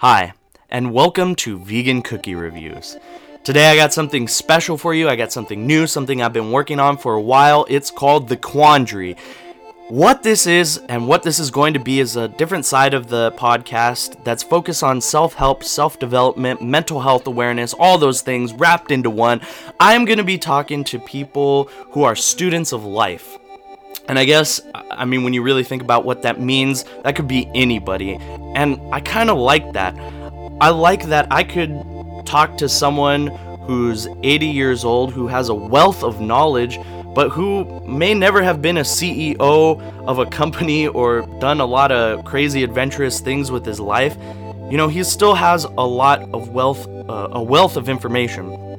Hi, 0.00 0.32
and 0.70 0.94
welcome 0.94 1.34
to 1.34 1.58
Vegan 1.58 2.00
Cookie 2.00 2.34
Reviews. 2.34 2.96
Today 3.44 3.70
I 3.70 3.76
got 3.76 3.92
something 3.92 4.28
special 4.28 4.78
for 4.78 4.94
you. 4.94 5.10
I 5.10 5.14
got 5.14 5.30
something 5.30 5.66
new, 5.66 5.86
something 5.86 6.22
I've 6.22 6.32
been 6.32 6.52
working 6.52 6.80
on 6.80 6.96
for 6.96 7.12
a 7.12 7.20
while. 7.20 7.66
It's 7.68 7.90
called 7.90 8.26
The 8.26 8.38
Quandary. 8.38 9.18
What 9.90 10.22
this 10.22 10.46
is 10.46 10.78
and 10.88 11.06
what 11.06 11.22
this 11.22 11.38
is 11.38 11.50
going 11.50 11.74
to 11.74 11.80
be 11.80 12.00
is 12.00 12.16
a 12.16 12.28
different 12.28 12.64
side 12.64 12.94
of 12.94 13.08
the 13.08 13.32
podcast 13.32 14.24
that's 14.24 14.42
focused 14.42 14.82
on 14.82 15.02
self 15.02 15.34
help, 15.34 15.62
self 15.62 15.98
development, 15.98 16.62
mental 16.62 17.02
health 17.02 17.26
awareness, 17.26 17.74
all 17.74 17.98
those 17.98 18.22
things 18.22 18.54
wrapped 18.54 18.90
into 18.90 19.10
one. 19.10 19.42
I 19.78 19.92
am 19.92 20.06
going 20.06 20.16
to 20.16 20.24
be 20.24 20.38
talking 20.38 20.82
to 20.84 20.98
people 20.98 21.64
who 21.90 22.04
are 22.04 22.16
students 22.16 22.72
of 22.72 22.86
life. 22.86 23.36
And 24.10 24.18
I 24.18 24.24
guess, 24.24 24.60
I 24.74 25.04
mean, 25.04 25.22
when 25.22 25.34
you 25.34 25.40
really 25.40 25.62
think 25.62 25.82
about 25.82 26.04
what 26.04 26.22
that 26.22 26.40
means, 26.40 26.84
that 27.04 27.14
could 27.14 27.28
be 27.28 27.48
anybody. 27.54 28.18
And 28.56 28.80
I 28.92 28.98
kind 28.98 29.30
of 29.30 29.38
like 29.38 29.72
that. 29.74 29.94
I 30.60 30.70
like 30.70 31.04
that 31.04 31.28
I 31.30 31.44
could 31.44 31.70
talk 32.26 32.58
to 32.58 32.68
someone 32.68 33.28
who's 33.68 34.08
80 34.24 34.46
years 34.46 34.84
old, 34.84 35.12
who 35.12 35.28
has 35.28 35.48
a 35.48 35.54
wealth 35.54 36.02
of 36.02 36.20
knowledge, 36.20 36.80
but 37.14 37.28
who 37.28 37.64
may 37.86 38.12
never 38.12 38.42
have 38.42 38.60
been 38.60 38.78
a 38.78 38.82
CEO 38.82 39.80
of 40.08 40.18
a 40.18 40.26
company 40.26 40.88
or 40.88 41.22
done 41.38 41.60
a 41.60 41.66
lot 41.66 41.92
of 41.92 42.24
crazy 42.24 42.64
adventurous 42.64 43.20
things 43.20 43.52
with 43.52 43.64
his 43.64 43.78
life. 43.78 44.16
You 44.72 44.76
know, 44.76 44.88
he 44.88 45.04
still 45.04 45.36
has 45.36 45.62
a 45.62 45.86
lot 45.86 46.22
of 46.34 46.48
wealth, 46.48 46.84
uh, 47.08 47.28
a 47.30 47.40
wealth 47.40 47.76
of 47.76 47.88
information. 47.88 48.69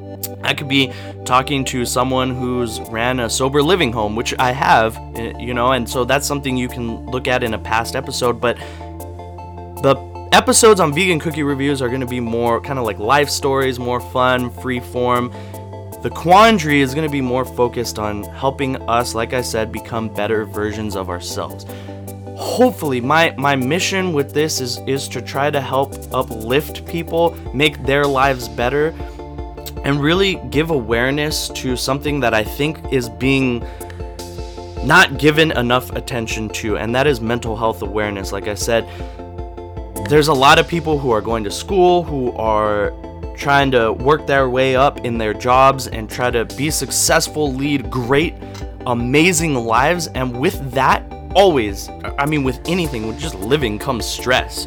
I 0.44 0.54
could 0.54 0.68
be 0.68 0.92
talking 1.26 1.64
to 1.66 1.86
someone 1.86 2.36
who's 2.36 2.80
ran 2.82 3.20
a 3.20 3.30
sober 3.30 3.62
living 3.62 3.92
home, 3.92 4.16
which 4.16 4.34
I 4.40 4.52
have, 4.52 4.98
eh, 5.16 5.34
you 5.40 5.54
know, 5.54 5.72
and 5.72 5.90
so 5.90 6.04
that's 6.04 6.28
something 6.28 6.58
you 6.58 6.68
can 6.68 7.06
look 7.08 7.28
at 7.28 7.44
in 7.44 7.54
a 7.54 7.60
past 7.60 7.96
episode. 7.96 8.42
But 8.42 8.58
the 9.82 9.96
episodes 10.32 10.80
on 10.80 10.94
vegan 10.94 11.20
cookie 11.20 11.44
reviews 11.44 11.82
are 11.82 11.90
going 11.90 12.02
to 12.02 12.08
be 12.08 12.20
more 12.20 12.62
kind 12.62 12.80
of 12.80 12.86
like 12.86 13.00
life 13.00 13.30
stories, 13.30 13.80
more 13.80 14.00
fun, 14.00 14.50
free 14.62 14.80
form. 14.80 15.32
The 16.04 16.10
quandary 16.10 16.82
is 16.82 16.96
going 16.96 17.08
to 17.08 17.12
be 17.12 17.22
more 17.22 17.46
focused 17.46 18.00
on 18.00 18.24
helping 18.24 18.76
us, 18.90 19.14
like 19.14 19.34
I 19.34 19.42
said, 19.42 19.72
become 19.72 20.10
better 20.10 20.46
versions 20.46 20.96
of 20.96 21.10
ourselves. 21.10 21.66
Hopefully, 22.36 23.00
my, 23.00 23.36
my 23.38 23.56
mission 23.56 24.14
with 24.14 24.34
this 24.34 24.62
is, 24.62 24.80
is 24.88 25.08
to 25.10 25.22
try 25.22 25.52
to 25.52 25.62
help 25.62 25.94
uplift 26.12 26.88
people, 26.88 27.38
make 27.54 27.84
their 27.86 28.04
lives 28.04 28.50
better, 28.50 28.96
and 29.84 30.00
really 30.02 30.36
give 30.50 30.70
awareness 30.70 31.50
to 31.50 31.76
something 31.76 32.20
that 32.20 32.34
I 32.34 32.44
think 32.44 32.80
is 32.92 33.10
being 33.10 33.66
not 34.84 35.20
given 35.20 35.52
enough 35.52 35.92
attention 35.92 36.50
to, 36.50 36.78
and 36.78 36.96
that 36.96 37.08
is 37.08 37.22
mental 37.22 37.56
health 37.56 37.82
awareness. 37.82 38.32
Like 38.32 38.48
I 38.48 38.56
said, 38.56 38.88
there's 40.10 40.28
a 40.28 40.34
lot 40.34 40.60
of 40.60 40.68
people 40.68 40.98
who 40.98 41.12
are 41.12 41.22
going 41.22 41.44
to 41.44 41.52
school 41.52 42.04
who 42.04 42.32
are 42.34 42.92
trying 43.36 43.72
to 43.72 43.94
work 43.94 44.28
their 44.28 44.50
way 44.50 44.76
up 44.76 45.00
in 45.06 45.18
their 45.18 45.34
jobs 45.34 45.88
and 45.88 46.10
try 46.10 46.30
to 46.30 46.46
be 46.58 46.70
successful, 46.70 47.54
lead 47.54 47.90
great, 47.90 48.36
amazing 48.88 49.56
lives, 49.56 50.08
and 50.08 50.40
with 50.40 50.72
that, 50.72 51.04
always, 51.36 51.90
I 52.20 52.26
mean, 52.26 52.44
with 52.44 52.60
anything, 52.68 53.08
with 53.08 53.20
just 53.20 53.36
living 53.36 53.80
comes 53.80 54.06
stress. 54.06 54.66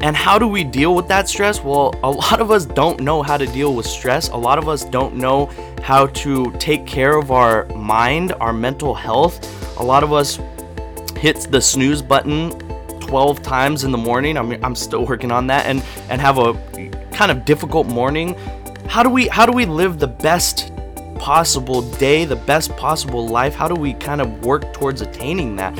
And 0.00 0.16
how 0.16 0.38
do 0.38 0.46
we 0.46 0.62
deal 0.62 0.94
with 0.94 1.08
that 1.08 1.28
stress? 1.28 1.62
Well, 1.62 1.94
a 2.02 2.10
lot 2.10 2.40
of 2.40 2.50
us 2.50 2.64
don't 2.64 3.00
know 3.00 3.22
how 3.22 3.36
to 3.36 3.46
deal 3.46 3.74
with 3.74 3.86
stress. 3.86 4.28
A 4.28 4.36
lot 4.36 4.58
of 4.58 4.68
us 4.68 4.84
don't 4.84 5.16
know 5.16 5.46
how 5.82 6.06
to 6.06 6.52
take 6.52 6.86
care 6.86 7.16
of 7.16 7.30
our 7.32 7.64
mind, 7.74 8.32
our 8.40 8.52
mental 8.52 8.94
health. 8.94 9.78
A 9.78 9.82
lot 9.82 10.04
of 10.04 10.12
us 10.12 10.38
hits 11.16 11.46
the 11.46 11.60
snooze 11.60 12.00
button 12.00 12.56
12 13.00 13.42
times 13.42 13.84
in 13.84 13.90
the 13.90 13.98
morning. 13.98 14.36
I 14.36 14.42
mean, 14.42 14.62
I'm 14.64 14.76
still 14.76 15.04
working 15.04 15.32
on 15.32 15.46
that 15.48 15.66
and 15.66 15.82
and 16.10 16.20
have 16.20 16.38
a 16.38 16.54
kind 17.12 17.32
of 17.32 17.44
difficult 17.44 17.86
morning. 17.86 18.36
How 18.86 19.02
do 19.02 19.10
we 19.10 19.26
how 19.26 19.46
do 19.46 19.52
we 19.52 19.66
live 19.66 19.98
the 19.98 20.06
best 20.06 20.72
possible 21.18 21.82
day, 21.82 22.24
the 22.24 22.36
best 22.36 22.76
possible 22.76 23.26
life? 23.26 23.54
How 23.54 23.66
do 23.66 23.74
we 23.74 23.94
kind 23.94 24.20
of 24.20 24.44
work 24.44 24.72
towards 24.72 25.00
attaining 25.00 25.56
that? 25.56 25.76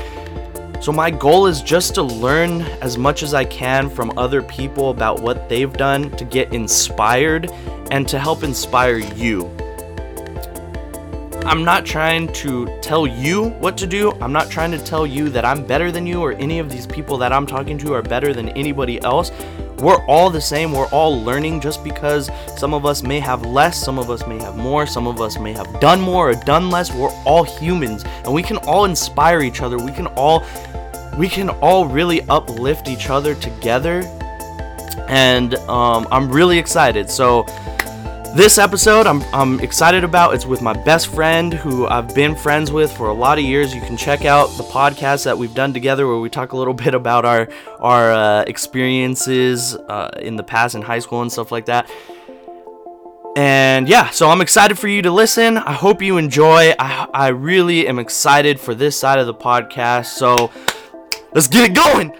So, 0.81 0.93
my 0.93 1.11
goal 1.11 1.47
is 1.47 1.61
just 1.61 1.97
to 1.97 2.03
learn 2.03 2.63
as 2.83 2.97
much 2.97 3.25
as 3.25 3.35
I 3.35 3.45
can 3.45 3.91
from 3.91 4.17
other 4.17 4.41
people 4.43 4.91
about 4.91 5.21
what 5.21 5.49
they've 5.49 5.73
done 5.73 6.11
to 6.13 6.25
get 6.25 6.55
inspired 6.55 7.51
and 7.91 8.07
to 8.09 8.19
help 8.19 8.45
inspire 8.45 8.99
you. 8.99 9.51
I'm 11.45 11.65
not 11.65 11.85
trying 11.85 12.33
to 12.35 12.67
tell 12.81 13.07
you 13.09 13.49
what 13.59 13.77
to 13.79 13.89
do. 13.89 14.13
I'm 14.21 14.33
not 14.33 14.51
trying 14.51 14.71
to 14.71 14.79
tell 14.79 15.05
you 15.05 15.31
that 15.31 15.45
I'm 15.45 15.67
better 15.67 15.91
than 15.91 16.07
you 16.07 16.21
or 16.21 16.33
any 16.35 16.61
of 16.61 16.71
these 16.71 16.87
people 16.87 17.19
that 17.19 17.33
I'm 17.33 17.47
talking 17.47 17.77
to 17.79 17.95
are 17.95 18.03
better 18.03 18.33
than 18.33 18.51
anybody 18.51 19.03
else. 19.03 19.33
We're 19.81 20.05
all 20.07 20.29
the 20.29 20.41
same. 20.41 20.73
We're 20.73 20.89
all 20.89 21.23
learning 21.23 21.61
just 21.61 21.85
because 21.85 22.31
some 22.57 22.75
of 22.75 22.85
us 22.85 23.03
may 23.03 23.21
have 23.21 23.47
less, 23.47 23.79
some 23.79 23.99
of 23.99 24.11
us 24.11 24.27
may 24.27 24.41
have 24.43 24.57
more, 24.57 24.87
some 24.87 25.07
of 25.07 25.21
us 25.21 25.39
may 25.39 25.53
have 25.53 25.81
done 25.81 26.01
more 26.01 26.31
or 26.31 26.35
done 26.35 26.69
less. 26.69 26.93
We're 26.93 27.15
all 27.25 27.45
humans 27.45 28.05
and 28.25 28.33
we 28.33 28.43
can 28.43 28.57
all 28.59 28.87
inspire 28.87 29.41
each 29.41 29.63
other. 29.63 29.79
We 29.79 29.93
can 29.93 30.09
all 30.09 30.45
we 31.17 31.29
can 31.29 31.51
all 31.51 31.87
really 31.87 32.23
uplift 32.23 32.89
each 32.89 33.11
other 33.11 33.35
together. 33.35 34.03
And 35.09 35.55
um, 35.69 36.07
I'm 36.11 36.31
really 36.31 36.59
excited. 36.59 37.09
So 37.11 37.47
this 38.39 38.57
episode 38.57 39.09
I'm, 39.09 39.21
I'm 39.35 39.59
excited 39.59 40.05
about 40.05 40.33
it's 40.33 40.47
with 40.47 40.63
my 40.63 40.73
best 40.73 41.09
friend 41.09 41.53
who 41.53 41.89
i've 41.89 42.15
been 42.15 42.37
friends 42.37 42.71
with 42.71 42.97
for 42.97 43.09
a 43.09 43.13
lot 43.13 43.37
of 43.37 43.43
years. 43.43 43.75
You 43.75 43.81
can 43.81 43.97
check 43.97 44.25
out 44.25 44.47
the 44.57 44.63
podcast 44.63 45.25
that 45.25 45.37
we've 45.37 45.57
done 45.57 45.73
together 45.73 46.07
where 46.07 46.19
we 46.19 46.31
talk 46.31 46.53
a 46.53 46.57
little 46.57 46.73
bit 46.85 46.95
about 46.95 47.25
our 47.25 47.49
our 47.81 48.13
uh, 48.13 48.45
experiences 48.47 49.75
uh, 49.75 50.11
in 50.23 50.37
the 50.37 50.45
past 50.45 50.77
in 50.77 50.83
high 50.83 51.01
school 51.01 51.21
and 51.21 51.33
stuff 51.33 51.51
like 51.51 51.67
that. 51.67 51.91
And 53.37 53.89
yeah 53.89 54.11
so 54.11 54.31
i'm 54.31 54.41
excited 54.41 54.79
for 54.79 54.87
you 54.87 55.03
to 55.03 55.11
listen. 55.11 55.59
I 55.59 55.73
hope 55.73 56.01
you 56.01 56.17
enjoy. 56.17 56.77
I, 56.79 57.09
I 57.13 57.29
really 57.31 57.89
am 57.89 57.99
excited 57.99 58.61
for 58.61 58.73
this 58.73 58.97
side 58.97 59.19
of 59.19 59.27
the 59.27 59.35
podcast. 59.35 60.17
So 60.17 60.53
let's 61.35 61.49
get 61.49 61.69
it 61.69 61.75
going 61.75 62.17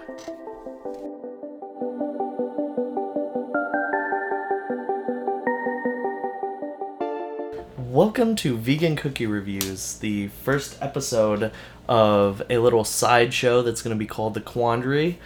Welcome 7.99 8.37
to 8.37 8.57
Vegan 8.57 8.95
Cookie 8.95 9.27
Reviews, 9.27 9.99
the 9.99 10.29
first 10.29 10.79
episode 10.81 11.51
of 11.89 12.41
a 12.49 12.59
little 12.59 12.85
sideshow 12.85 13.61
that's 13.63 13.83
going 13.83 13.93
to 13.93 13.99
be 13.99 14.07
called 14.07 14.35
The 14.35 14.41
Quandary. 14.41 15.19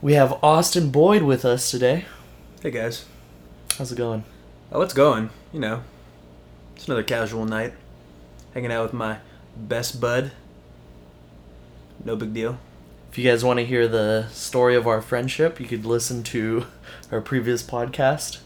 We 0.00 0.14
have 0.14 0.42
Austin 0.42 0.90
Boyd 0.90 1.24
with 1.24 1.44
us 1.44 1.70
today. 1.70 2.06
Hey 2.62 2.70
guys. 2.70 3.04
How's 3.76 3.92
it 3.92 3.98
going? 3.98 4.24
Oh, 4.72 4.80
it's 4.80 4.94
going. 4.94 5.28
You 5.52 5.60
know, 5.60 5.82
it's 6.74 6.86
another 6.86 7.02
casual 7.02 7.44
night. 7.44 7.74
Hanging 8.54 8.72
out 8.72 8.84
with 8.84 8.94
my 8.94 9.18
best 9.54 10.00
bud. 10.00 10.32
No 12.02 12.16
big 12.16 12.32
deal. 12.32 12.58
If 13.10 13.18
you 13.18 13.28
guys 13.28 13.44
want 13.44 13.58
to 13.58 13.66
hear 13.66 13.86
the 13.86 14.26
story 14.30 14.74
of 14.74 14.86
our 14.86 15.02
friendship, 15.02 15.60
you 15.60 15.66
could 15.66 15.84
listen 15.84 16.22
to 16.22 16.64
our 17.12 17.20
previous 17.20 17.62
podcast 17.62 18.38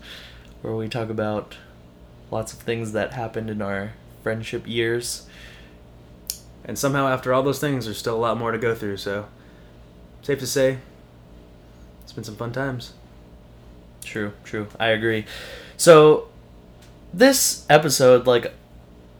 where 0.60 0.74
we 0.74 0.88
talk 0.88 1.08
about 1.08 1.54
lots 2.30 2.52
of 2.52 2.60
things 2.60 2.92
that 2.92 3.12
happened 3.12 3.50
in 3.50 3.62
our 3.62 3.92
friendship 4.22 4.66
years. 4.66 5.26
And 6.64 6.78
somehow, 6.78 7.08
after 7.08 7.32
all 7.32 7.42
those 7.42 7.60
things, 7.60 7.84
there's 7.84 7.98
still 7.98 8.16
a 8.16 8.18
lot 8.18 8.36
more 8.36 8.50
to 8.50 8.58
go 8.58 8.74
through, 8.74 8.96
so 8.96 9.26
safe 10.22 10.40
to 10.40 10.46
say, 10.46 10.78
it's 12.02 12.12
been 12.12 12.24
some 12.24 12.36
fun 12.36 12.52
times. 12.52 12.92
True, 14.02 14.32
true. 14.44 14.68
I 14.78 14.88
agree. 14.88 15.26
So, 15.76 16.28
this 17.12 17.64
episode, 17.70 18.26
like 18.26 18.52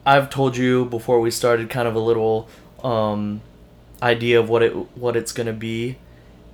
I've 0.05 0.29
told 0.29 0.55
you 0.55 0.85
before 0.85 1.19
we 1.19 1.31
started, 1.31 1.69
kind 1.69 1.87
of 1.87 1.95
a 1.95 1.99
little 1.99 2.47
um, 2.83 3.41
idea 4.01 4.39
of 4.39 4.49
what 4.49 4.63
it 4.63 4.71
what 4.97 5.15
it's 5.15 5.31
gonna 5.31 5.53
be, 5.53 5.97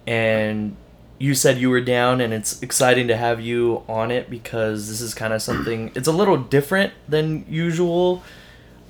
and 0.08 0.76
you 1.20 1.34
said 1.36 1.58
you 1.58 1.70
were 1.70 1.82
down 1.82 2.20
and 2.22 2.34
it's 2.34 2.62
exciting 2.62 3.08
to 3.08 3.16
have 3.16 3.40
you 3.40 3.84
on 3.88 4.12
it 4.12 4.30
because 4.30 4.90
this 4.90 5.00
is 5.02 5.14
kind 5.14 5.34
of 5.34 5.42
something 5.42 5.92
it's 5.96 6.08
a 6.08 6.12
little 6.12 6.38
different 6.38 6.92
than 7.08 7.46
usual 7.48 8.24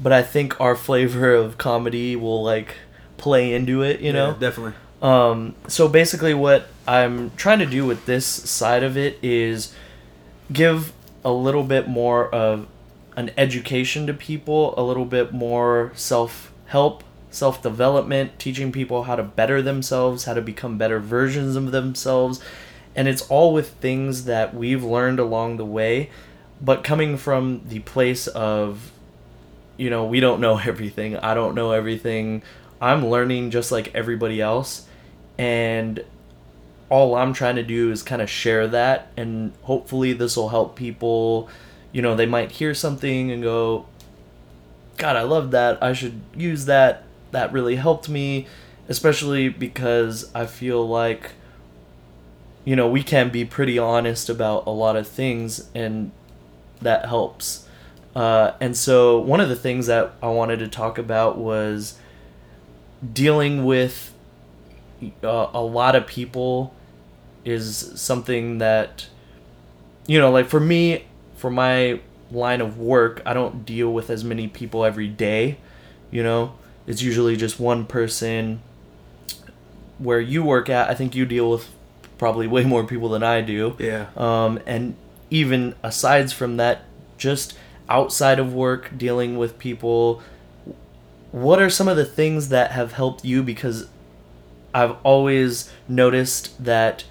but 0.01 0.11
i 0.11 0.21
think 0.21 0.59
our 0.59 0.75
flavor 0.75 1.33
of 1.33 1.57
comedy 1.57 2.15
will 2.15 2.41
like 2.43 2.75
play 3.17 3.53
into 3.53 3.81
it 3.83 3.99
you 4.01 4.11
know 4.11 4.29
Yeah, 4.31 4.37
definitely. 4.39 4.73
um, 5.01 5.55
so 5.67 5.87
basically, 5.87 6.33
what 6.33 6.67
I'm 6.87 7.31
trying 7.37 7.59
to 7.59 7.65
do 7.65 7.85
with 7.85 8.05
this 8.05 8.25
side 8.25 8.83
of 8.83 8.97
it 8.97 9.17
is 9.21 9.73
give 10.51 10.91
a 11.23 11.31
little 11.31 11.63
bit 11.63 11.87
more 11.87 12.27
of 12.33 12.67
an 13.15 13.31
education 13.37 14.07
to 14.07 14.13
people, 14.13 14.73
a 14.77 14.83
little 14.83 15.05
bit 15.05 15.31
more 15.31 15.91
self 15.95 16.51
help, 16.65 17.03
self 17.33 17.61
development, 17.61 18.39
teaching 18.39 18.71
people 18.71 19.03
how 19.03 19.15
to 19.15 19.23
better 19.23 19.61
themselves, 19.61 20.25
how 20.25 20.33
to 20.33 20.41
become 20.41 20.77
better 20.77 20.99
versions 20.99 21.55
of 21.55 21.71
themselves. 21.71 22.39
And 22.95 23.07
it's 23.07 23.23
all 23.23 23.53
with 23.53 23.71
things 23.71 24.25
that 24.25 24.53
we've 24.53 24.83
learned 24.83 25.19
along 25.19 25.57
the 25.57 25.65
way, 25.65 26.09
but 26.61 26.83
coming 26.83 27.17
from 27.17 27.61
the 27.67 27.79
place 27.79 28.27
of 28.27 28.91
you 29.77 29.89
know, 29.89 30.05
we 30.05 30.19
don't 30.19 30.39
know 30.39 30.57
everything. 30.65 31.17
I 31.17 31.33
don't 31.33 31.55
know 31.55 31.71
everything. 31.71 32.43
I'm 32.81 33.07
learning 33.07 33.51
just 33.51 33.71
like 33.71 33.93
everybody 33.95 34.41
else. 34.41 34.87
And 35.37 36.03
all 36.89 37.15
I'm 37.15 37.33
trying 37.33 37.55
to 37.55 37.63
do 37.63 37.91
is 37.91 38.03
kind 38.03 38.21
of 38.21 38.29
share 38.29 38.67
that, 38.67 39.11
and 39.17 39.51
hopefully 39.63 40.13
this 40.13 40.37
will 40.37 40.49
help 40.49 40.75
people. 40.75 41.49
You 41.91 42.01
know, 42.01 42.15
they 42.15 42.25
might 42.25 42.51
hear 42.51 42.73
something 42.73 43.31
and 43.31 43.41
go, 43.41 43.87
God, 44.97 45.15
I 45.15 45.23
love 45.23 45.51
that. 45.51 45.81
I 45.81 45.93
should 45.93 46.21
use 46.35 46.65
that. 46.65 47.03
That 47.33 47.51
really 47.51 47.75
helped 47.75 48.07
me, 48.07 48.47
especially 48.87 49.49
because 49.49 50.33
I 50.33 50.45
feel 50.45 50.87
like, 50.87 51.31
you 52.63 52.75
know, 52.75 52.87
we 52.87 53.03
can 53.03 53.29
be 53.29 53.43
pretty 53.43 53.77
honest 53.77 54.29
about 54.29 54.65
a 54.65 54.69
lot 54.69 54.95
of 54.95 55.07
things, 55.07 55.69
and 55.75 56.11
that 56.81 57.05
helps. 57.07 57.67
Uh, 58.15 58.51
and 58.61 58.77
so, 58.77 59.19
one 59.19 59.41
of 59.41 59.49
the 59.49 59.55
things 59.55 59.87
that 59.87 60.13
I 60.21 60.27
wanted 60.27 60.59
to 60.59 60.67
talk 60.67 60.97
about 60.97 61.37
was 61.37 61.97
dealing 63.11 63.65
with 63.65 64.13
uh, 65.23 65.49
a 65.53 65.61
lot 65.61 65.95
of 65.95 66.07
people 66.07 66.73
is 67.43 67.99
something 67.99 68.59
that, 68.59 69.07
you 70.07 70.19
know, 70.19 70.31
like 70.31 70.47
for 70.47 70.59
me, 70.59 71.05
for 71.35 71.49
my 71.49 71.99
line 72.31 72.61
of 72.61 72.77
work, 72.77 73.21
I 73.25 73.33
don't 73.33 73.65
deal 73.65 73.91
with 73.91 74.09
as 74.09 74.23
many 74.23 74.47
people 74.47 74.85
every 74.85 75.07
day. 75.07 75.57
You 76.11 76.23
know, 76.23 76.53
it's 76.87 77.01
usually 77.01 77.35
just 77.35 77.59
one 77.59 77.85
person. 77.85 78.61
Where 79.99 80.19
you 80.19 80.43
work 80.43 80.69
at, 80.69 80.89
I 80.89 80.95
think 80.95 81.15
you 81.15 81.25
deal 81.25 81.49
with 81.51 81.69
probably 82.17 82.47
way 82.47 82.63
more 82.63 82.83
people 82.85 83.09
than 83.09 83.23
I 83.23 83.41
do. 83.41 83.75
Yeah. 83.79 84.07
Um, 84.17 84.59
and 84.65 84.95
even 85.29 85.75
aside 85.83 86.31
from 86.33 86.57
that, 86.57 86.81
just 87.17 87.57
outside 87.89 88.39
of 88.39 88.53
work, 88.53 88.91
dealing 88.97 89.37
with 89.37 89.59
people, 89.59 90.21
what 91.31 91.61
are 91.61 91.69
some 91.69 91.87
of 91.87 91.95
the 91.95 92.05
things 92.05 92.49
that 92.49 92.71
have 92.71 92.93
helped 92.93 93.23
you? 93.23 93.43
Because 93.43 93.87
I've 94.73 94.95
always 95.03 95.71
noticed 95.87 96.63
that 96.63 97.05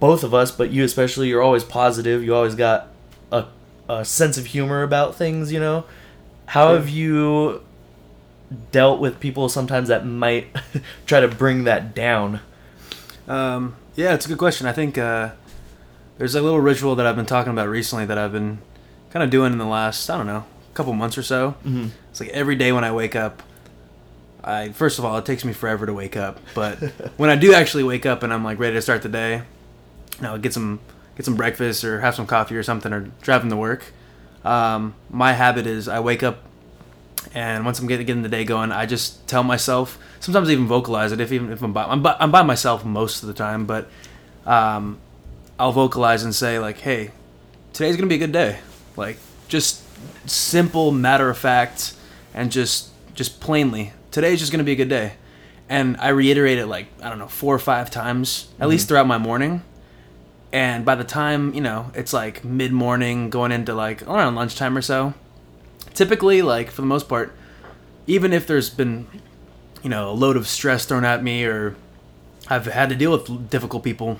both 0.00 0.22
of 0.24 0.34
us, 0.34 0.50
but 0.50 0.70
you 0.70 0.84
especially, 0.84 1.28
you're 1.28 1.42
always 1.42 1.64
positive. 1.64 2.22
You 2.22 2.34
always 2.34 2.54
got 2.56 2.88
a, 3.32 3.46
a 3.88 4.04
sense 4.04 4.36
of 4.36 4.46
humor 4.46 4.82
about 4.82 5.14
things, 5.14 5.52
you 5.52 5.60
know? 5.60 5.84
How 6.46 6.72
Yeah. 6.72 6.78
have 6.78 6.88
you 6.88 7.62
dealt 8.72 9.00
with 9.00 9.20
people 9.20 9.48
sometimes 9.48 9.88
that 9.88 10.06
might 10.06 10.46
try 11.06 11.20
to 11.20 11.28
bring 11.28 11.64
that 11.64 11.94
down? 11.94 12.40
Um, 13.26 13.76
yeah, 13.96 14.14
it's 14.14 14.26
a 14.26 14.28
good 14.28 14.38
question. 14.38 14.66
I 14.66 14.72
think 14.72 14.98
uh, 14.98 15.30
there's 16.18 16.34
a 16.34 16.42
little 16.42 16.60
ritual 16.60 16.94
that 16.96 17.06
I've 17.06 17.16
been 17.16 17.26
talking 17.26 17.52
about 17.52 17.68
recently 17.68 18.04
that 18.06 18.18
I've 18.18 18.32
been 18.32 18.58
kind 19.10 19.22
of 19.22 19.30
doing 19.30 19.52
in 19.52 19.58
the 19.58 19.64
last, 19.66 20.08
I 20.10 20.16
don't 20.16 20.26
know, 20.26 20.44
couple 20.74 20.92
months 20.92 21.16
or 21.16 21.22
so. 21.22 21.54
Mhm. 21.64 21.90
It's 22.10 22.20
like 22.20 22.30
every 22.30 22.56
day 22.56 22.72
when 22.72 22.84
I 22.84 22.92
wake 22.92 23.14
up, 23.16 23.42
I 24.42 24.70
first 24.70 24.98
of 24.98 25.04
all, 25.04 25.16
it 25.18 25.24
takes 25.24 25.44
me 25.44 25.52
forever 25.52 25.86
to 25.86 25.92
wake 25.94 26.16
up, 26.16 26.38
but 26.54 26.74
when 27.16 27.30
I 27.30 27.36
do 27.36 27.54
actually 27.54 27.84
wake 27.84 28.04
up 28.06 28.22
and 28.22 28.32
I'm 28.32 28.44
like 28.44 28.58
ready 28.58 28.74
to 28.74 28.82
start 28.82 29.02
the 29.02 29.08
day, 29.08 29.42
you 30.16 30.22
know, 30.22 30.36
get 30.38 30.52
some 30.52 30.80
get 31.16 31.24
some 31.24 31.36
breakfast 31.36 31.84
or 31.84 32.00
have 32.00 32.14
some 32.14 32.26
coffee 32.26 32.56
or 32.56 32.62
something 32.64 32.92
or 32.92 33.08
driving 33.22 33.50
to 33.50 33.56
work. 33.56 33.84
Um, 34.44 34.94
my 35.10 35.32
habit 35.32 35.66
is 35.66 35.88
I 35.88 36.00
wake 36.00 36.22
up 36.22 36.42
and 37.34 37.64
once 37.64 37.80
I'm 37.80 37.88
getting, 37.88 38.06
getting 38.06 38.22
the 38.22 38.28
day 38.28 38.44
going, 38.44 38.70
I 38.70 38.86
just 38.86 39.26
tell 39.26 39.42
myself. 39.42 39.98
Sometimes 40.20 40.48
I 40.48 40.52
even 40.52 40.68
vocalize 40.68 41.10
it 41.10 41.20
if 41.20 41.32
even 41.32 41.50
if 41.50 41.62
I'm 41.62 41.72
by 41.72 41.84
I'm 41.84 42.00
by, 42.00 42.16
I'm 42.20 42.30
by 42.30 42.42
myself 42.42 42.84
most 42.84 43.22
of 43.22 43.26
the 43.26 43.34
time, 43.34 43.66
but 43.66 43.88
um, 44.46 44.98
I'll 45.58 45.72
vocalize 45.72 46.22
and 46.22 46.32
say 46.32 46.60
like, 46.60 46.78
"Hey, 46.78 47.10
today's 47.72 47.96
gonna 47.96 48.08
be 48.08 48.14
a 48.14 48.18
good 48.18 48.32
day." 48.32 48.60
Like 48.96 49.18
just 49.48 49.82
simple, 50.30 50.92
matter 50.92 51.28
of 51.28 51.36
fact, 51.36 51.94
and 52.32 52.52
just 52.52 52.90
just 53.14 53.40
plainly, 53.40 53.92
today's 54.12 54.38
just 54.38 54.52
gonna 54.52 54.64
be 54.64 54.72
a 54.72 54.76
good 54.76 54.88
day. 54.88 55.14
And 55.68 55.96
I 55.96 56.08
reiterate 56.08 56.58
it 56.58 56.66
like 56.66 56.86
I 57.02 57.08
don't 57.08 57.18
know 57.18 57.26
four 57.26 57.52
or 57.52 57.58
five 57.58 57.90
times 57.90 58.48
at 58.60 58.68
least 58.68 58.86
throughout 58.86 59.08
my 59.08 59.18
morning. 59.18 59.62
And 60.52 60.84
by 60.84 60.94
the 60.94 61.04
time 61.04 61.52
you 61.52 61.60
know 61.60 61.90
it's 61.94 62.12
like 62.12 62.44
mid 62.44 62.70
morning, 62.70 63.28
going 63.28 63.50
into 63.50 63.74
like 63.74 64.06
around 64.06 64.36
lunchtime 64.36 64.78
or 64.78 64.82
so, 64.82 65.14
typically 65.94 66.42
like 66.42 66.70
for 66.70 66.80
the 66.82 66.86
most 66.86 67.08
part 67.08 67.32
even 68.06 68.32
if 68.32 68.46
there's 68.46 68.68
been 68.70 69.06
you 69.82 69.88
know 69.90 70.10
a 70.10 70.12
load 70.12 70.36
of 70.36 70.46
stress 70.46 70.84
thrown 70.84 71.04
at 71.04 71.22
me 71.22 71.44
or 71.44 71.74
i've 72.48 72.66
had 72.66 72.88
to 72.88 72.94
deal 72.94 73.12
with 73.12 73.48
difficult 73.50 73.82
people 73.82 74.18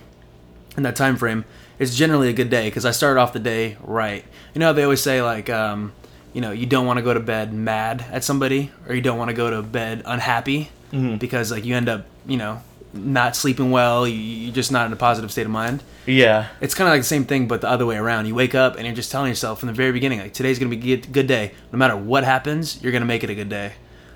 in 0.76 0.82
that 0.82 0.96
time 0.96 1.16
frame 1.16 1.44
it's 1.78 1.94
generally 1.96 2.28
a 2.28 2.32
good 2.32 2.50
day 2.50 2.68
because 2.68 2.84
i 2.84 2.90
started 2.90 3.20
off 3.20 3.32
the 3.32 3.38
day 3.38 3.76
right 3.82 4.24
you 4.54 4.58
know 4.60 4.72
they 4.72 4.82
always 4.84 5.02
say 5.02 5.20
like 5.22 5.50
um, 5.50 5.92
you 6.32 6.40
know 6.40 6.50
you 6.52 6.66
don't 6.66 6.86
want 6.86 6.96
to 6.98 7.02
go 7.02 7.12
to 7.14 7.20
bed 7.20 7.52
mad 7.52 8.04
at 8.10 8.24
somebody 8.24 8.70
or 8.88 8.94
you 8.94 9.00
don't 9.02 9.18
want 9.18 9.28
to 9.28 9.34
go 9.34 9.50
to 9.50 9.62
bed 9.62 10.02
unhappy 10.06 10.70
Mhm. 10.92 11.18
because 11.18 11.50
like 11.50 11.64
you 11.64 11.74
end 11.74 11.88
up 11.88 12.06
you 12.26 12.36
know 12.36 12.62
not 12.94 13.35
sleeping 13.37 13.70
well 13.70 14.06
you, 14.06 14.14
you're 14.17 14.55
just 14.55 14.70
not 14.73 14.87
in 14.87 14.93
a 14.93 14.96
positive 14.96 15.31
state 15.32 15.44
of 15.46 15.50
mind 15.52 15.82
Yeah. 16.06 16.49
it's 16.61 16.75
kind 16.75 16.87
of 16.88 16.93
like 16.93 17.00
the 17.00 17.06
same 17.06 17.25
thing, 17.25 17.49
but 17.49 17.61
the 17.61 17.69
other 17.69 17.87
way 17.87 17.96
around. 17.96 18.26
You 18.26 18.35
wake 18.35 18.55
up 18.55 18.76
and 18.76 18.85
you're 18.87 18.94
just 18.94 19.11
telling 19.11 19.29
yourself 19.29 19.58
from 19.61 19.69
the 19.69 19.73
very 19.73 19.91
beginning, 19.93 20.20
like 20.20 20.35
today's 20.35 20.58
gonna 20.58 20.75
be 20.76 20.93
a 20.93 20.96
good, 20.99 21.26
day. 21.26 21.52
No 21.73 21.79
matter 21.79 21.96
what 21.96 22.25
happens, 22.25 22.82
you're 22.82 22.93
gonna 22.93 23.05
make 23.06 23.25
it 23.25 23.31
a 23.31 23.35
good 23.35 23.49
day. 23.49 23.73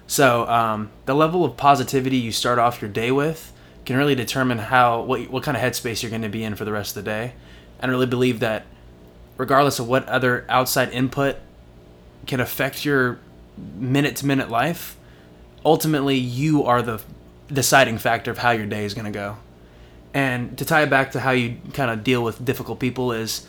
So 0.06 0.46
um, 0.48 0.90
the 1.06 1.14
level 1.14 1.44
of 1.44 1.56
positivity 1.56 2.16
you 2.18 2.30
start 2.32 2.58
off 2.58 2.80
your 2.82 2.90
day 2.90 3.10
with 3.10 3.52
can 3.86 3.96
really 3.96 4.14
determine 4.14 4.58
how 4.58 5.02
what 5.02 5.28
what 5.30 5.42
kind 5.42 5.56
of 5.56 5.62
headspace 5.62 6.02
you're 6.02 6.10
gonna 6.10 6.28
be 6.28 6.44
in 6.44 6.54
for 6.56 6.64
the 6.64 6.72
rest 6.72 6.96
of 6.96 7.04
the 7.04 7.10
day. 7.10 7.32
And 7.80 7.90
I 7.90 7.92
really 7.92 8.06
believe 8.06 8.40
that 8.40 8.66
regardless 9.38 9.78
of 9.78 9.88
what 9.88 10.06
other 10.08 10.44
outside 10.48 10.90
input 10.90 11.36
can 12.26 12.38
affect 12.40 12.84
your 12.84 13.18
minute 13.76 14.16
to 14.16 14.26
minute 14.26 14.50
life, 14.50 14.96
ultimately 15.64 16.16
you 16.16 16.64
are 16.64 16.82
the 16.82 17.00
deciding 17.48 17.98
factor 17.98 18.30
of 18.30 18.38
how 18.38 18.50
your 18.52 18.66
day 18.66 18.84
is 18.84 18.94
gonna 18.94 19.10
go. 19.10 19.36
And 20.14 20.56
to 20.58 20.64
tie 20.64 20.82
it 20.82 20.90
back 20.90 21.12
to 21.12 21.20
how 21.20 21.32
you 21.32 21.58
kind 21.74 21.90
of 21.90 22.02
deal 22.02 22.22
with 22.22 22.44
difficult 22.44 22.78
people 22.78 23.12
is 23.12 23.46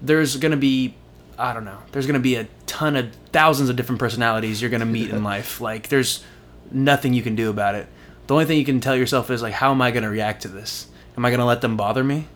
there's 0.00 0.36
going 0.36 0.52
to 0.52 0.58
be 0.58 0.94
I 1.36 1.52
don't 1.52 1.64
know. 1.64 1.78
There's 1.90 2.06
going 2.06 2.14
to 2.14 2.20
be 2.20 2.36
a 2.36 2.46
ton 2.66 2.94
of 2.94 3.12
thousands 3.32 3.68
of 3.68 3.74
different 3.74 3.98
personalities 3.98 4.60
you're 4.60 4.70
going 4.70 4.78
to 4.78 4.86
meet 4.86 5.10
in 5.10 5.24
life. 5.32 5.60
Like 5.60 5.88
there's 5.88 6.22
nothing 6.70 7.14
you 7.14 7.22
can 7.22 7.34
do 7.34 7.50
about 7.50 7.74
it. 7.74 7.88
The 8.28 8.34
only 8.34 8.46
thing 8.46 8.58
you 8.58 8.64
can 8.64 8.80
tell 8.80 8.94
yourself 8.94 9.30
is 9.30 9.42
like 9.42 9.54
how 9.54 9.72
am 9.72 9.82
I 9.82 9.90
going 9.90 10.04
to 10.04 10.08
react 10.08 10.42
to 10.42 10.48
this? 10.48 10.86
Am 11.16 11.24
I 11.24 11.30
going 11.30 11.40
to 11.40 11.46
let 11.46 11.60
them 11.60 11.76
bother 11.76 12.04
me? 12.04 12.28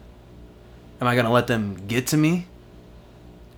Am 1.01 1.07
I 1.07 1.15
going 1.15 1.27
to 1.27 1.31
let 1.31 1.47
them 1.47 1.87
get 1.87 2.09
to 2.09 2.17
me? 2.17 2.47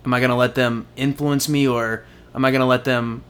Am 0.05 0.13
I 0.13 0.19
going 0.19 0.29
to 0.29 0.35
let 0.35 0.55
them 0.55 0.87
influence 0.95 1.49
me 1.49 1.67
or 1.67 2.03
am 2.35 2.45
I 2.45 2.51
going 2.51 2.61
to 2.61 2.67
let 2.67 2.83
them 2.83 3.23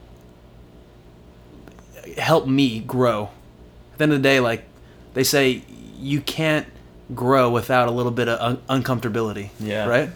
help 2.17 2.47
me 2.47 2.79
grow? 2.79 3.29
The 4.01 4.06
end 4.06 4.13
of 4.13 4.24
the 4.24 4.27
day 4.27 4.39
like 4.39 4.63
they 5.13 5.24
say 5.24 5.62
you 6.00 6.21
can't 6.21 6.65
grow 7.13 7.51
without 7.51 7.88
a 7.88 7.92
little 7.92 8.12
bit 8.12 8.27
of 8.27 8.57
un- 8.68 8.81
uncomfortability. 8.81 9.51
Yeah. 9.60 9.86
Right? 9.86 10.10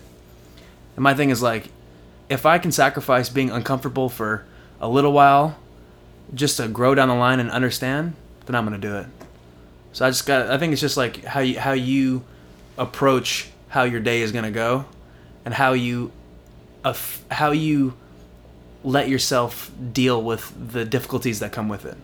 And 0.95 1.03
my 1.03 1.13
thing 1.13 1.29
is 1.29 1.43
like, 1.43 1.69
if 2.27 2.47
I 2.47 2.57
can 2.57 2.71
sacrifice 2.71 3.29
being 3.29 3.51
uncomfortable 3.51 4.09
for 4.09 4.43
a 4.81 4.89
little 4.89 5.13
while 5.13 5.59
just 6.33 6.57
to 6.57 6.67
grow 6.67 6.95
down 6.95 7.09
the 7.09 7.13
line 7.13 7.39
and 7.39 7.51
understand, 7.51 8.15
then 8.47 8.55
I'm 8.55 8.63
gonna 8.63 8.79
do 8.79 8.95
it. 8.97 9.05
So 9.93 10.03
I 10.03 10.09
just 10.09 10.25
got 10.25 10.49
I 10.49 10.57
think 10.57 10.71
it's 10.73 10.81
just 10.81 10.97
like 10.97 11.23
how 11.23 11.41
you 11.41 11.59
how 11.59 11.73
you 11.73 12.23
approach 12.79 13.49
how 13.67 13.83
your 13.83 13.99
day 13.99 14.23
is 14.23 14.31
gonna 14.31 14.49
go 14.49 14.85
and 15.45 15.53
how 15.53 15.73
you 15.73 16.11
how 17.29 17.51
you 17.51 17.93
let 18.83 19.09
yourself 19.09 19.69
deal 19.93 20.23
with 20.23 20.71
the 20.71 20.85
difficulties 20.85 21.39
that 21.41 21.51
come 21.51 21.69
with 21.69 21.85
it. 21.85 21.97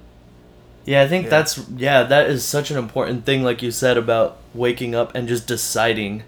Yeah, 0.86 1.02
I 1.04 1.08
think 1.08 1.26
Yeah. 1.26 1.30
that's 1.30 1.60
yeah, 1.78 2.04
that 2.04 2.30
is 2.30 2.44
such 2.44 2.72
an 2.72 2.78
important 2.78 3.26
thing 3.26 3.44
like 3.44 3.62
you 3.62 3.72
said 3.72 3.98
about 3.98 4.38
waking 4.54 4.96
up 4.96 5.14
and 5.16 5.28
just 5.28 5.48
deciding 5.48 6.24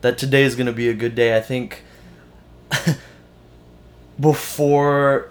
that 0.00 0.18
today 0.18 0.42
is 0.42 0.56
going 0.56 0.66
to 0.66 0.72
be 0.72 0.88
a 0.88 0.94
good 0.94 1.14
day. 1.14 1.36
I 1.36 1.40
think 1.40 1.82
before 4.20 5.28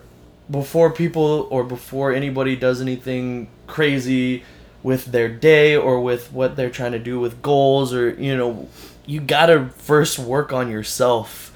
before 0.49 0.91
people 0.91 1.47
or 1.49 1.63
before 1.63 2.11
anybody 2.13 2.55
does 2.55 2.81
anything 2.81 3.47
crazy 3.67 4.43
with 4.83 5.05
their 5.05 5.29
day 5.29 5.75
or 5.75 6.01
with 6.01 6.31
what 6.33 6.55
they're 6.55 6.69
trying 6.69 6.91
to 6.91 6.99
do 6.99 7.19
with 7.19 7.41
goals 7.41 7.93
or 7.93 8.09
you 8.15 8.35
know, 8.35 8.67
you 9.05 9.21
got 9.21 9.45
to 9.45 9.69
first 9.77 10.19
work 10.19 10.51
on 10.51 10.69
yourself 10.69 11.53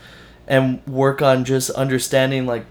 and 0.48 0.86
work 0.86 1.22
on 1.22 1.43
just 1.43 1.69
understanding 1.72 2.45
like 2.45 2.65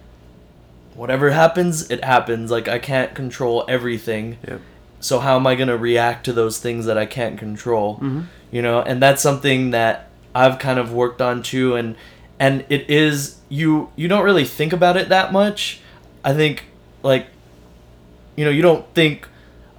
whatever 0.94 1.30
happens, 1.30 1.90
it 1.90 2.04
happens. 2.04 2.50
Like 2.50 2.68
I 2.68 2.78
can't 2.78 3.14
control 3.14 3.64
everything. 3.68 4.38
Yep. 4.46 4.60
So 5.00 5.18
how 5.18 5.36
am 5.36 5.46
I 5.46 5.54
going 5.54 5.68
to 5.68 5.76
react 5.76 6.24
to 6.26 6.32
those 6.32 6.58
things 6.58 6.86
that 6.86 6.96
I 6.96 7.06
can't 7.06 7.38
control? 7.38 7.98
Mhm. 7.98 8.24
You 8.50 8.62
know, 8.62 8.80
and 8.80 9.02
that's 9.02 9.22
something 9.22 9.70
that 9.72 10.08
I've 10.34 10.58
kind 10.58 10.78
of 10.78 10.92
worked 10.92 11.20
on 11.20 11.42
too 11.42 11.76
and 11.76 11.96
and 12.40 12.64
it 12.68 12.90
is 12.90 13.36
you 13.48 13.90
you 13.96 14.08
don't 14.08 14.24
really 14.24 14.44
think 14.44 14.72
about 14.72 14.96
it 14.96 15.08
that 15.08 15.32
much. 15.32 15.80
I 16.24 16.34
think 16.34 16.64
like 17.02 17.26
you 18.36 18.44
know, 18.44 18.50
you 18.50 18.62
don't 18.62 18.84
think 18.94 19.28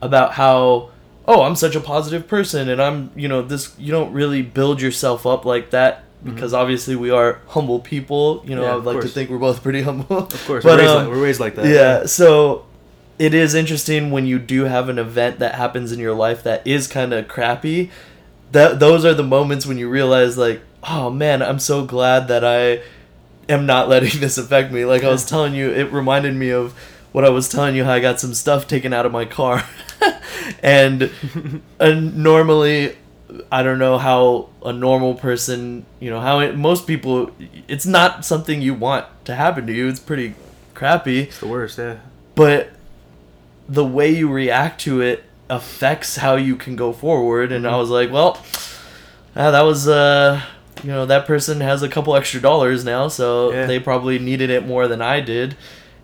about 0.01 0.34
how 0.34 0.89
oh, 1.27 1.41
I'm 1.41 1.55
such 1.55 1.75
a 1.75 1.81
positive 1.81 2.27
person 2.27 2.69
and 2.69 2.79
I'm, 2.81 3.10
you 3.15 3.27
know, 3.27 3.41
this 3.41 3.74
you 3.79 3.91
don't 3.91 4.13
really 4.13 4.41
build 4.41 4.81
yourself 4.81 5.25
up 5.25 5.43
like 5.43 5.72
that 5.72 6.04
because 6.25 6.53
obviously 6.53 6.96
we 6.96 7.12
are 7.12 7.39
humble 7.48 7.79
people, 7.79 8.44
you 8.46 8.55
know, 8.55 8.62
Mm-hmm. 8.62 8.63
Yeah, 8.63 8.72
I 8.72 8.75
would 8.75 8.86
like 8.86 9.01
to 9.01 9.08
think 9.08 9.29
we're 9.29 9.38
both 9.38 9.62
pretty 9.62 9.82
humble. 9.84 10.17
Of 10.17 10.46
course, 10.46 10.63
But, 10.65 10.77
we're, 10.77 10.77
raised 10.79 10.89
um, 10.89 10.98
like, 10.98 11.08
we're 11.15 11.24
raised 11.24 11.39
like 11.39 11.55
that. 11.55 11.67
yeah, 11.67 12.05
so 12.05 12.65
it 13.20 13.34
is 13.34 13.53
interesting 13.53 14.12
when 14.12 14.25
you 14.25 14.39
do 14.39 14.63
have 14.63 14.89
an 14.89 15.00
event 15.00 15.39
that 15.39 15.55
happens 15.55 15.91
in 15.91 16.00
your 16.00 16.13
life 16.13 16.44
that 16.44 16.65
is 16.65 16.88
kind 16.88 17.13
of 17.13 17.27
crappy 17.27 17.91
that 18.51 18.79
those 18.79 19.05
are 19.05 19.13
the 19.13 19.24
moments 19.24 19.65
when 19.65 19.77
you 19.77 19.89
realize 19.89 20.38
like, 20.38 20.62
oh 20.84 21.10
man, 21.10 21.41
I'm 21.41 21.60
so 21.60 21.86
glad 21.86 22.27
that 22.27 22.44
I 22.44 22.82
am 23.51 23.65
not 23.65 23.88
letting 23.94 24.20
this 24.20 24.38
affect 24.38 24.72
me. 24.72 24.86
Like 24.86 25.03
I 25.03 25.10
was 25.10 25.25
telling 25.25 25.53
you, 25.53 25.70
it 25.72 25.91
reminded 25.91 26.36
me 26.36 26.50
of 26.50 26.74
what 27.12 27.24
I 27.25 27.29
was 27.29 27.48
telling 27.48 27.75
you 27.75 27.84
how 27.84 27.94
I 27.94 28.00
got 28.00 28.20
some 28.20 28.34
stuff 28.34 28.67
taken 28.67 28.94
out 28.94 29.05
of 29.05 29.12
my 29.12 29.25
car. 29.25 29.65
and 30.63 31.12
and 31.79 32.17
normally 32.17 32.98
I 33.51 33.63
don't 33.63 33.79
know 33.79 33.98
how 33.98 34.50
a 34.63 34.72
normal 34.72 35.15
person, 35.15 35.86
you 36.00 36.10
know, 36.10 36.20
how 36.22 36.39
it, 36.39 36.55
most 36.55 36.86
people 36.88 37.32
it's 37.67 37.86
not 37.86 38.24
something 38.25 38.62
you 38.62 38.74
want 38.74 39.05
to 39.25 39.36
happen 39.36 39.65
to 39.67 39.74
you. 39.74 39.88
It's 39.88 40.00
pretty 40.00 40.36
crappy. 40.74 41.22
It's 41.24 41.39
the 41.39 41.48
worst, 41.48 41.77
yeah. 41.77 41.98
But 42.36 42.70
the 43.67 43.84
way 43.86 44.12
you 44.12 44.32
react 44.32 44.82
to 44.82 45.01
it 45.01 45.24
affects 45.50 46.17
how 46.17 46.36
you 46.36 46.55
can 46.55 46.75
go 46.75 46.91
forward 46.94 47.51
and 47.51 47.67
I 47.67 47.77
was 47.77 47.89
like, 47.89 48.12
well, 48.12 48.38
ah, 49.36 49.51
that 49.51 49.62
was 49.62 49.88
uh 49.88 50.41
you 50.84 50.91
know, 50.91 51.05
that 51.05 51.25
person 51.25 51.62
has 51.62 51.82
a 51.82 51.89
couple 51.89 52.15
extra 52.15 52.39
dollars 52.41 52.84
now, 52.86 53.08
so 53.08 53.51
Yeah. 53.51 53.65
they 53.65 53.79
probably 53.79 54.20
needed 54.20 54.50
it 54.50 54.67
more 54.67 54.88
than 54.88 55.01
I 55.01 55.20
did. 55.22 55.55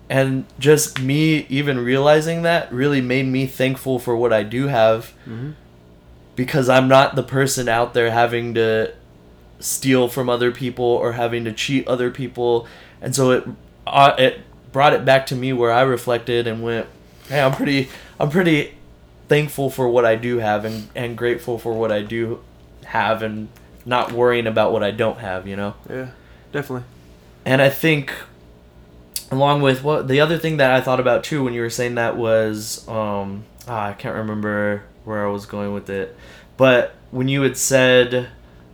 And 0.09 0.45
just 0.59 0.99
me 1.01 1.45
even 1.49 1.79
realizing 1.79 2.41
that 2.43 2.71
really 2.73 3.01
made 3.01 3.27
me 3.27 3.45
thankful 3.45 3.99
for 3.99 4.15
what 4.15 4.33
I 4.33 4.43
do 4.43 4.67
have 4.67 5.13
Mhm. 5.29 5.53
Because 6.41 6.69
I'm 6.69 6.87
not 6.87 7.13
the 7.13 7.21
person 7.21 7.69
out 7.69 7.93
there 7.93 8.09
having 8.09 8.55
to 8.55 8.91
steal 9.59 10.07
from 10.07 10.27
other 10.27 10.51
people 10.51 10.85
or 10.85 11.11
having 11.11 11.45
to 11.45 11.53
cheat 11.53 11.87
other 11.87 12.09
people. 12.09 12.65
And 12.99 13.15
so 13.15 13.29
it 13.29 13.47
uh, 13.85 14.15
it 14.17 14.41
brought 14.71 14.93
it 14.93 15.05
back 15.05 15.27
to 15.27 15.35
me 15.35 15.53
where 15.53 15.71
I 15.71 15.81
reflected 15.81 16.47
and 16.47 16.63
went, 16.63 16.87
"Hey, 17.29 17.39
I'm 17.39 17.51
pretty 17.51 17.89
I'm 18.19 18.31
pretty 18.31 18.73
thankful 19.27 19.69
for 19.69 19.87
what 19.87 20.03
I 20.03 20.15
do 20.15 20.39
have 20.39 20.65
and 20.65 20.89
and 20.95 21.15
grateful 21.15 21.59
for 21.59 21.73
what 21.73 21.91
I 21.91 22.01
do 22.01 22.41
have 22.85 23.21
and 23.21 23.47
not 23.85 24.11
worrying 24.11 24.47
about 24.47 24.73
what 24.73 24.81
I 24.81 24.89
don't 24.89 25.19
have, 25.19 25.47
you 25.47 25.55
know." 25.55 25.75
Yeah, 25.87 26.09
definitely. 26.51 26.87
And 27.45 27.61
I 27.61 27.69
think 27.69 28.11
along 29.29 29.61
with 29.61 29.83
what 29.83 30.07
the 30.07 30.19
other 30.19 30.39
thing 30.39 30.57
that 30.57 30.71
I 30.71 30.81
thought 30.81 30.99
about 30.99 31.23
too 31.23 31.43
when 31.43 31.53
you 31.53 31.61
were 31.61 31.69
saying 31.69 31.93
that 31.95 32.17
was 32.17 32.87
um 32.87 33.43
ah, 33.67 33.89
I 33.89 33.93
can't 33.93 34.15
remember 34.15 34.85
where 35.03 35.25
I 35.25 35.31
was 35.31 35.45
going 35.45 35.73
with 35.73 35.89
it. 35.89 36.15
But 36.57 36.95
when 37.11 37.27
you 37.27 37.41
had 37.41 37.57
said 37.57 38.29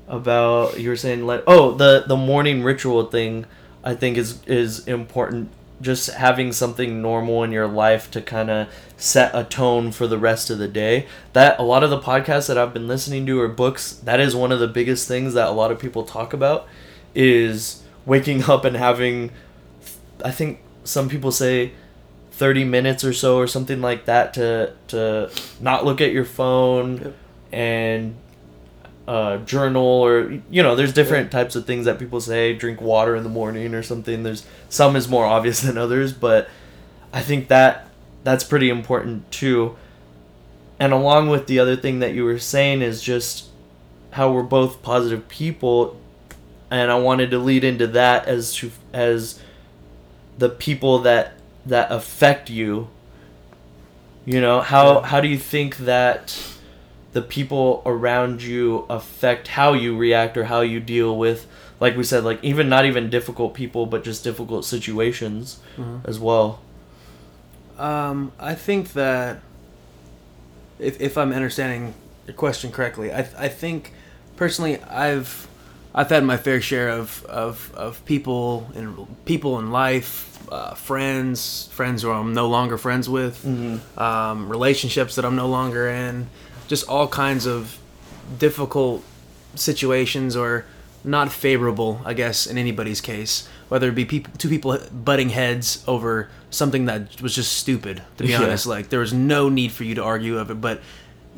about 0.08 0.80
you 0.80 0.90
were 0.90 0.96
saying 0.96 1.26
let 1.26 1.44
oh 1.48 1.72
the 1.74 2.06
the 2.08 2.16
morning 2.16 2.64
ritual 2.64 3.06
thing 3.08 3.46
I 3.84 3.94
think 3.94 4.18
is 4.18 4.42
is 4.46 4.88
important 4.88 5.50
just 5.82 6.10
having 6.12 6.52
something 6.52 7.02
normal 7.02 7.44
in 7.44 7.52
your 7.52 7.68
life 7.68 8.10
to 8.12 8.22
kind 8.22 8.50
of 8.50 8.68
set 8.98 9.32
a 9.36 9.44
tone 9.44 9.92
for 9.92 10.08
the 10.08 10.18
rest 10.18 10.50
of 10.50 10.58
the 10.58 10.68
day. 10.68 11.06
That 11.34 11.60
a 11.60 11.64
lot 11.64 11.84
of 11.84 11.90
the 11.90 12.00
podcasts 12.00 12.48
that 12.48 12.58
I've 12.58 12.74
been 12.74 12.88
listening 12.88 13.26
to 13.28 13.40
or 13.40 13.48
books, 13.48 13.94
that 14.04 14.20
is 14.20 14.36
one 14.36 14.52
of 14.52 14.60
the 14.60 14.68
biggest 14.68 15.08
things 15.08 15.36
that 15.36 15.48
a 15.48 15.52
lot 15.52 15.72
of 15.72 15.80
people 15.80 16.04
talk 16.04 16.34
about 16.34 16.68
is 17.14 17.84
waking 18.06 18.44
up 18.46 18.66
and 18.66 18.76
having 18.76 19.32
I 20.24 20.32
think 20.32 20.62
some 20.84 21.10
people 21.10 21.32
say 21.32 21.74
30 22.38 22.64
minutes 22.66 23.04
or 23.04 23.14
so 23.14 23.38
or 23.38 23.48
something 23.48 23.82
like 23.82 24.06
that 24.06 24.34
to 24.36 24.74
to 24.90 25.30
not 25.60 25.84
look 25.86 26.02
at 26.02 26.12
your 26.12 26.26
phone 26.26 26.98
Yep. 26.98 27.16
and 27.52 28.16
uh, 29.08 29.38
journal 29.38 29.84
or 29.86 30.32
you 30.52 30.62
know 30.62 30.76
there's 30.76 30.94
different 30.94 31.32
types 31.32 31.56
of 31.56 31.66
things 31.66 31.86
that 31.86 31.98
people 31.98 32.20
say 32.20 32.54
drink 32.54 32.82
water 32.82 33.16
in 33.16 33.24
the 33.24 33.30
morning 33.30 33.74
or 33.74 33.82
something. 33.82 34.24
There's 34.24 34.46
some 34.70 34.96
is 34.96 35.08
more 35.08 35.26
obvious 35.26 35.62
than 35.68 35.78
others 35.78 36.14
but 36.14 36.50
i 37.14 37.22
think 37.22 37.48
that 37.48 37.88
that's 38.24 38.44
pretty 38.44 38.70
important 38.70 39.32
too. 39.32 39.78
And 40.80 40.92
along 40.94 41.30
with 41.30 41.48
the 41.48 41.58
other 41.60 41.76
thing 41.78 42.00
that 42.00 42.14
you 42.14 42.24
were 42.26 42.38
saying 42.38 42.82
is 42.82 43.02
just 43.02 43.48
how 44.12 44.32
we're 44.32 44.44
both 44.44 44.82
positive 44.84 45.28
people 45.30 46.00
and 46.70 46.92
i 46.92 46.96
wanted 47.00 47.32
to 47.32 47.40
lead 47.40 47.64
into 47.64 47.88
that 47.88 48.28
as 48.28 48.54
to 48.56 48.70
as 48.94 49.40
the 50.38 50.50
people 50.50 51.00
that 51.00 51.34
that 51.68 51.92
affect 51.92 52.50
you 52.50 52.88
you 54.26 54.40
know 54.42 54.62
how 54.62 55.02
how 55.02 55.20
do 55.22 55.28
you 55.28 55.38
think 55.38 55.78
that 55.78 56.36
the 57.14 57.22
people 57.22 57.82
around 57.86 58.42
you 58.42 58.86
affect 58.90 59.48
how 59.50 59.74
you 59.74 59.96
react 59.98 60.38
or 60.38 60.46
how 60.46 60.62
you 60.62 60.80
deal 60.80 61.18
with 61.18 61.48
like 61.80 61.96
we 61.98 62.04
said 62.04 62.24
like 62.24 62.44
even 62.44 62.68
not 62.70 62.86
even 62.86 63.10
difficult 63.10 63.54
people 63.54 63.86
but 63.86 64.04
just 64.04 64.24
difficult 64.24 64.66
situations 64.66 65.60
Mhm. 65.78 66.02
as 66.06 66.20
well 66.20 66.60
Um, 67.80 68.32
I 68.40 68.56
think 68.56 68.94
that 68.94 69.38
if 70.80 71.00
if 71.00 71.18
I'm 71.18 71.32
understanding 71.32 71.94
your 72.26 72.36
question 72.36 72.72
correctly, 72.72 73.12
I 73.14 73.20
I 73.38 73.50
think 73.50 73.94
personally 74.36 74.80
I've 74.90 75.48
I've 75.94 76.10
had 76.10 76.24
my 76.24 76.38
fair 76.38 76.62
share 76.62 76.90
of 76.90 77.26
of, 77.26 77.74
of 77.76 78.04
people 78.06 78.70
in 78.76 79.08
people 79.26 79.60
in 79.60 79.72
life, 79.72 80.40
uh, 80.52 80.74
friends, 80.76 81.70
friends 81.72 82.04
who 82.04 82.12
I'm 82.12 82.34
no 82.34 82.48
longer 82.48 82.78
friends 82.78 83.10
with, 83.10 83.44
mm-hmm. 83.44 84.00
um, 84.00 84.50
relationships 84.50 85.16
that 85.16 85.26
I'm 85.26 85.36
no 85.36 85.48
longer 85.48 85.90
in, 85.90 86.30
just 86.68 86.88
all 86.88 87.08
kinds 87.08 87.46
of 87.46 87.78
difficult 88.38 89.04
situations 89.56 90.36
or 90.36 90.66
not 91.04 91.32
favorable, 91.32 92.02
I 92.06 92.14
guess, 92.14 92.46
in 92.48 92.58
anybody's 92.58 93.02
case. 93.02 93.48
Whether 93.70 93.90
it 93.90 93.96
be 93.96 94.06
people, 94.06 94.34
two 94.38 94.50
people 94.50 94.78
butting 94.92 95.30
heads 95.30 95.84
over 95.88 96.30
something 96.50 96.86
that 96.86 97.22
was 97.22 97.34
just 97.36 97.54
stupid. 97.54 98.04
To 98.18 98.24
be 98.24 98.30
Yeah. 98.30 98.44
honest, 98.44 98.66
like 98.68 98.90
there 98.90 99.00
was 99.00 99.14
no 99.14 99.50
need 99.50 99.72
for 99.72 99.84
you 99.84 99.96
to 99.96 100.04
argue 100.04 100.38
of 100.38 100.52
it, 100.52 100.60
but 100.62 100.82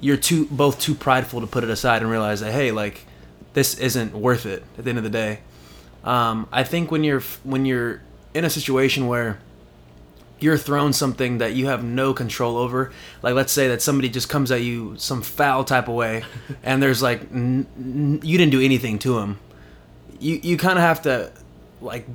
you're 0.01 0.18
too 0.18 0.48
both 0.50 0.79
too 0.79 0.96
prideful 0.96 1.41
to 1.41 1.48
put 1.48 1.63
it 1.63 1.70
aside 1.70 2.01
and 2.01 2.10
realize 2.10 2.39
that 2.39 2.51
hey, 2.51 2.72
like 2.72 3.06
this 3.53 3.77
isn't 3.77 4.13
worth 4.13 4.46
it 4.46 4.63
at 4.77 4.84
the 4.84 4.89
end 4.89 4.98
of 5.00 5.03
the 5.03 5.10
day. 5.10 5.39
Um, 6.03 6.48
I 6.51 6.63
think 6.63 6.91
when 6.91 7.03
you're 7.03 7.22
when 7.44 7.65
you're 7.65 8.01
in 8.34 8.46
a 8.46 8.50
situation 8.50 9.08
where 9.08 9.39
you're 10.39 10.58
thrown 10.58 10.94
something 10.94 11.39
that 11.39 11.53
you 11.53 11.68
have 11.68 11.84
no 11.84 12.13
control 12.13 12.56
over. 12.56 12.94
Like, 13.22 13.34
let's 13.36 13.51
say 13.51 13.68
that 13.68 13.82
somebody 13.82 14.08
just 14.08 14.29
comes 14.29 14.51
at 14.51 14.62
you 14.62 14.96
some 14.98 15.22
foul 15.22 15.65
type 15.65 15.89
of 15.89 15.96
way, 15.96 16.24
and 16.63 16.82
there's 16.82 17.01
like, 17.01 17.24
n- 17.24 17.68
n- 17.77 18.22
you 18.24 18.38
didn't 18.38 18.51
do 18.53 18.62
anything 18.62 19.00
to 19.00 19.20
him. 19.20 19.38
You 20.20 20.39
you 20.41 20.56
kind 20.58 20.77
of 20.77 20.84
have 20.84 21.01
to, 21.01 21.32
like, 21.82 22.08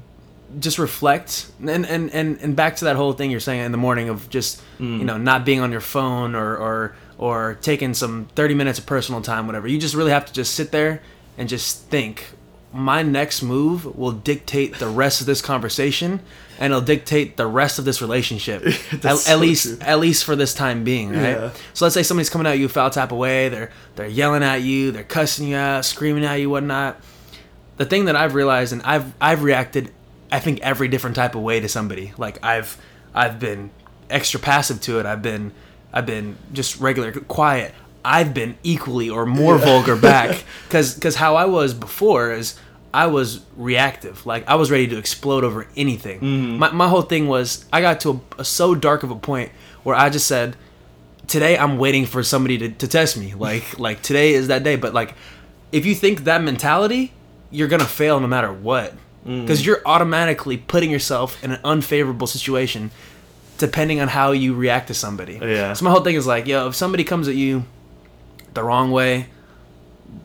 just 0.59 0.79
reflect 0.79 1.50
and, 1.61 1.85
and 1.85 2.11
and 2.14 2.38
and 2.41 2.55
back 2.57 2.76
to 2.76 2.85
that 2.87 2.97
whole 2.97 3.12
thing 3.12 3.31
you're 3.31 3.41
saying 3.41 3.61
in 3.61 3.73
the 3.73 3.79
morning 3.79 4.09
of 4.09 4.31
just 4.31 4.62
you 4.79 5.05
know 5.05 5.19
not 5.19 5.45
being 5.45 5.59
on 5.61 5.73
your 5.73 5.81
phone 5.81 6.35
or 6.37 6.57
or 6.57 6.97
or 7.19 7.59
taking 7.61 7.93
some 7.93 8.26
30 8.37 8.55
minutes 8.55 8.79
of 8.79 8.87
personal 8.87 9.21
time 9.21 9.47
whatever 9.47 9.67
you 9.67 9.79
just 9.79 9.95
really 9.97 10.12
have 10.12 10.26
to 10.26 10.33
just 10.33 10.55
sit 10.55 10.71
there 10.71 11.03
and 11.38 11.49
just 11.49 11.83
think 11.88 12.26
my 12.73 13.03
next 13.03 13.43
move 13.43 13.97
will 13.97 14.11
dictate 14.12 14.79
the 14.79 14.88
rest 14.88 15.21
of 15.21 15.26
this 15.26 15.41
conversation 15.41 16.21
and 16.59 16.73
it'll 16.73 16.81
dictate 16.85 17.37
the 17.37 17.47
rest 17.47 17.79
of 17.79 17.85
this 17.85 18.00
relationship 18.03 18.62
at, 18.93 19.05
at 19.05 19.17
so 19.19 19.37
least 19.37 19.64
true. 19.67 19.79
at 19.81 19.99
least 20.00 20.25
for 20.25 20.35
this 20.35 20.53
time 20.55 20.83
being 20.83 21.11
right 21.11 21.21
Yeah. 21.37 21.50
so 21.73 21.85
let's 21.85 21.95
say 21.95 22.03
somebody's 22.03 22.31
coming 22.31 22.47
at 22.49 22.59
you 22.59 22.69
foul 22.69 22.91
tap 22.91 23.12
away 23.12 23.49
they're 23.49 23.71
they're 23.95 24.09
yelling 24.09 24.43
at 24.43 24.62
you 24.62 24.91
they're 24.91 25.05
cussing 25.05 25.47
you 25.49 25.57
out 25.57 25.85
screaming 25.85 26.25
at 26.25 26.35
you 26.35 26.50
whatnot 26.50 27.00
the 27.76 27.85
thing 27.85 28.05
that 28.07 28.17
I've 28.17 28.35
realized 28.35 28.73
and 28.73 28.83
I've 28.83 29.12
I've 29.21 29.43
reacted 29.43 29.93
I 30.33 30.41
think 30.41 30.61
every 30.62 30.88
different 30.88 31.14
type 31.17 31.35
of 31.37 31.43
way 31.43 31.61
to 31.61 31.69
somebody. 31.69 32.12
Like 32.19 32.45
I've 32.45 32.76
I've 33.14 33.38
been 33.38 33.71
extra 34.11 34.38
passive 34.41 34.81
to 34.83 34.99
it. 35.00 35.07
I've 35.07 35.23
been 35.23 35.53
I've 35.93 36.07
been 36.07 36.37
just 36.53 36.81
regular 36.81 37.12
quiet. 37.12 37.73
I've 38.04 38.34
been 38.34 38.56
equally 38.62 39.08
or 39.08 39.25
more 39.25 39.58
vulgar 39.58 39.96
back 39.96 40.44
cuz 40.68 40.94
cuz 40.94 41.16
how 41.16 41.37
I 41.37 41.46
was 41.46 41.73
before 41.73 42.32
is 42.32 42.54
I 42.94 43.08
was 43.08 43.40
reactive. 43.56 44.25
Like 44.25 44.49
I 44.49 44.54
was 44.54 44.70
ready 44.70 44.87
to 44.87 44.96
explode 44.96 45.42
over 45.42 45.66
anything. 45.76 46.20
Mm-hmm. 46.20 46.58
My 46.58 46.70
my 46.70 46.88
whole 46.88 47.02
thing 47.02 47.26
was 47.26 47.64
I 47.73 47.80
got 47.80 48.00
to 48.00 48.11
a, 48.38 48.42
a 48.42 48.44
so 48.44 48.75
dark 48.76 49.02
of 49.02 49.11
a 49.11 49.16
point 49.16 49.50
where 49.82 49.96
I 49.96 50.11
just 50.11 50.26
said 50.26 50.56
today 51.26 51.58
I'm 51.58 51.76
waiting 51.78 52.06
for 52.06 52.23
somebody 52.23 52.56
to, 52.58 52.68
to 52.68 52.87
test 52.87 53.16
me. 53.16 53.34
Like 53.34 53.78
like 53.87 54.00
today 54.02 54.34
is 54.34 54.46
that 54.46 54.62
day. 54.62 54.76
But 54.76 54.94
like 54.94 55.14
if 55.73 55.84
you 55.84 55.94
think 55.96 56.25
that 56.25 56.42
mentality, 56.42 57.12
you're 57.50 57.68
gonna 57.68 57.84
fail 57.84 58.20
no 58.20 58.28
matter 58.28 58.52
what. 58.52 58.92
Mm-hmm. 59.26 59.40
Because 59.40 59.64
you're 59.66 59.82
automatically 59.84 60.56
putting 60.56 60.90
yourself 60.90 61.42
in 61.42 61.50
an 61.50 61.61
unfavorable 61.64 62.26
situation 62.26 62.90
depending 63.58 64.00
on 64.00 64.08
how 64.08 64.32
you 64.32 64.54
react 64.54 64.88
to 64.88 64.94
somebody. 64.94 65.38
Yeah. 65.40 65.73
So 65.73 65.84
my 65.84 65.90
whole 65.90 66.02
thing 66.02 66.16
is 66.16 66.26
like, 66.26 66.46
yo, 66.46 66.68
if 66.68 66.75
somebody 66.75 67.04
comes 67.04 67.28
at 67.28 67.34
you 67.34 67.64
the 68.54 68.64
wrong 68.64 68.90
way, 68.90 69.26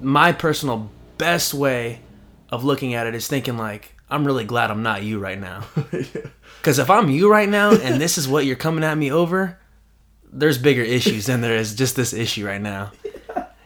my 0.02 0.32
personal 0.32 0.90
best 1.18 1.54
way 1.54 2.02
of 2.50 2.64
looking 2.64 2.94
at 2.94 3.08
it 3.08 3.16
is 3.16 3.28
thinking 3.28 3.58
like, 3.58 3.96
I'm 4.10 4.26
really 4.26 4.46
glad 4.46 4.72
I'm 4.72 4.84
not 4.84 5.04
you 5.04 5.20
right 5.20 5.40
now. 5.40 5.64
Because 6.60 6.78
if 6.78 6.90
I'm 6.90 7.10
you 7.10 7.32
right 7.32 7.48
now 7.48 7.72
and 7.72 8.02
this 8.02 8.18
is 8.18 8.28
what 8.28 8.46
you're 8.46 8.58
coming 8.58 8.84
at 8.84 8.98
me 8.98 9.12
over, 9.12 9.58
there's 10.32 10.58
bigger 10.58 10.84
issues 10.84 11.26
than 11.26 11.40
there 11.40 11.56
is 11.56 11.74
just 11.74 11.96
this 11.96 12.12
issue 12.12 12.46
right 12.46 12.62
now. 12.62 12.92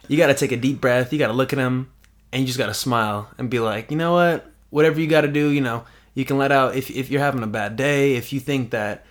You 0.08 0.16
got 0.18 0.28
to 0.28 0.36
take 0.36 0.52
a 0.52 0.58
deep 0.58 0.80
breath. 0.80 1.12
You 1.12 1.18
got 1.18 1.28
to 1.28 1.34
look 1.34 1.54
at 1.54 1.56
them 1.58 1.92
and 2.32 2.42
you 2.42 2.46
just 2.46 2.60
got 2.60 2.68
to 2.68 2.74
smile 2.74 3.32
and 3.40 3.50
be 3.50 3.60
like, 3.60 3.90
you 3.90 3.98
know 3.98 4.14
what? 4.14 4.46
Whatever 4.70 5.02
you 5.02 5.08
got 5.08 5.22
to 5.22 5.28
do, 5.28 5.50
you 5.50 5.62
know, 5.62 5.86
you 6.14 6.24
can 6.24 6.38
let 6.38 6.52
out 6.52 6.76
if, 6.76 6.92
if 6.92 7.10
you're 7.10 7.22
having 7.22 7.42
a 7.42 7.48
bad 7.48 7.78
day, 7.78 8.14
if 8.16 8.32
you 8.32 8.40
think 8.40 8.72
that 8.72 9.06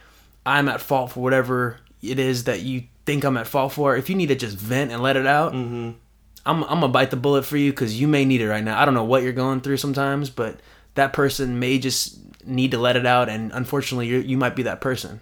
I'm 0.47 0.69
at 0.69 0.81
fault 0.81 1.13
for 1.13 1.21
whatever 1.21 1.79
it 2.03 2.21
is 2.21 2.45
that 2.45 2.61
you 2.61 2.85
think 3.05 3.25
I'm 3.25 3.37
at 3.37 3.47
fault 3.47 3.73
for, 3.73 3.97
if 3.97 4.09
you 4.09 4.17
need 4.17 4.29
to 4.29 4.35
just 4.35 4.57
vent 4.57 4.93
and 4.93 5.03
let 5.03 5.17
it 5.17 5.27
out, 5.27 5.55
I'm 5.55 5.97
I'm 6.45 6.81
gonna 6.81 6.89
bite 6.89 7.11
the 7.11 7.17
bullet 7.17 7.45
for 7.45 7.57
you 7.57 7.71
because 7.71 8.01
you 8.01 8.09
may 8.09 8.25
need 8.25 8.41
it 8.41 8.49
right 8.49 8.65
now. 8.65 8.81
I 8.81 8.85
don't 8.85 8.95
know 8.95 9.05
what 9.05 9.23
you're 9.23 9.33
going 9.33 9.61
through 9.61 9.77
sometimes, 9.77 10.31
but 10.31 10.59
that 10.95 11.13
person 11.13 11.59
may 11.59 11.79
just 11.79 12.19
need 12.45 12.73
to 12.73 12.79
let 12.79 12.97
it 12.97 13.07
out, 13.07 13.29
and 13.29 13.53
unfortunately, 13.53 14.09
you 14.09 14.19
you 14.19 14.37
might 14.37 14.57
be 14.57 14.65
that 14.65 14.81
person. 14.81 15.21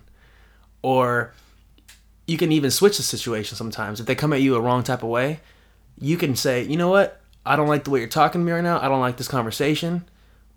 Or 0.82 1.34
you 2.26 2.38
can 2.38 2.52
even 2.52 2.70
switch 2.70 2.96
the 2.96 3.02
situation 3.02 3.56
sometimes. 3.56 4.00
If 4.00 4.06
they 4.06 4.14
come 4.14 4.32
at 4.32 4.40
you 4.40 4.54
a 4.54 4.60
wrong 4.60 4.82
type 4.82 5.02
of 5.02 5.10
way, 5.10 5.40
you 5.98 6.16
can 6.16 6.36
say, 6.36 6.62
you 6.62 6.76
know 6.76 6.88
what, 6.88 7.20
I 7.44 7.56
don't 7.56 7.68
like 7.68 7.84
the 7.84 7.90
way 7.90 7.98
you're 8.00 8.08
talking 8.08 8.40
to 8.40 8.44
me 8.44 8.52
right 8.52 8.62
now. 8.62 8.80
I 8.80 8.88
don't 8.88 9.00
like 9.00 9.16
this 9.16 9.28
conversation, 9.28 10.08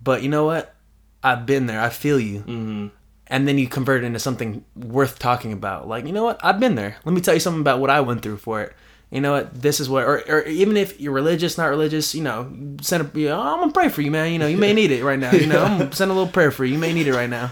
but 0.01 0.21
you 0.21 0.29
know 0.29 0.45
what, 0.45 0.75
I've 1.23 1.45
been 1.45 1.65
there. 1.65 1.81
I 1.81 1.89
feel 1.89 2.19
you. 2.19 2.39
Mm-hmm. 2.39 2.87
And 3.27 3.47
then 3.47 3.57
you 3.57 3.67
convert 3.67 4.03
it 4.03 4.07
into 4.07 4.19
something 4.19 4.65
worth 4.75 5.17
talking 5.17 5.53
about. 5.53 5.87
Like, 5.87 6.05
you 6.05 6.11
know 6.11 6.23
what, 6.23 6.39
I've 6.43 6.59
been 6.59 6.75
there. 6.75 6.97
Let 7.05 7.13
me 7.13 7.21
tell 7.21 7.33
you 7.33 7.39
something 7.39 7.61
about 7.61 7.79
what 7.79 7.89
I 7.89 8.01
went 8.01 8.21
through 8.21 8.37
for 8.37 8.61
it 8.61 8.73
you 9.13 9.21
know 9.21 9.33
what, 9.33 9.53
this 9.61 9.79
is 9.79 9.87
what, 9.87 10.05
or, 10.05 10.23
or 10.27 10.41
even 10.45 10.75
if 10.75 10.99
you're 10.99 11.13
religious, 11.13 11.55
not 11.55 11.67
religious, 11.67 12.15
you 12.15 12.23
know, 12.23 12.51
send 12.81 13.05
a, 13.05 13.19
you 13.19 13.29
know, 13.29 13.39
oh, 13.39 13.53
I'm 13.53 13.59
gonna 13.59 13.71
pray 13.71 13.89
for 13.89 14.01
you, 14.01 14.09
man. 14.09 14.31
You 14.31 14.39
know, 14.39 14.47
you 14.47 14.57
may 14.57 14.73
need 14.73 14.89
it 14.89 15.03
right 15.03 15.19
now. 15.19 15.31
You 15.31 15.45
know, 15.45 15.63
I'm 15.63 15.77
gonna 15.77 15.93
send 15.93 16.09
a 16.09 16.15
little 16.15 16.31
prayer 16.31 16.49
for 16.49 16.65
you. 16.65 16.73
You 16.73 16.79
may 16.79 16.93
need 16.93 17.05
it 17.05 17.13
right 17.13 17.29
now. 17.29 17.51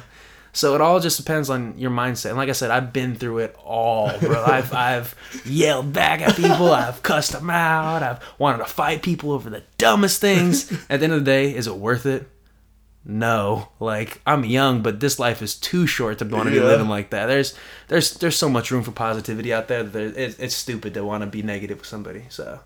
So 0.53 0.73
it 0.73 0.81
all 0.81 0.99
just 0.99 1.17
depends 1.17 1.51
on 1.51 1.77
your 1.77 1.91
mindset. 1.91 2.29
And 2.29 2.37
like 2.37 2.49
I 2.49 2.53
said, 2.53 2.71
I've 2.71 2.91
been 2.91 3.15
through 3.15 3.39
it 3.39 3.55
all, 3.63 4.11
bro. 4.17 4.43
I've 4.43 4.73
I've 4.73 5.15
yelled 5.45 5.93
back 5.93 6.21
at 6.21 6.35
people. 6.35 6.71
I've 6.71 7.03
cussed 7.03 7.33
them 7.33 7.51
out. 7.51 8.01
I've 8.01 8.19
wanted 8.39 8.57
to 8.57 8.65
fight 8.65 9.03
people 9.03 9.31
over 9.31 9.51
the 9.51 9.61
dumbest 9.77 10.19
things. 10.19 10.71
At 10.89 10.99
the 10.99 11.03
end 11.03 11.13
of 11.13 11.19
the 11.19 11.25
day, 11.25 11.55
is 11.55 11.67
it 11.67 11.75
worth 11.75 12.07
it? 12.07 12.27
No 13.03 13.69
like 13.79 14.21
i'm 14.27 14.45
young 14.45 14.81
but 14.81 14.99
this 14.99 15.17
life 15.17 15.41
is 15.41 15.55
too 15.55 15.87
short 15.87 16.19
to 16.19 16.25
want 16.25 16.47
to 16.47 16.53
yeah. 16.53 16.61
be 16.61 16.65
living 16.65 16.87
like 16.87 17.09
that 17.09 17.25
there's 17.25 17.55
there's 17.87 18.13
there's 18.15 18.35
so 18.35 18.47
much 18.47 18.69
room 18.69 18.83
for 18.83 18.91
positivity 18.91 19.51
out 19.51 19.67
there 19.67 19.81
that 19.81 20.15
it's, 20.15 20.37
it's 20.37 20.55
stupid 20.55 20.93
to 20.93 21.03
want 21.03 21.21
to 21.21 21.27
be 21.27 21.41
negative 21.41 21.79
with 21.79 21.87
somebody 21.87 22.25
so 22.29 22.59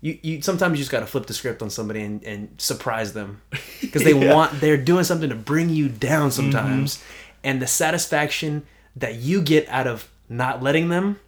you, 0.00 0.18
you 0.22 0.42
sometimes 0.42 0.72
you 0.72 0.78
just 0.78 0.90
got 0.90 1.00
to 1.00 1.06
flip 1.06 1.26
the 1.26 1.34
script 1.34 1.62
on 1.62 1.68
somebody 1.68 2.02
and, 2.02 2.22
and 2.24 2.60
surprise 2.60 3.12
them 3.12 3.42
because 3.80 4.02
they 4.02 4.14
yeah. 4.18 4.34
want 4.34 4.60
they're 4.60 4.76
doing 4.76 5.04
something 5.04 5.28
to 5.28 5.34
bring 5.34 5.68
you 5.68 5.88
down 5.88 6.30
sometimes 6.30 6.96
mm-hmm. 6.96 7.34
and 7.44 7.60
the 7.60 7.66
satisfaction 7.66 8.66
that 8.94 9.16
you 9.16 9.42
get 9.42 9.68
out 9.68 9.86
of 9.86 10.08
not 10.28 10.62
letting 10.62 10.88
them 10.88 11.20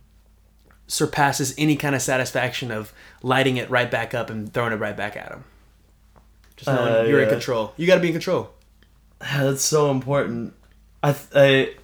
surpasses 0.86 1.54
any 1.58 1.76
kind 1.76 1.94
of 1.94 2.00
satisfaction 2.00 2.70
of 2.70 2.94
lighting 3.22 3.58
it 3.58 3.68
right 3.68 3.90
back 3.90 4.14
up 4.14 4.30
and 4.30 4.54
throwing 4.54 4.72
it 4.72 4.76
right 4.76 4.96
back 4.96 5.16
at 5.16 5.28
them 5.28 5.44
just 6.58 6.66
knowing 6.66 6.94
uh, 6.94 7.08
you're 7.08 7.20
yeah. 7.20 7.26
in 7.26 7.30
control. 7.30 7.72
You 7.76 7.86
got 7.86 7.96
to 7.96 8.00
be 8.00 8.08
in 8.08 8.14
control. 8.14 8.50
That's 9.20 9.62
so 9.62 9.90
important. 9.90 10.54
I, 11.02 11.14
I 11.34 11.74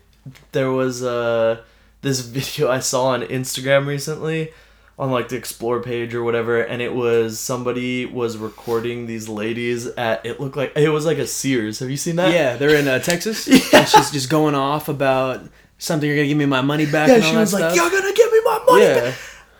there 0.52 0.70
was 0.70 1.02
uh 1.02 1.62
this 2.02 2.20
video 2.36 2.70
I 2.70 2.80
saw 2.80 3.06
on 3.08 3.22
Instagram 3.22 3.86
recently 3.86 4.52
on 4.96 5.10
like 5.10 5.28
the 5.28 5.36
explore 5.36 5.82
page 5.82 6.14
or 6.14 6.22
whatever 6.22 6.60
and 6.60 6.80
it 6.80 6.94
was 6.94 7.40
somebody 7.40 8.06
was 8.06 8.36
recording 8.36 9.06
these 9.06 9.28
ladies 9.28 9.86
at 9.86 10.24
it 10.24 10.38
looked 10.38 10.56
like 10.56 10.72
it 10.76 10.90
was 10.90 11.04
like 11.04 11.18
a 11.18 11.26
Sears. 11.26 11.80
Have 11.80 11.90
you 11.90 11.96
seen 11.96 12.16
that? 12.16 12.32
Yeah, 12.32 12.56
they're 12.56 12.76
in 12.76 12.86
uh, 12.86 12.98
Texas. 13.00 13.48
yeah. 13.72 13.80
And 13.80 13.88
she's 13.88 14.10
just 14.10 14.30
going 14.30 14.54
off 14.54 14.88
about 14.88 15.42
something 15.78 16.08
you're 16.08 16.16
going 16.16 16.26
to 16.26 16.30
give 16.30 16.38
me 16.38 16.46
my 16.46 16.60
money 16.60 16.86
back 16.86 17.08
yeah, 17.08 17.20
she 17.20 17.36
was 17.36 17.52
like, 17.52 17.74
"You're 17.74 17.90
going 17.90 18.02
to 18.04 18.12
give 18.14 18.32
me 18.32 18.40
my 18.44 18.64
money." 18.66 18.82
Yeah. 18.84 19.00
Back. 19.10 19.14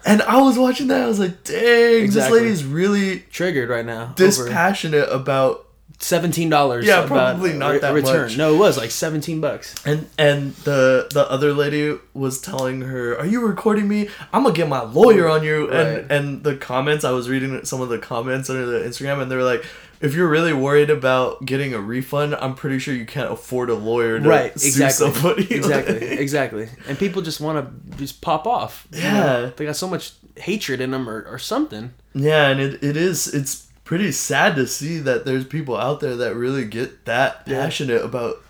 And 0.04 0.22
I 0.22 0.40
was 0.42 0.58
watching 0.58 0.88
that. 0.88 1.02
I 1.02 1.06
was 1.06 1.18
like, 1.18 1.44
"Dang, 1.44 2.04
exactly. 2.04 2.40
this 2.40 2.42
lady's 2.42 2.64
really 2.64 3.20
triggered 3.30 3.68
right 3.68 3.86
now. 3.86 4.12
Dispassionate 4.16 5.08
over 5.08 5.16
about 5.16 5.64
seventeen 5.98 6.50
dollars. 6.50 6.86
Yeah, 6.86 7.06
probably 7.06 7.54
not 7.54 7.80
that 7.80 7.94
return. 7.94 8.22
Much. 8.22 8.36
No, 8.36 8.54
it 8.54 8.58
was 8.58 8.76
like 8.76 8.90
seventeen 8.90 9.40
bucks. 9.40 9.74
And 9.86 10.08
and 10.18 10.54
the 10.56 11.08
the 11.12 11.28
other 11.30 11.52
lady 11.52 11.98
was 12.12 12.40
telling 12.40 12.82
her, 12.82 13.18
"Are 13.18 13.26
you 13.26 13.46
recording 13.46 13.88
me? 13.88 14.08
I'm 14.32 14.42
gonna 14.42 14.54
get 14.54 14.68
my 14.68 14.82
lawyer 14.82 15.28
on 15.28 15.42
you." 15.42 15.70
Right. 15.70 15.86
And 15.86 16.10
and 16.10 16.44
the 16.44 16.56
comments, 16.56 17.04
I 17.04 17.10
was 17.10 17.28
reading 17.28 17.64
some 17.64 17.80
of 17.80 17.88
the 17.88 17.98
comments 17.98 18.50
under 18.50 18.66
the 18.66 18.80
Instagram, 18.80 19.22
and 19.22 19.30
they 19.30 19.36
were 19.36 19.44
like, 19.44 19.64
if 20.04 20.12
you're 20.12 20.28
really 20.28 20.52
worried 20.52 20.90
about 20.90 21.46
getting 21.46 21.72
a 21.72 21.80
refund, 21.80 22.34
I'm 22.34 22.54
pretty 22.54 22.78
sure 22.78 22.94
you 22.94 23.06
can't 23.06 23.32
afford 23.32 23.70
a 23.70 23.74
lawyer 23.74 24.20
to 24.20 24.28
right, 24.28 24.52
exactly. 24.52 24.90
sue 24.90 25.12
somebody. 25.14 25.54
Exactly, 25.54 26.06
exactly. 26.08 26.68
And 26.86 26.98
people 26.98 27.22
just 27.22 27.40
want 27.40 27.90
to 27.90 27.96
just 27.96 28.20
pop 28.20 28.46
off. 28.46 28.86
Yeah, 28.90 29.12
know? 29.12 29.52
they 29.56 29.64
got 29.64 29.76
so 29.76 29.88
much 29.88 30.12
hatred 30.36 30.82
in 30.82 30.90
them 30.90 31.08
or, 31.08 31.22
or 31.22 31.38
something. 31.38 31.94
Yeah, 32.12 32.48
and 32.48 32.60
it, 32.60 32.84
it 32.84 32.98
is 32.98 33.32
it's 33.32 33.68
pretty 33.84 34.12
sad 34.12 34.56
to 34.56 34.66
see 34.66 34.98
that 34.98 35.24
there's 35.24 35.46
people 35.46 35.74
out 35.74 36.00
there 36.00 36.16
that 36.16 36.34
really 36.34 36.66
get 36.66 37.06
that 37.06 37.46
passionate 37.46 38.00
yeah. 38.00 38.06
about 38.06 38.42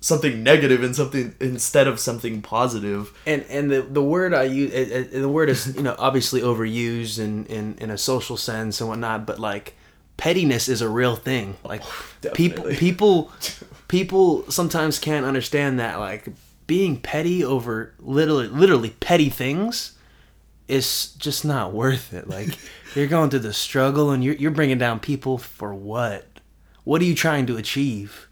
something 0.00 0.42
negative 0.44 0.84
and 0.84 0.94
something 0.94 1.34
instead 1.40 1.88
of 1.88 1.98
something 1.98 2.42
positive. 2.42 3.12
And 3.26 3.44
and 3.48 3.72
the 3.72 3.82
the 3.82 4.02
word 4.02 4.34
I 4.34 4.44
use 4.44 4.72
eh, 4.72 4.76
it, 4.76 4.92
eh, 4.92 4.98
it, 5.16 5.20
the 5.20 5.28
word 5.28 5.48
is 5.48 5.74
you 5.74 5.82
know 5.82 5.96
obviously 5.98 6.42
overused 6.42 7.18
in, 7.18 7.46
in 7.46 7.74
in 7.80 7.90
a 7.90 7.98
social 7.98 8.36
sense 8.36 8.80
and 8.80 8.88
whatnot, 8.88 9.26
but 9.26 9.40
like 9.40 9.74
pettiness 10.22 10.68
is 10.68 10.80
a 10.80 10.88
real 10.88 11.16
thing. 11.16 11.56
Oh, 11.64 11.68
like 11.68 11.82
people 12.32 12.64
people 12.76 13.32
people 13.88 14.48
sometimes 14.48 15.00
can't 15.00 15.26
understand 15.26 15.80
that 15.80 15.98
like 15.98 16.28
being 16.68 16.96
petty 16.96 17.42
over 17.44 17.92
literally 17.98 18.46
literally 18.46 18.90
petty 18.90 19.28
things 19.28 19.98
is 20.68 21.14
just 21.14 21.44
not 21.44 21.72
worth 21.72 22.14
it. 22.14 22.28
Like 22.28 22.56
you're 22.94 23.08
going 23.08 23.30
through 23.30 23.40
the 23.40 23.52
struggle 23.52 24.12
and 24.12 24.22
you're 24.22 24.36
you're 24.36 24.52
bringing 24.52 24.78
down 24.78 25.00
people 25.00 25.38
for 25.38 25.74
what? 25.74 26.24
What 26.84 27.02
are 27.02 27.04
you 27.04 27.16
trying 27.16 27.46
to 27.46 27.56
achieve? 27.56 28.28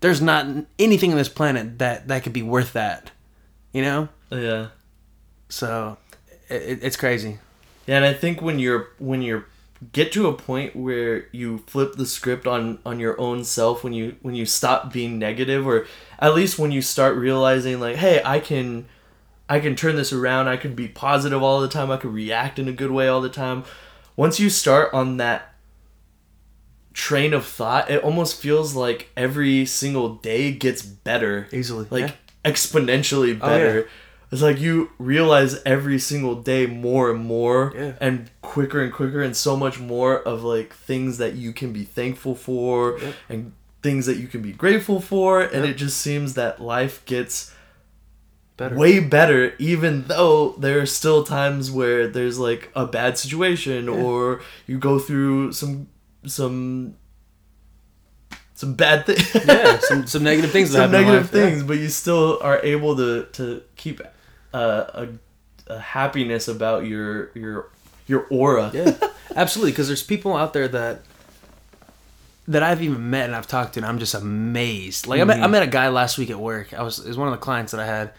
There's 0.00 0.20
not 0.20 0.46
anything 0.78 1.12
on 1.12 1.16
this 1.16 1.30
planet 1.30 1.78
that 1.78 2.08
that 2.08 2.24
could 2.24 2.34
be 2.34 2.42
worth 2.42 2.74
that. 2.74 3.10
You 3.72 3.80
know? 3.80 4.08
Yeah. 4.30 4.66
So 5.48 5.96
it, 6.50 6.80
it's 6.82 6.98
crazy. 6.98 7.38
Yeah, 7.86 7.96
and 7.96 8.04
I 8.04 8.12
think 8.12 8.42
when 8.42 8.58
you're 8.58 8.90
when 8.98 9.22
you're 9.22 9.46
get 9.90 10.12
to 10.12 10.28
a 10.28 10.32
point 10.32 10.76
where 10.76 11.26
you 11.32 11.58
flip 11.66 11.94
the 11.94 12.06
script 12.06 12.46
on 12.46 12.78
on 12.86 13.00
your 13.00 13.20
own 13.20 13.42
self 13.42 13.82
when 13.82 13.92
you 13.92 14.16
when 14.22 14.34
you 14.34 14.46
stop 14.46 14.92
being 14.92 15.18
negative 15.18 15.66
or 15.66 15.86
at 16.18 16.34
least 16.34 16.58
when 16.58 16.70
you 16.70 16.80
start 16.80 17.16
realizing 17.16 17.80
like 17.80 17.96
hey 17.96 18.22
i 18.24 18.38
can 18.38 18.86
i 19.48 19.58
can 19.58 19.74
turn 19.74 19.96
this 19.96 20.12
around 20.12 20.46
i 20.46 20.56
can 20.56 20.74
be 20.74 20.86
positive 20.86 21.42
all 21.42 21.60
the 21.60 21.68
time 21.68 21.90
i 21.90 21.96
can 21.96 22.12
react 22.12 22.58
in 22.58 22.68
a 22.68 22.72
good 22.72 22.90
way 22.90 23.08
all 23.08 23.20
the 23.20 23.28
time. 23.28 23.64
Once 24.14 24.38
you 24.38 24.50
start 24.50 24.92
on 24.92 25.16
that 25.16 25.54
train 26.92 27.32
of 27.32 27.46
thought 27.46 27.90
it 27.90 28.04
almost 28.04 28.38
feels 28.38 28.74
like 28.74 29.08
every 29.16 29.64
single 29.64 30.16
day 30.16 30.52
gets 30.52 30.82
better. 30.82 31.48
Easily 31.50 31.86
like 31.90 32.10
yeah. 32.10 32.50
exponentially 32.52 33.38
better 33.38 33.70
oh, 33.70 33.76
yeah 33.78 33.86
it's 34.32 34.40
like 34.40 34.58
you 34.58 34.90
realize 34.98 35.62
every 35.64 35.98
single 35.98 36.34
day 36.34 36.66
more 36.66 37.10
and 37.10 37.22
more 37.22 37.72
yeah. 37.76 37.92
and 38.00 38.30
quicker 38.40 38.82
and 38.82 38.90
quicker 38.90 39.22
and 39.22 39.36
so 39.36 39.56
much 39.56 39.78
more 39.78 40.20
of 40.22 40.42
like 40.42 40.72
things 40.72 41.18
that 41.18 41.34
you 41.34 41.52
can 41.52 41.72
be 41.72 41.84
thankful 41.84 42.34
for 42.34 42.98
yep. 42.98 43.14
and 43.28 43.52
things 43.82 44.06
that 44.06 44.16
you 44.16 44.26
can 44.26 44.40
be 44.40 44.52
grateful 44.52 45.00
for 45.00 45.42
yep. 45.42 45.52
and 45.52 45.66
it 45.66 45.74
just 45.74 45.98
seems 45.98 46.32
that 46.32 46.62
life 46.62 47.04
gets 47.04 47.54
better. 48.56 48.74
way 48.74 49.00
better 49.00 49.54
even 49.58 50.04
though 50.04 50.52
there 50.52 50.80
are 50.80 50.86
still 50.86 51.22
times 51.24 51.70
where 51.70 52.08
there's 52.08 52.38
like 52.38 52.70
a 52.74 52.86
bad 52.86 53.18
situation 53.18 53.84
yeah. 53.84 53.90
or 53.90 54.40
you 54.66 54.78
go 54.78 54.98
through 54.98 55.52
some 55.52 55.88
some 56.24 56.96
some 58.54 58.74
bad 58.74 59.04
things 59.04 59.34
yeah 59.46 59.78
some 59.80 60.06
some 60.06 60.22
negative 60.22 60.50
things 60.50 60.70
some 60.70 60.90
negative 60.90 61.28
things 61.28 61.58
yeah. 61.58 61.66
but 61.66 61.76
you 61.76 61.88
still 61.88 62.38
are 62.40 62.60
able 62.62 62.96
to 62.96 63.26
to 63.32 63.62
keep 63.76 64.00
a, 64.52 65.08
a 65.66 65.78
happiness 65.78 66.48
about 66.48 66.86
your 66.86 67.30
your 67.34 67.70
your 68.06 68.26
aura. 68.30 68.70
yeah, 68.74 68.96
absolutely. 69.36 69.72
Because 69.72 69.86
there's 69.86 70.02
people 70.02 70.36
out 70.36 70.52
there 70.52 70.68
that 70.68 71.02
that 72.48 72.62
I've 72.62 72.82
even 72.82 73.10
met 73.10 73.26
and 73.26 73.36
I've 73.36 73.46
talked 73.46 73.74
to, 73.74 73.80
and 73.80 73.86
I'm 73.86 73.98
just 73.98 74.14
amazed. 74.14 75.06
Like 75.06 75.20
mm-hmm. 75.20 75.30
I, 75.30 75.34
met, 75.34 75.40
I 75.40 75.44
mm-hmm. 75.44 75.52
met 75.52 75.62
a 75.62 75.68
guy 75.68 75.88
last 75.88 76.18
week 76.18 76.30
at 76.30 76.38
work. 76.38 76.74
I 76.74 76.82
was 76.82 76.98
it 76.98 77.08
was 77.08 77.16
one 77.16 77.28
of 77.28 77.32
the 77.32 77.38
clients 77.38 77.72
that 77.72 77.80
I 77.80 77.86
had, 77.86 78.12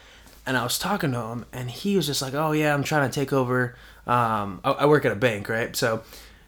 and 0.45 0.57
I 0.57 0.63
was 0.63 0.79
talking 0.79 1.11
to 1.11 1.19
him, 1.19 1.45
and 1.51 1.69
he 1.69 1.95
was 1.95 2.05
just 2.05 2.21
like, 2.21 2.33
"Oh 2.33 2.51
yeah, 2.51 2.73
I'm 2.73 2.83
trying 2.83 3.09
to 3.09 3.13
take 3.13 3.33
over. 3.33 3.75
Um, 4.07 4.61
I, 4.63 4.71
I 4.71 4.85
work 4.85 5.05
at 5.05 5.11
a 5.11 5.17
bank, 5.17 5.49
right? 5.49 5.75
So." 5.75 6.03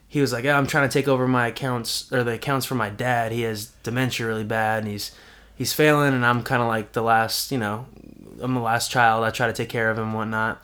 He 0.08 0.22
was 0.22 0.32
like, 0.32 0.46
"Yeah, 0.46 0.58
I'm 0.58 0.68
trying 0.68 0.88
to 0.88 0.94
take 0.94 1.10
over 1.10 1.28
my 1.28 1.48
accounts 1.48 2.10
or 2.14 2.24
the 2.24 2.36
accounts 2.36 2.66
for 2.66 2.76
my 2.76 2.90
dad. 2.90 3.34
He 3.34 3.42
has 3.42 3.66
dementia 3.84 4.26
really 4.26 4.46
bad, 4.46 4.84
and 4.84 4.88
he's 4.88 5.12
he's 5.56 5.74
failing, 5.74 6.14
and 6.14 6.26
I'm 6.26 6.44
kind 6.44 6.62
of 6.62 6.68
like 6.68 6.92
the 6.94 7.02
last, 7.02 7.52
you 7.52 7.58
know, 7.58 7.88
I'm 8.42 8.54
the 8.54 8.60
last 8.60 8.92
child. 8.92 9.24
I 9.24 9.32
try 9.32 9.48
to 9.48 9.54
take 9.54 9.70
care 9.70 9.90
of 9.90 9.98
him 9.98 10.06
and 10.06 10.14
whatnot. 10.14 10.64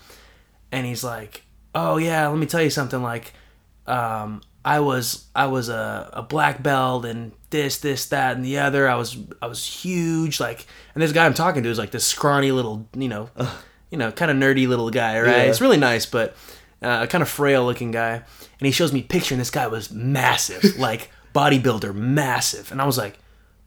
And 0.71 0.85
he's 0.85 1.03
like, 1.03 1.43
oh 1.75 1.97
yeah, 1.97 2.27
let 2.27 2.37
me 2.37 2.45
tell 2.45 2.61
you 2.61 2.69
something. 2.69 3.01
Like, 3.01 3.33
um, 3.87 4.41
I 4.63 4.79
was 4.79 5.25
I 5.35 5.47
was 5.47 5.69
a, 5.69 6.09
a 6.13 6.21
black 6.21 6.61
belt 6.61 7.05
and 7.05 7.31
this 7.49 7.79
this 7.79 8.07
that 8.07 8.35
and 8.35 8.45
the 8.45 8.59
other. 8.59 8.87
I 8.87 8.95
was 8.95 9.17
I 9.41 9.47
was 9.47 9.65
huge. 9.65 10.39
Like, 10.39 10.65
and 10.93 11.01
this 11.01 11.11
guy 11.11 11.25
I'm 11.25 11.33
talking 11.33 11.63
to 11.63 11.69
is 11.69 11.77
like 11.77 11.91
this 11.91 12.05
scrawny 12.05 12.51
little 12.51 12.87
you 12.95 13.07
know, 13.07 13.29
you 13.89 13.97
know, 13.97 14.11
kind 14.11 14.31
of 14.31 14.37
nerdy 14.37 14.67
little 14.67 14.89
guy. 14.89 15.19
Right? 15.19 15.29
Yeah. 15.29 15.43
It's 15.43 15.61
really 15.61 15.77
nice, 15.77 16.05
but 16.05 16.35
uh, 16.81 17.05
kind 17.07 17.21
of 17.21 17.29
frail 17.29 17.65
looking 17.65 17.91
guy. 17.91 18.13
And 18.13 18.65
he 18.65 18.71
shows 18.71 18.93
me 18.93 18.99
a 18.99 19.03
picture, 19.03 19.33
and 19.33 19.41
this 19.41 19.49
guy 19.49 19.67
was 19.67 19.91
massive, 19.91 20.77
like 20.77 21.09
bodybuilder, 21.33 21.93
massive. 21.95 22.71
And 22.71 22.81
I 22.81 22.85
was 22.85 22.97
like, 22.97 23.17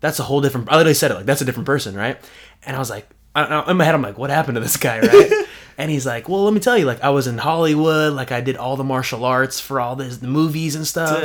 that's 0.00 0.18
a 0.18 0.22
whole 0.22 0.40
different. 0.40 0.70
I 0.70 0.76
literally 0.76 0.94
said 0.94 1.10
it 1.10 1.14
like 1.14 1.26
that's 1.26 1.40
a 1.40 1.44
different 1.44 1.66
person, 1.66 1.94
right? 1.94 2.18
And 2.64 2.76
I 2.76 2.78
was 2.78 2.90
like, 2.90 3.08
I, 3.34 3.70
in 3.70 3.76
my 3.76 3.84
head, 3.84 3.94
I'm 3.94 4.02
like, 4.02 4.18
what 4.18 4.30
happened 4.30 4.54
to 4.56 4.60
this 4.60 4.76
guy, 4.76 5.00
right? 5.00 5.32
And 5.76 5.90
he's 5.90 6.06
like, 6.06 6.28
"Well, 6.28 6.44
let 6.44 6.54
me 6.54 6.60
tell 6.60 6.78
you, 6.78 6.84
like 6.84 7.02
I 7.02 7.10
was 7.10 7.26
in 7.26 7.36
Hollywood, 7.36 8.12
like 8.12 8.30
I 8.30 8.40
did 8.40 8.56
all 8.56 8.76
the 8.76 8.84
martial 8.84 9.24
arts 9.24 9.58
for 9.58 9.80
all 9.80 9.96
this 9.96 10.18
the 10.18 10.28
movies 10.28 10.76
and 10.76 10.86
stuff." 10.86 11.20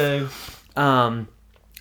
Um, 0.76 1.28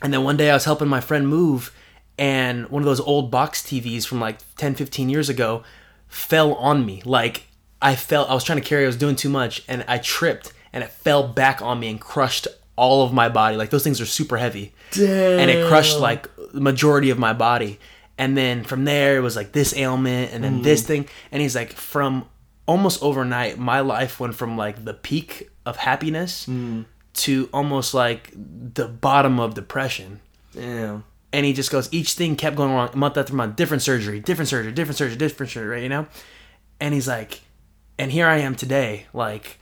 and 0.02 0.12
then 0.12 0.22
one 0.22 0.36
day 0.36 0.50
I 0.50 0.52
was 0.52 0.66
helping 0.66 0.86
my 0.86 1.00
friend 1.00 1.26
move, 1.26 1.72
and 2.18 2.68
one 2.68 2.82
of 2.82 2.86
those 2.86 3.00
old 3.00 3.30
box 3.30 3.62
TVs 3.62 4.04
from 4.06 4.20
like 4.20 4.36
10, 4.56 4.74
15 4.74 5.08
years 5.08 5.30
ago 5.30 5.62
fell 6.08 6.52
on 6.56 6.84
me. 6.84 7.00
Like 7.06 7.44
I 7.80 7.94
felt 7.96 8.28
I 8.28 8.34
was 8.34 8.44
trying 8.44 8.60
to 8.60 8.64
carry, 8.68 8.84
I 8.84 8.86
was 8.86 8.98
doing 8.98 9.16
too 9.16 9.30
much, 9.30 9.64
and 9.66 9.82
I 9.88 9.96
tripped, 9.96 10.52
and 10.70 10.84
it 10.84 10.90
fell 10.90 11.26
back 11.26 11.62
on 11.62 11.80
me 11.80 11.88
and 11.88 11.98
crushed 11.98 12.48
all 12.76 13.02
of 13.02 13.14
my 13.14 13.30
body. 13.30 13.56
Like 13.56 13.70
those 13.70 13.82
things 13.82 13.98
are 13.98 14.04
super 14.06 14.36
heavy, 14.36 14.74
and 15.40 15.50
it 15.50 15.66
crushed 15.68 15.98
like 15.98 16.28
the 16.52 16.60
majority 16.60 17.08
of 17.08 17.18
my 17.18 17.32
body. 17.32 17.78
And 18.18 18.36
then 18.36 18.64
from 18.64 18.84
there, 18.84 19.16
it 19.16 19.20
was 19.20 19.36
like 19.36 19.52
this 19.52 19.74
ailment, 19.76 20.32
and 20.32 20.42
then 20.42 20.62
this 20.62 20.82
hmm. 20.82 20.86
thing. 20.88 21.08
And 21.30 21.40
he's 21.40 21.54
like, 21.54 21.72
from 21.72 22.28
almost 22.66 23.02
overnight, 23.02 23.58
my 23.58 23.80
life 23.80 24.18
went 24.18 24.34
from 24.34 24.56
like 24.56 24.84
the 24.84 24.92
peak 24.92 25.48
of 25.64 25.76
happiness 25.76 26.46
hmm. 26.46 26.82
to 27.14 27.48
almost 27.52 27.94
like 27.94 28.32
the 28.34 28.88
bottom 28.88 29.38
of 29.38 29.54
depression. 29.54 30.20
Yeah. 30.52 31.00
And 31.32 31.46
he 31.46 31.52
just 31.52 31.70
goes, 31.70 31.88
each 31.92 32.14
thing 32.14 32.36
kept 32.36 32.56
going 32.56 32.72
wrong 32.72 32.90
month 32.94 33.16
after 33.16 33.34
month, 33.34 33.56
different 33.56 33.82
surgery, 33.82 34.20
different 34.20 34.48
surgery, 34.48 34.72
different 34.72 34.98
surgery, 34.98 35.16
different 35.16 35.52
surgery, 35.52 35.68
right? 35.68 35.82
You 35.82 35.88
know? 35.88 36.06
And 36.80 36.94
he's 36.94 37.06
like, 37.06 37.42
and 37.98 38.10
here 38.10 38.26
I 38.26 38.38
am 38.38 38.54
today. 38.54 39.06
Like, 39.12 39.58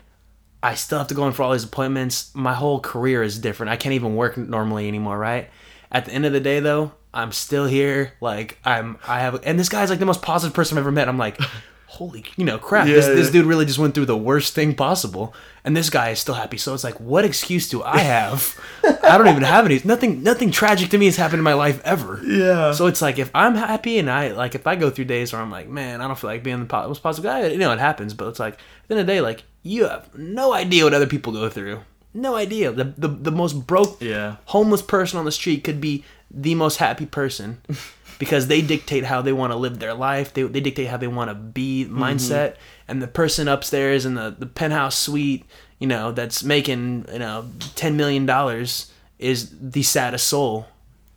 I 0.62 0.74
still 0.74 0.98
have 0.98 1.08
to 1.08 1.14
go 1.14 1.26
in 1.26 1.32
for 1.32 1.42
all 1.42 1.52
these 1.52 1.64
appointments. 1.64 2.30
My 2.34 2.54
whole 2.54 2.80
career 2.80 3.22
is 3.22 3.38
different. 3.38 3.70
I 3.70 3.76
can't 3.76 3.94
even 3.94 4.16
work 4.16 4.36
normally 4.36 4.88
anymore, 4.88 5.18
right? 5.18 5.50
At 5.90 6.06
the 6.06 6.12
end 6.12 6.26
of 6.26 6.32
the 6.32 6.40
day, 6.40 6.60
though, 6.60 6.92
I'm 7.16 7.32
still 7.32 7.66
here. 7.66 8.12
Like, 8.20 8.58
I'm, 8.64 8.98
I 9.06 9.20
have, 9.20 9.40
and 9.44 9.58
this 9.58 9.68
guy's 9.68 9.90
like 9.90 9.98
the 9.98 10.06
most 10.06 10.22
positive 10.22 10.54
person 10.54 10.76
I've 10.76 10.82
ever 10.82 10.92
met. 10.92 11.08
I'm 11.08 11.18
like, 11.18 11.40
holy, 11.86 12.24
you 12.36 12.44
know, 12.44 12.58
crap. 12.58 12.86
this, 12.86 13.06
Yeah, 13.06 13.14
this 13.14 13.30
dude 13.30 13.46
really 13.46 13.64
just 13.64 13.78
went 13.78 13.94
through 13.94 14.06
the 14.06 14.16
worst 14.16 14.54
thing 14.54 14.74
possible. 14.74 15.34
And 15.64 15.76
this 15.76 15.88
guy 15.90 16.10
is 16.10 16.20
still 16.20 16.34
happy. 16.34 16.58
So 16.58 16.74
it's 16.74 16.84
like, 16.84 17.00
what 17.00 17.24
excuse 17.24 17.68
do 17.68 17.82
I 17.82 17.98
have? 17.98 18.60
I 19.02 19.16
don't 19.18 19.28
even 19.28 19.42
have 19.42 19.64
any. 19.64 19.80
Nothing, 19.84 20.22
nothing 20.22 20.50
tragic 20.50 20.90
to 20.90 20.98
me 20.98 21.06
has 21.06 21.16
happened 21.16 21.38
in 21.40 21.44
my 21.44 21.54
life 21.54 21.80
ever. 21.84 22.20
Yeah. 22.24 22.72
So 22.72 22.86
it's 22.86 23.00
like 23.02 23.18
if 23.18 23.30
I'm 23.34 23.54
happy 23.54 23.98
and 23.98 24.10
I 24.10 24.28
like 24.28 24.54
if 24.54 24.66
I 24.66 24.76
go 24.76 24.90
through 24.90 25.06
days 25.06 25.32
where 25.32 25.40
I'm 25.42 25.50
like, 25.50 25.68
man, 25.68 26.00
I 26.00 26.06
don't 26.06 26.18
feel 26.18 26.30
like 26.30 26.42
being 26.44 26.66
the 26.66 26.86
most 26.86 27.02
positive 27.02 27.28
guy. 27.30 27.46
You 27.48 27.58
know, 27.58 27.72
it 27.72 27.78
happens, 27.80 28.14
but 28.14 28.28
it's 28.28 28.38
like 28.38 28.54
at 28.54 28.60
the 28.88 28.94
end 28.94 29.00
of 29.00 29.06
the 29.06 29.12
day, 29.14 29.20
like 29.20 29.42
you 29.62 29.88
have 29.88 30.14
no 30.16 30.52
idea 30.52 30.84
what 30.84 30.94
other 30.94 31.06
people 31.06 31.32
go 31.32 31.48
through. 31.48 31.80
No 32.14 32.36
idea. 32.36 32.70
The 32.72 32.84
the, 32.96 33.08
the 33.08 33.32
most 33.32 33.66
broke, 33.66 34.00
Yeah. 34.00 34.36
homeless 34.46 34.82
person 34.82 35.18
on 35.18 35.24
the 35.24 35.32
street 35.32 35.64
could 35.64 35.80
be 35.80 36.04
the 36.30 36.54
most 36.54 36.76
happy 36.76 37.06
person 37.06 37.60
because 38.18 38.46
they 38.46 38.62
dictate 38.62 39.04
how 39.04 39.22
they 39.22 39.32
want 39.32 39.52
to 39.52 39.56
live 39.56 39.78
their 39.78 39.94
life. 39.94 40.32
They 40.32 40.42
they 40.42 40.60
dictate 40.60 40.88
how 40.88 40.96
they 40.96 41.08
want 41.08 41.30
to 41.30 41.34
be 41.34 41.84
mm-hmm. 41.84 42.02
mindset. 42.02 42.56
And 42.88 43.02
the 43.02 43.08
person 43.08 43.48
upstairs 43.48 44.06
in 44.06 44.14
the 44.14 44.34
the 44.36 44.46
penthouse 44.46 44.96
suite, 44.96 45.44
you 45.78 45.86
know, 45.86 46.12
that's 46.12 46.42
making 46.42 47.06
you 47.12 47.18
know 47.18 47.46
ten 47.74 47.96
million 47.96 48.26
dollars 48.26 48.92
is 49.18 49.54
the 49.60 49.82
saddest 49.82 50.26
soul 50.26 50.66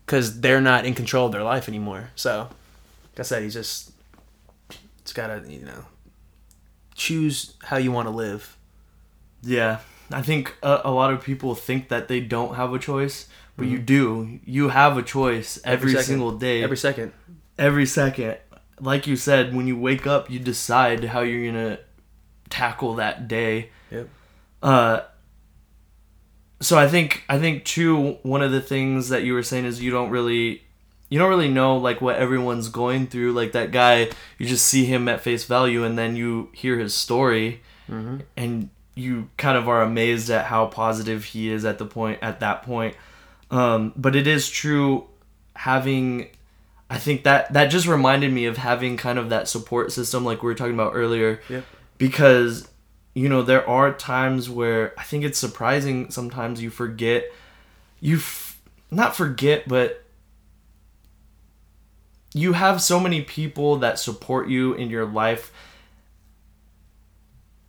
because 0.06 0.42
they're 0.42 0.62
not 0.62 0.86
in 0.86 0.96
control 0.96 1.28
of 1.28 1.32
their 1.32 1.44
life 1.44 1.68
anymore. 1.68 2.10
So, 2.16 2.50
like 3.12 3.20
I 3.20 3.24
said, 3.24 3.44
he's 3.44 3.54
just 3.54 3.92
it's 5.02 5.14
gotta 5.14 5.44
you 5.48 5.66
know 5.66 5.86
choose 6.96 7.54
how 7.64 7.78
you 7.78 7.92
want 7.92 8.08
to 8.08 8.12
live. 8.12 8.58
Yeah, 9.42 9.80
I 10.12 10.22
think 10.22 10.56
a, 10.62 10.82
a 10.86 10.92
lot 10.92 11.14
of 11.14 11.24
people 11.24 11.56
think 11.56 11.90
that 11.90 12.08
they 12.08 12.20
don't 12.20 12.56
have 12.56 12.74
a 12.74 12.80
choice, 12.80 13.28
but 13.60 13.68
you 13.68 13.78
do. 13.80 14.40
You 14.46 14.70
have 14.70 14.98
a 14.98 15.04
choice 15.04 15.60
every, 15.64 15.92
second. 15.92 16.06
single 16.06 16.32
day, 16.38 16.64
Every 16.64 16.78
second. 16.78 17.14
every 17.58 17.86
second. 17.86 18.38
Like 18.80 19.06
you 19.08 19.16
said, 19.16 19.54
when 19.56 19.68
you 19.68 19.78
wake 19.78 20.08
up, 20.08 20.30
you 20.32 20.40
decide 20.40 21.04
how 21.04 21.20
you're 21.22 21.52
gonna 21.52 21.80
tackle 22.50 22.96
that 22.96 23.28
day. 23.28 23.70
Yep. 23.92 24.10
Uh, 24.64 25.02
so 26.62 26.78
I 26.78 26.88
think 26.88 27.24
I 27.30 27.40
think 27.40 27.66
too 27.66 28.18
one 28.24 28.42
of 28.42 28.52
the 28.52 28.62
things 28.62 29.10
that 29.10 29.24
you 29.24 29.34
were 29.34 29.44
saying 29.44 29.66
is 29.66 29.82
you 29.82 29.92
don't 29.92 30.10
really 30.10 30.64
you 31.10 31.18
don't 31.20 31.30
really 31.30 31.50
know 31.50 31.78
like 31.78 32.02
what 32.02 32.16
everyone's 32.18 32.70
going 32.70 33.08
through. 33.08 33.34
Like 33.34 33.52
that 33.54 33.72
guy, 33.72 34.10
you 34.38 34.46
just 34.46 34.66
see 34.66 34.86
him 34.86 35.08
at 35.08 35.22
face 35.22 35.44
value, 35.46 35.84
and 35.84 35.98
then 35.98 36.16
you 36.16 36.50
hear 36.54 36.78
his 36.78 36.94
story, 36.94 37.62
and 38.38 38.70
you 38.96 39.30
kind 39.38 39.58
of 39.58 39.68
are 39.70 39.82
amazed 39.82 40.30
at 40.30 40.46
how 40.46 40.68
positive 40.68 41.24
he 41.24 41.50
is 41.50 41.64
at 41.66 41.78
the 41.80 41.86
point 41.86 42.20
at 42.22 42.40
that 42.42 42.64
point. 42.64 42.96
Um, 43.52 43.94
but 43.96 44.16
it 44.16 44.28
is 44.28 44.50
true 44.50 45.08
having. 45.56 46.28
I 46.90 46.98
think 46.98 47.24
that 47.24 47.54
that 47.54 47.68
just 47.68 47.88
reminded 47.88 48.34
me 48.34 48.46
of 48.46 48.58
having 48.58 48.98
kind 48.98 49.20
of 49.20 49.30
that 49.30 49.48
support 49.48 49.92
system 49.92 50.26
like 50.26 50.42
we 50.42 50.48
were 50.48 50.56
talking 50.56 50.74
about 50.74 50.94
earlier 50.96 51.40
Yep. 51.50 51.64
because 52.00 52.68
you 53.14 53.30
know 53.30 53.42
there 53.44 53.68
are 53.70 53.94
times 53.94 54.50
where 54.50 54.94
i 55.00 55.04
think 55.04 55.24
it's 55.24 55.38
surprising 55.38 56.10
sometimes 56.10 56.62
you 56.64 56.70
forget 56.72 57.26
you 58.00 58.18
f- 58.18 58.60
not 58.90 59.16
forget 59.16 59.68
but 59.68 60.04
you 62.34 62.54
have 62.54 62.82
so 62.82 63.00
many 63.00 63.22
people 63.22 63.78
that 63.78 64.00
support 64.00 64.48
you 64.48 64.74
in 64.74 64.90
your 64.90 65.06
life 65.06 65.52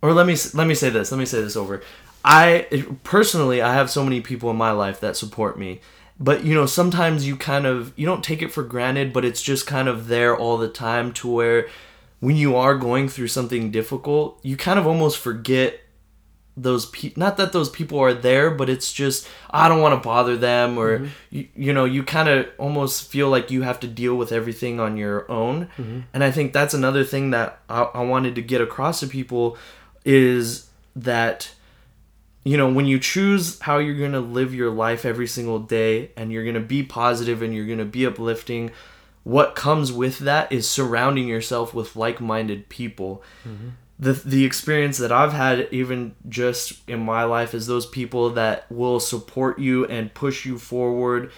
or 0.01 0.13
let 0.13 0.25
me 0.25 0.35
let 0.53 0.67
me 0.67 0.73
say 0.75 0.89
this 0.89 1.11
let 1.11 1.17
me 1.17 1.25
say 1.25 1.41
this 1.41 1.55
over 1.55 1.81
i 2.23 2.85
personally 3.03 3.61
i 3.61 3.73
have 3.73 3.89
so 3.89 4.03
many 4.03 4.21
people 4.21 4.49
in 4.49 4.55
my 4.55 4.71
life 4.71 4.99
that 4.99 5.17
support 5.17 5.57
me. 5.57 5.81
But 6.19 6.43
you 6.43 6.53
know 6.53 6.67
sometimes 6.67 7.25
you 7.25 7.35
kind 7.35 7.65
of 7.65 7.93
you 7.95 8.05
don't 8.05 8.23
take 8.23 8.43
it 8.43 8.51
for 8.51 8.63
granted 8.63 9.11
but 9.11 9.25
it's 9.25 9.41
just 9.41 9.65
kind 9.65 9.87
of 9.87 10.07
there 10.07 10.37
all 10.37 10.57
the 10.57 10.69
time 10.69 11.13
to 11.13 11.27
where 11.27 11.67
when 12.19 12.35
you 12.35 12.55
are 12.55 12.75
going 12.75 13.09
through 13.09 13.29
something 13.29 13.71
difficult 13.71 14.39
you 14.43 14.55
kind 14.55 14.77
of 14.77 14.85
almost 14.85 15.17
forget 15.17 15.79
those 16.57 16.85
people 16.87 17.19
not 17.19 17.37
that 17.37 17.53
those 17.53 17.69
people 17.69 17.97
are 17.97 18.13
there 18.13 18.51
but 18.51 18.69
it's 18.69 18.91
just 18.91 19.27
i 19.49 19.69
don't 19.69 19.81
want 19.81 19.93
to 19.99 20.05
bother 20.05 20.35
them 20.35 20.77
or 20.77 20.99
mm-hmm. 20.99 21.07
you, 21.29 21.47
you 21.55 21.73
know 21.73 21.85
you 21.85 22.03
kind 22.03 22.27
of 22.27 22.45
almost 22.57 23.09
feel 23.09 23.29
like 23.29 23.49
you 23.49 23.61
have 23.61 23.79
to 23.79 23.87
deal 23.87 24.15
with 24.15 24.31
everything 24.31 24.79
on 24.79 24.97
your 24.97 25.29
own. 25.31 25.65
Mm-hmm. 25.77 26.01
And 26.13 26.23
i 26.23 26.29
think 26.29 26.53
that's 26.53 26.73
another 26.73 27.03
thing 27.03 27.31
that 27.31 27.59
I, 27.69 27.83
I 27.83 28.03
wanted 28.03 28.35
to 28.35 28.41
get 28.41 28.61
across 28.61 28.99
to 28.99 29.07
people 29.07 29.57
is 30.03 30.69
that 30.95 31.53
you 32.43 32.57
know 32.57 32.71
when 32.71 32.85
you 32.85 32.99
choose 32.99 33.59
how 33.59 33.77
you're 33.77 33.97
going 33.97 34.13
to 34.13 34.19
live 34.19 34.53
your 34.53 34.71
life 34.71 35.05
every 35.05 35.27
single 35.27 35.59
day 35.59 36.11
and 36.17 36.31
you're 36.31 36.43
going 36.43 36.55
to 36.55 36.59
be 36.59 36.83
positive 36.83 37.41
and 37.41 37.53
you're 37.53 37.67
going 37.67 37.77
to 37.77 37.85
be 37.85 38.05
uplifting 38.05 38.71
what 39.23 39.55
comes 39.55 39.91
with 39.91 40.19
that 40.19 40.51
is 40.51 40.67
surrounding 40.67 41.27
yourself 41.27 41.73
with 41.73 41.95
like-minded 41.95 42.69
people. 42.69 43.23
Mm-hmm. 43.47 43.69
The 43.99 44.13
the 44.13 44.45
experience 44.45 44.97
that 44.97 45.11
I've 45.11 45.33
had 45.33 45.67
even 45.71 46.15
just 46.27 46.73
in 46.89 46.99
my 47.01 47.23
life 47.23 47.53
is 47.53 47.67
those 47.67 47.85
people 47.85 48.31
that 48.31 48.65
will 48.71 48.99
support 48.99 49.59
you 49.59 49.85
and 49.85 50.11
push 50.13 50.43
you 50.43 50.57
forward. 50.57 51.31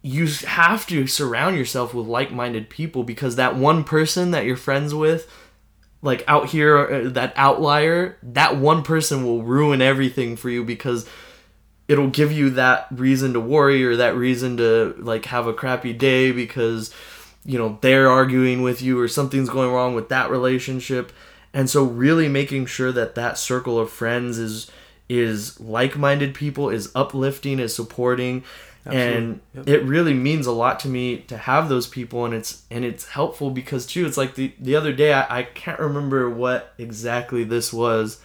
You 0.00 0.26
have 0.46 0.86
to 0.88 1.08
surround 1.08 1.56
yourself 1.56 1.92
with 1.92 2.06
like-minded 2.06 2.70
people 2.70 3.02
because 3.02 3.34
that 3.34 3.56
one 3.56 3.82
person 3.82 4.30
that 4.30 4.44
you're 4.44 4.56
friends 4.56 4.94
with 4.94 5.28
like 6.02 6.24
out 6.26 6.48
here 6.48 6.78
uh, 6.78 7.08
that 7.10 7.32
outlier 7.36 8.18
that 8.22 8.56
one 8.56 8.82
person 8.82 9.24
will 9.24 9.42
ruin 9.42 9.80
everything 9.80 10.36
for 10.36 10.50
you 10.50 10.64
because 10.64 11.08
it'll 11.88 12.10
give 12.10 12.32
you 12.32 12.50
that 12.50 12.86
reason 12.90 13.32
to 13.32 13.40
worry 13.40 13.84
or 13.84 13.96
that 13.96 14.16
reason 14.16 14.56
to 14.56 14.94
like 14.98 15.26
have 15.26 15.46
a 15.46 15.52
crappy 15.52 15.92
day 15.92 16.32
because 16.32 16.92
you 17.44 17.58
know 17.58 17.78
they're 17.80 18.08
arguing 18.08 18.62
with 18.62 18.82
you 18.82 18.98
or 18.98 19.08
something's 19.08 19.48
going 19.48 19.70
wrong 19.70 19.94
with 19.94 20.08
that 20.08 20.30
relationship. 20.30 21.12
And 21.54 21.68
so 21.68 21.84
really 21.84 22.28
making 22.28 22.66
sure 22.66 22.92
that 22.92 23.14
that 23.14 23.38
circle 23.38 23.78
of 23.78 23.90
friends 23.90 24.38
is 24.38 24.70
is 25.08 25.60
like-minded 25.60 26.34
people 26.34 26.70
is 26.70 26.90
uplifting 26.94 27.58
is 27.58 27.74
supporting 27.74 28.42
and 28.84 29.40
it 29.66 29.82
really 29.84 30.14
means 30.14 30.46
a 30.46 30.52
lot 30.52 30.80
to 30.80 30.88
me 30.88 31.18
to 31.18 31.36
have 31.36 31.68
those 31.68 31.86
people 31.86 32.24
and 32.24 32.34
it's 32.34 32.62
and 32.70 32.84
it's 32.84 33.08
helpful 33.08 33.50
because 33.50 33.86
too 33.86 34.06
it's 34.06 34.16
like 34.16 34.34
the 34.34 34.52
the 34.58 34.74
other 34.74 34.92
day 34.92 35.12
I, 35.12 35.38
I 35.38 35.42
can't 35.44 35.78
remember 35.78 36.28
what 36.28 36.74
exactly 36.78 37.44
this 37.44 37.72
was 37.72 38.20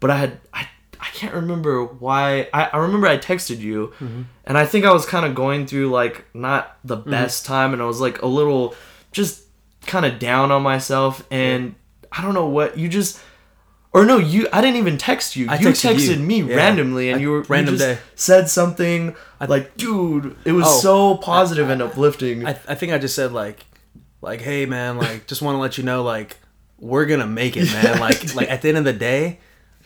but 0.00 0.10
I 0.10 0.16
had 0.16 0.40
I, 0.52 0.68
I 1.00 1.06
can't 1.14 1.34
remember 1.34 1.84
why 1.84 2.48
I, 2.52 2.64
I 2.64 2.78
remember 2.78 3.06
I 3.06 3.16
texted 3.16 3.60
you 3.60 3.94
mm-hmm. 3.98 4.22
and 4.44 4.58
I 4.58 4.66
think 4.66 4.84
I 4.84 4.92
was 4.92 5.06
kind 5.06 5.24
of 5.24 5.34
going 5.34 5.66
through 5.66 5.90
like 5.90 6.24
not 6.34 6.76
the 6.84 6.98
mm-hmm. 6.98 7.10
best 7.10 7.46
time 7.46 7.72
and 7.72 7.80
I 7.80 7.86
was 7.86 8.00
like 8.00 8.20
a 8.20 8.26
little 8.26 8.74
just 9.10 9.44
kind 9.86 10.04
of 10.04 10.18
down 10.18 10.50
on 10.50 10.62
myself 10.62 11.26
and 11.30 11.74
I 12.12 12.22
don't 12.22 12.34
know 12.34 12.48
what 12.48 12.76
you 12.76 12.88
just 12.88 13.20
or 13.94 14.04
no 14.04 14.18
you 14.18 14.46
I 14.52 14.60
didn't 14.60 14.76
even 14.76 14.98
text 14.98 15.36
you 15.36 15.46
I 15.48 15.54
you 15.58 15.68
texted 15.68 15.94
texted 15.94 16.18
you. 16.18 16.22
me 16.22 16.42
Yeah. 16.42 16.56
randomly 16.56 17.08
and 17.08 17.18
I- 17.18 17.22
you 17.22 17.30
were 17.30 17.42
random 17.42 17.74
you 17.74 17.78
just 17.78 17.98
day. 18.00 18.02
said 18.16 18.50
something 18.50 19.14
like 19.48 19.76
dude 19.78 20.36
it 20.44 20.52
was 20.52 20.66
Oh. 20.66 20.80
so 20.80 21.16
positive 21.16 21.70
and 21.70 21.80
uplifting 21.80 22.46
I, 22.46 22.50
I 22.68 22.74
think 22.74 22.92
I 22.92 22.98
just 22.98 23.14
said 23.14 23.32
like, 23.32 23.64
like, 24.20 24.40
hey 24.40 24.66
man, 24.66 24.96
like, 24.98 25.26
just 25.26 25.40
want 25.42 25.54
to 25.56 25.60
let 25.60 25.76
you 25.78 25.84
know, 25.84 26.02
like, 26.02 26.38
we're 26.78 27.04
gonna 27.06 27.26
make 27.26 27.56
it, 27.58 27.70
man. 27.72 27.98
Like, 28.06 28.34
like 28.34 28.50
at 28.50 28.62
the 28.62 28.68
end 28.68 28.78
of 28.78 28.84
the 28.84 28.92
day, 28.94 29.38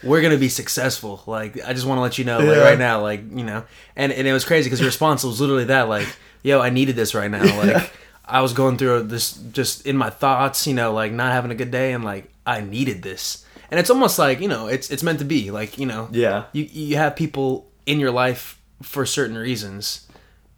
we're 0.05 0.23
gonna 0.23 0.37
be 0.39 0.49
successful. 0.49 1.23
Like, 1.27 1.59
I 1.67 1.73
just 1.73 1.87
want 1.87 1.99
to 1.99 2.03
let 2.03 2.19
you 2.19 2.25
know, 2.25 2.39
like, 2.39 2.57
Yeah. 2.57 2.63
right 2.63 2.79
now, 2.79 3.01
like, 3.03 3.21
you 3.35 3.43
know, 3.45 3.65
and 3.97 4.13
and 4.13 4.29
it 4.29 4.33
was 4.33 4.45
crazy 4.45 4.67
because 4.69 4.79
your 4.81 4.87
response 4.89 5.25
was 5.25 5.41
literally 5.41 5.65
that, 5.65 5.89
like, 5.89 6.07
yo, 6.45 6.61
I 6.61 6.71
needed 6.71 6.95
this 6.97 7.15
right 7.17 7.31
now. 7.31 7.43
Like, 7.59 7.91
I 8.25 8.41
was 8.43 8.53
going 8.53 8.77
through 8.77 9.05
this 9.05 9.33
just 9.33 9.87
in 9.87 9.97
my 9.97 10.11
thoughts, 10.11 10.67
you 10.69 10.75
know, 10.75 10.93
like 10.93 11.11
not 11.13 11.33
having 11.33 11.51
a 11.51 11.57
good 11.57 11.73
day, 11.73 11.93
and 11.93 12.05
like, 12.05 12.31
I 12.47 12.61
needed 12.61 13.03
this. 13.03 13.45
And 13.71 13.79
it's 13.79 13.91
almost 13.91 14.19
like, 14.19 14.41
you 14.41 14.49
know, 14.49 14.67
it's 14.67 14.91
it's 14.91 15.03
meant 15.03 15.19
to 15.19 15.25
be. 15.25 15.51
Like, 15.51 15.79
you 15.79 15.87
know, 15.87 16.09
Yeah. 16.11 16.45
you 16.53 16.65
you 16.71 16.97
have 16.97 17.17
people 17.17 17.69
in 17.87 18.01
your 18.01 18.11
life 18.11 18.61
for 18.83 19.05
certain 19.07 19.37
reasons. 19.37 20.07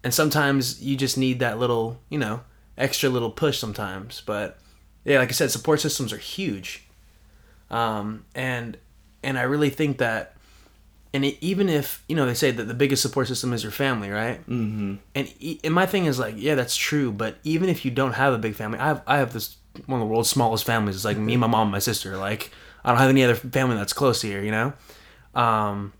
And 0.02 0.14
sometimes 0.14 0.82
you 0.82 0.96
just 0.96 1.18
need 1.18 1.40
that 1.40 1.58
little, 1.58 2.00
you 2.08 2.18
know, 2.18 2.40
extra 2.78 3.08
little 3.10 3.30
push 3.30 3.58
sometimes. 3.58 4.22
But 4.24 4.58
yeah, 5.04 5.18
like 5.18 5.28
I 5.28 5.32
said, 5.32 5.50
support 5.50 5.80
systems 5.80 6.12
are 6.12 6.18
huge. 6.18 6.84
Um, 7.70 8.24
and 8.34 8.76
and 9.22 9.38
I 9.38 9.42
really 9.42 9.70
think 9.70 9.98
that 9.98 10.34
and 11.12 11.24
it, 11.24 11.36
even 11.40 11.68
if 11.68 12.04
you 12.08 12.14
know 12.16 12.26
they 12.26 12.34
say 12.34 12.50
that 12.50 12.64
the 12.64 12.74
biggest 12.74 13.02
support 13.02 13.28
system 13.28 13.52
is 13.52 13.62
your 13.62 13.72
family, 13.72 14.10
right? 14.10 14.40
Mm-hmm. 14.48 14.94
And, 15.14 15.34
and 15.64 15.74
my 15.74 15.86
thing 15.86 16.06
is 16.06 16.18
like, 16.18 16.34
yeah, 16.36 16.54
that's 16.54 16.76
true. 16.76 17.10
But 17.12 17.36
even 17.44 17.68
if 17.68 17.84
you 17.84 17.90
don't 17.90 18.12
have 18.12 18.32
a 18.32 18.38
big 18.38 18.54
family, 18.54 18.78
I 18.78 18.86
have 18.88 19.02
I 19.06 19.18
have 19.18 19.32
this 19.32 19.56
one 19.86 20.00
of 20.00 20.06
the 20.08 20.12
world's 20.12 20.30
smallest 20.30 20.64
families. 20.64 20.96
It's 20.96 21.04
like 21.04 21.16
me, 21.18 21.36
my 21.36 21.46
mom, 21.46 21.70
my 21.70 21.78
sister. 21.80 22.16
Like 22.16 22.50
I 22.84 22.90
don't 22.90 22.98
have 22.98 23.10
any 23.10 23.22
other 23.24 23.34
family 23.34 23.76
that's 23.76 23.92
close 23.92 24.22
here, 24.22 24.42
you 24.42 24.50
know. 24.50 24.72
Um, 25.34 25.92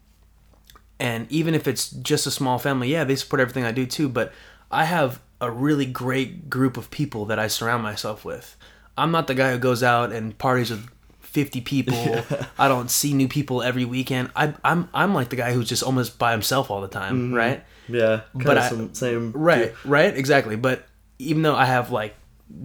and 0.99 1.31
even 1.31 1.55
if 1.55 1.67
it's 1.67 1.91
just 1.91 2.27
a 2.27 2.31
small 2.31 2.59
family, 2.59 2.89
yeah, 2.93 3.05
they 3.05 3.17
support 3.17 3.41
everything 3.41 3.65
I 3.65 3.73
do 3.73 3.87
too. 3.87 4.09
But 4.09 4.33
I 4.71 4.85
have 4.85 5.21
a 5.41 5.51
really 5.51 5.87
great 5.87 6.51
group 6.51 6.77
of 6.77 6.91
people 6.91 7.25
that 7.27 7.39
I 7.39 7.47
surround 7.49 7.83
myself 7.83 8.25
with. 8.25 8.57
I'm 8.99 9.11
not 9.11 9.27
the 9.27 9.35
guy 9.35 9.53
who 9.53 9.59
goes 9.59 9.83
out 9.83 10.13
and 10.13 10.37
parties 10.37 10.71
with 10.71 10.87
50 11.21 11.61
people. 11.63 12.23
I 12.59 12.69
don't 12.69 12.91
see 12.91 13.15
new 13.15 13.29
people 13.29 13.63
every 13.63 13.85
weekend. 13.87 14.31
I, 14.37 14.53
I'm 14.63 14.89
I'm 14.93 15.15
like 15.15 15.31
the 15.31 15.37
guy 15.37 15.53
who's 15.55 15.69
just 15.69 15.83
almost 15.83 16.19
by 16.19 16.33
himself 16.33 16.71
all 16.71 16.81
the 16.83 16.89
time, 16.89 17.33
right? 17.33 17.65
Yeah. 17.89 18.23
But 18.35 18.59
I- 18.59 18.69
some, 18.69 18.93
same. 18.95 19.33
Right, 19.33 19.75
right, 19.85 20.15
exactly. 20.15 20.57
But 20.57 20.87
even 21.19 21.43
though 21.43 21.55
I 21.57 21.65
have 21.65 21.91
like 21.91 22.15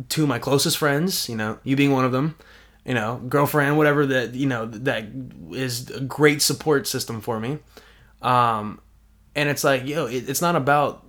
two 0.09 0.23
of 0.23 0.29
my 0.29 0.39
closest 0.39 0.77
friends, 0.77 1.29
you 1.29 1.35
know, 1.35 1.59
you 1.63 1.75
being 1.77 1.91
one 1.91 2.03
of 2.05 2.11
them, 2.11 2.35
you 2.85 2.93
know, 2.93 3.21
girlfriend, 3.27 3.77
whatever 3.77 4.05
that 4.05 4.35
you 4.35 4.45
know 4.45 4.67
that 4.67 5.05
is 5.51 5.89
a 5.89 6.01
great 6.01 6.41
support 6.41 6.87
system 6.87 7.19
for 7.19 7.39
me. 7.39 7.57
Um, 8.21 8.79
and 9.35 9.49
it's 9.49 9.63
like, 9.63 9.85
yo, 9.85 10.05
it, 10.05 10.29
it's 10.29 10.41
not 10.41 10.55
about 10.55 11.03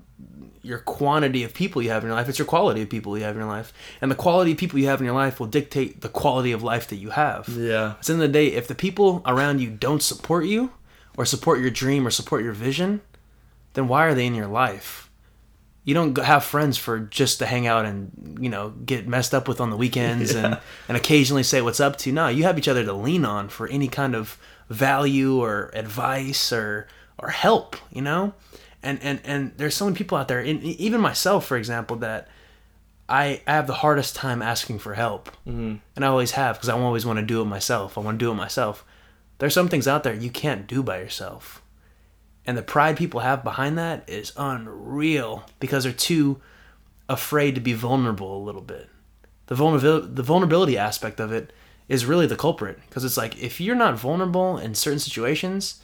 your 0.63 0.79
quantity 0.79 1.45
of 1.45 1.55
people 1.55 1.81
you 1.83 1.91
have 1.91 2.03
in 2.03 2.09
your 2.09 2.17
life; 2.17 2.29
it's 2.29 2.39
your 2.39 2.47
quality 2.47 2.83
of 2.83 2.89
people 2.89 3.17
you 3.17 3.25
have 3.25 3.35
in 3.35 3.41
your 3.41 3.49
life, 3.49 3.73
and 4.01 4.11
the 4.11 4.17
quality 4.17 4.53
of 4.53 4.59
people 4.59 4.79
you 4.79 4.87
have 4.87 5.01
in 5.01 5.05
your 5.05 5.15
life 5.15 5.39
will 5.39 5.47
dictate 5.47 6.01
the 6.01 6.09
quality 6.09 6.51
of 6.53 6.63
life 6.63 6.89
that 6.89 6.97
you 6.97 7.11
have. 7.11 7.49
Yeah. 7.49 7.91
At 7.99 8.03
the 8.03 8.13
end 8.15 8.23
of 8.23 8.29
the 8.29 8.33
day, 8.33 8.49
if 8.49 8.67
the 8.67 8.75
people 8.75 9.23
around 9.27 9.61
you 9.61 9.71
don't 9.71 10.03
support 10.03 10.47
you, 10.47 10.73
or 11.17 11.27
support 11.27 11.61
your 11.61 11.71
dream, 11.71 12.07
or 12.07 12.11
support 12.11 12.43
your 12.43 12.55
vision, 12.55 13.03
then 13.75 13.87
why 13.87 14.07
are 14.07 14.15
they 14.15 14.27
in 14.27 14.35
your 14.35 14.49
life? 14.49 15.06
You 15.87 15.95
don't 15.95 16.19
have 16.19 16.43
friends 16.45 16.77
for 16.77 16.99
just 16.99 17.39
to 17.39 17.47
hang 17.47 17.69
out 17.69 17.87
and 17.87 18.39
you 18.41 18.49
know 18.49 18.71
get 18.71 19.07
messed 19.07 19.33
up 19.33 19.47
with 19.47 19.61
on 19.61 19.71
the 19.71 19.77
weekends 19.77 20.35
and 20.35 20.59
and 20.89 20.97
occasionally 20.97 21.45
say 21.45 21.63
what's 21.63 21.79
up 21.79 21.97
to. 21.99 22.13
No, 22.13 22.27
you 22.27 22.43
have 22.43 22.59
each 22.59 22.67
other 22.69 22.85
to 22.85 22.93
lean 22.93 23.25
on 23.25 23.49
for 23.49 23.69
any 23.69 23.87
kind 23.87 24.17
of 24.17 24.37
value 24.69 25.41
or 25.41 25.71
advice 25.75 26.53
or 26.53 26.89
or 27.19 27.29
help. 27.29 27.77
You 27.93 28.03
know, 28.03 28.35
and 28.83 29.01
and 29.01 29.21
and 29.25 29.53
there's 29.59 29.77
so 29.77 29.85
many 29.85 29.97
people 29.97 30.19
out 30.19 30.27
there, 30.27 30.41
and 30.41 30.61
even 30.63 31.01
myself, 31.01 31.47
for 31.47 31.57
example, 31.57 31.99
that 31.99 32.27
I, 33.09 33.41
I 33.47 33.53
have 33.53 33.69
the 33.69 33.75
hardest 33.75 34.17
time 34.17 34.43
asking 34.43 34.81
for 34.81 34.95
help, 34.95 35.31
mm-hmm. 35.47 35.77
and 35.95 36.05
I 36.05 36.09
always 36.09 36.33
have 36.33 36.57
because 36.57 36.69
I 36.69 36.77
always 36.77 37.07
want 37.07 37.21
to 37.21 37.25
do 37.25 37.41
it 37.41 37.45
myself. 37.45 37.97
I 37.97 38.01
want 38.01 38.19
to 38.19 38.25
do 38.25 38.33
it 38.33 38.35
myself. 38.35 38.85
There's 39.39 39.55
some 39.55 39.69
things 39.69 39.87
out 39.87 40.03
there 40.03 40.15
you 40.15 40.31
can't 40.31 40.67
do 40.67 40.83
by 40.83 40.99
yourself, 40.99 41.63
and 42.47 42.57
the 42.57 42.63
pride 42.63 42.97
people 42.97 43.21
have 43.21 43.43
behind 43.45 43.77
that 43.79 44.09
is 44.09 44.33
unreal 44.37 45.45
because 45.61 45.85
they're 45.85 45.93
too 45.93 46.41
afraid 47.09 47.55
to 47.55 47.61
be 47.61 47.73
vulnerable 47.73 48.37
a 48.37 48.45
little 48.45 48.61
bit. 48.63 48.89
The 49.47 49.55
vulnerability 49.55 50.09
the 50.13 50.23
vulnerability 50.23 50.77
aspect 50.79 51.21
of 51.21 51.33
it 51.33 51.53
is 51.89 52.05
really 52.05 52.27
the 52.27 52.37
culprit 52.37 52.79
because 52.89 53.05
it's 53.05 53.17
like 53.17 53.41
if 53.41 53.61
you're 53.61 53.77
not 53.77 53.99
vulnerable 53.99 54.59
in 54.59 54.75
certain 54.75 54.99
situations, 54.99 55.81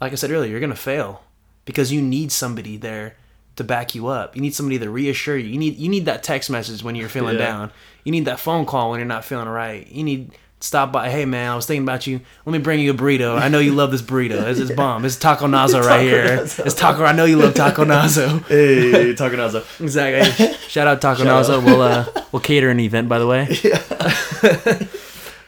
like 0.00 0.12
I 0.12 0.14
said 0.14 0.30
earlier, 0.30 0.50
you're 0.50 0.60
gonna 0.60 0.74
fail 0.76 1.22
because 1.64 1.92
you 1.92 2.00
need 2.00 2.32
somebody 2.32 2.76
there 2.78 3.16
to 3.56 3.64
back 3.64 3.94
you 3.94 4.06
up. 4.06 4.34
You 4.36 4.40
need 4.40 4.54
somebody 4.54 4.78
to 4.78 4.88
reassure 4.88 5.36
you. 5.36 5.48
You 5.48 5.58
need 5.58 5.76
you 5.76 5.88
need 5.88 6.06
that 6.06 6.22
text 6.22 6.48
message 6.48 6.82
when 6.82 6.94
you're 6.94 7.08
feeling 7.10 7.36
Yeah. 7.38 7.46
down. 7.46 7.72
You 8.04 8.12
need 8.12 8.24
that 8.24 8.40
phone 8.40 8.64
call 8.64 8.90
when 8.90 9.00
you're 9.00 9.06
not 9.06 9.24
feeling 9.24 9.48
right. 9.48 9.86
You 9.88 10.04
need 10.04 10.30
stop 10.60 10.92
by. 10.92 11.08
Hey 11.10 11.24
man, 11.24 11.50
I 11.50 11.56
was 11.56 11.66
thinking 11.66 11.82
about 11.84 12.06
you. 12.06 12.20
Let 12.44 12.52
me 12.52 12.58
bring 12.58 12.80
you 12.80 12.90
a 12.90 12.94
burrito. 12.94 13.38
I 13.38 13.48
know 13.48 13.58
you 13.58 13.72
love 13.74 13.90
this 13.90 14.02
burrito. 14.02 14.42
It's, 14.46 14.60
it's 14.60 14.70
bomb. 14.72 15.04
It's 15.04 15.16
Taco 15.16 15.46
Nazo 15.48 15.82
right 15.82 16.02
here. 16.02 16.40
It's 16.42 16.74
Taco. 16.74 17.04
I 17.04 17.12
know 17.12 17.24
you 17.24 17.36
love 17.36 17.54
Taco 17.54 17.84
Nazo. 17.84 18.44
Hey, 18.48 19.14
taco 19.14 19.36
nazo. 19.36 19.64
Exactly. 19.82 20.54
Shout 20.68 20.86
out 20.88 21.00
Taco 21.00 21.24
Shout 21.24 21.44
Nazo. 21.44 21.58
out. 21.58 21.64
We'll 21.64 21.82
uh, 21.82 22.06
we'll 22.32 22.40
cater 22.40 22.70
an 22.70 22.80
event 22.80 23.08
by 23.08 23.18
the 23.18 23.26
way. 23.26 23.48
Yeah. 23.62 23.82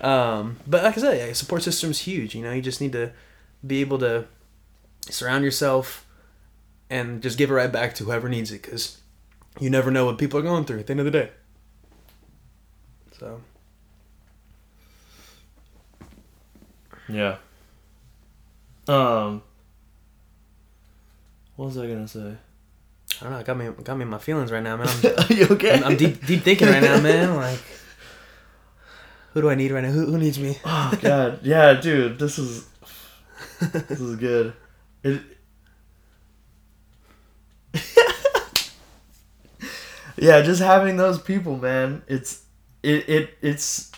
um, 0.00 0.56
but 0.66 0.82
like 0.82 0.96
I 0.96 1.00
said, 1.00 1.18
yeah, 1.28 1.32
support 1.32 1.62
system's 1.62 2.00
huge. 2.00 2.34
You 2.34 2.42
know, 2.42 2.52
you 2.52 2.62
just 2.62 2.80
need 2.80 2.92
to 2.92 3.12
be 3.66 3.80
able 3.80 3.98
to 3.98 4.26
surround 5.08 5.44
yourself 5.44 6.06
and 6.88 7.22
just 7.22 7.38
give 7.38 7.50
it 7.50 7.54
right 7.54 7.70
back 7.70 7.94
to 7.96 8.04
whoever 8.04 8.28
needs 8.28 8.50
it 8.52 8.62
because 8.62 8.98
you 9.58 9.70
never 9.70 9.90
know 9.90 10.04
what 10.06 10.18
people 10.18 10.38
are 10.38 10.42
going 10.42 10.64
through 10.64 10.78
at 10.80 10.86
the 10.86 10.92
end 10.92 11.00
of 11.00 11.04
the 11.06 11.10
day. 11.12 11.30
So 13.18 13.40
Yeah. 17.12 17.36
Um. 18.88 19.42
What 21.56 21.66
was 21.66 21.78
I 21.78 21.86
gonna 21.86 22.08
say? 22.08 22.36
I 23.20 23.24
don't 23.24 23.32
know. 23.32 23.38
It 23.38 23.46
got 23.46 23.56
me 23.56 23.68
got 23.84 23.96
me 23.96 24.02
in 24.02 24.08
my 24.08 24.18
feelings 24.18 24.50
right 24.50 24.62
now, 24.62 24.76
man. 24.76 24.88
I'm, 25.04 25.24
Are 25.24 25.32
you 25.34 25.46
okay? 25.50 25.74
I'm, 25.74 25.84
I'm 25.84 25.96
deep 25.96 26.24
deep 26.26 26.42
thinking 26.42 26.68
right 26.68 26.82
now, 26.82 27.00
man. 27.00 27.36
Like, 27.36 27.60
who 29.32 29.42
do 29.42 29.50
I 29.50 29.54
need 29.54 29.70
right 29.70 29.82
now? 29.84 29.90
Who, 29.90 30.06
who 30.06 30.18
needs 30.18 30.38
me? 30.38 30.58
Oh 30.64 30.98
god, 31.00 31.40
yeah, 31.42 31.74
dude, 31.74 32.18
this 32.18 32.38
is 32.38 32.66
this 33.60 34.00
is 34.00 34.16
good. 34.16 34.54
It, 35.04 35.22
yeah, 40.16 40.42
just 40.42 40.60
having 40.60 40.96
those 40.96 41.20
people, 41.20 41.56
man. 41.56 42.02
It's 42.08 42.42
it 42.82 43.08
it 43.08 43.38
it's 43.42 43.89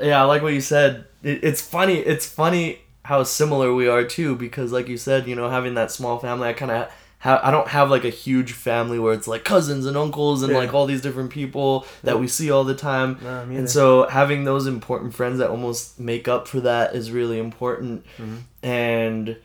yeah, 0.00 0.20
I 0.20 0.24
like 0.24 0.42
what 0.42 0.52
you 0.54 0.60
said. 0.60 1.04
It, 1.22 1.42
it's 1.44 1.60
funny. 1.60 1.96
It's 1.98 2.26
funny 2.26 2.80
how 3.04 3.22
similar 3.22 3.72
we 3.74 3.88
are 3.88 4.04
too, 4.04 4.34
because 4.36 4.72
like 4.72 4.88
you 4.88 4.96
said, 4.96 5.26
you 5.28 5.34
know, 5.36 5.48
having 5.50 5.74
that 5.74 5.90
small 5.90 6.18
family, 6.18 6.48
I 6.48 6.52
kind 6.52 6.70
of. 6.70 6.90
Ha- 7.20 7.40
I 7.42 7.50
don't 7.50 7.66
have 7.68 7.90
like 7.90 8.04
a 8.04 8.10
huge 8.10 8.52
family 8.52 8.98
where 8.98 9.14
it's 9.14 9.26
like 9.26 9.42
cousins 9.42 9.86
and 9.86 9.96
uncles 9.96 10.42
and 10.42 10.52
Yeah. 10.52 10.58
like 10.58 10.74
all 10.74 10.84
these 10.84 11.00
different 11.00 11.30
people 11.30 11.86
that 12.02 12.20
we 12.20 12.28
see 12.28 12.50
all 12.50 12.62
the 12.62 12.74
time. 12.74 13.18
No, 13.22 13.40
and 13.40 13.68
so 13.70 14.06
having 14.06 14.44
those 14.44 14.66
important 14.66 15.14
friends 15.14 15.38
that 15.38 15.48
almost 15.48 15.98
make 15.98 16.28
up 16.28 16.46
for 16.46 16.60
that 16.60 16.94
is 16.94 17.10
really 17.10 17.38
important. 17.38 18.04
Mm-hmm. 18.18 18.36
And 18.62 19.36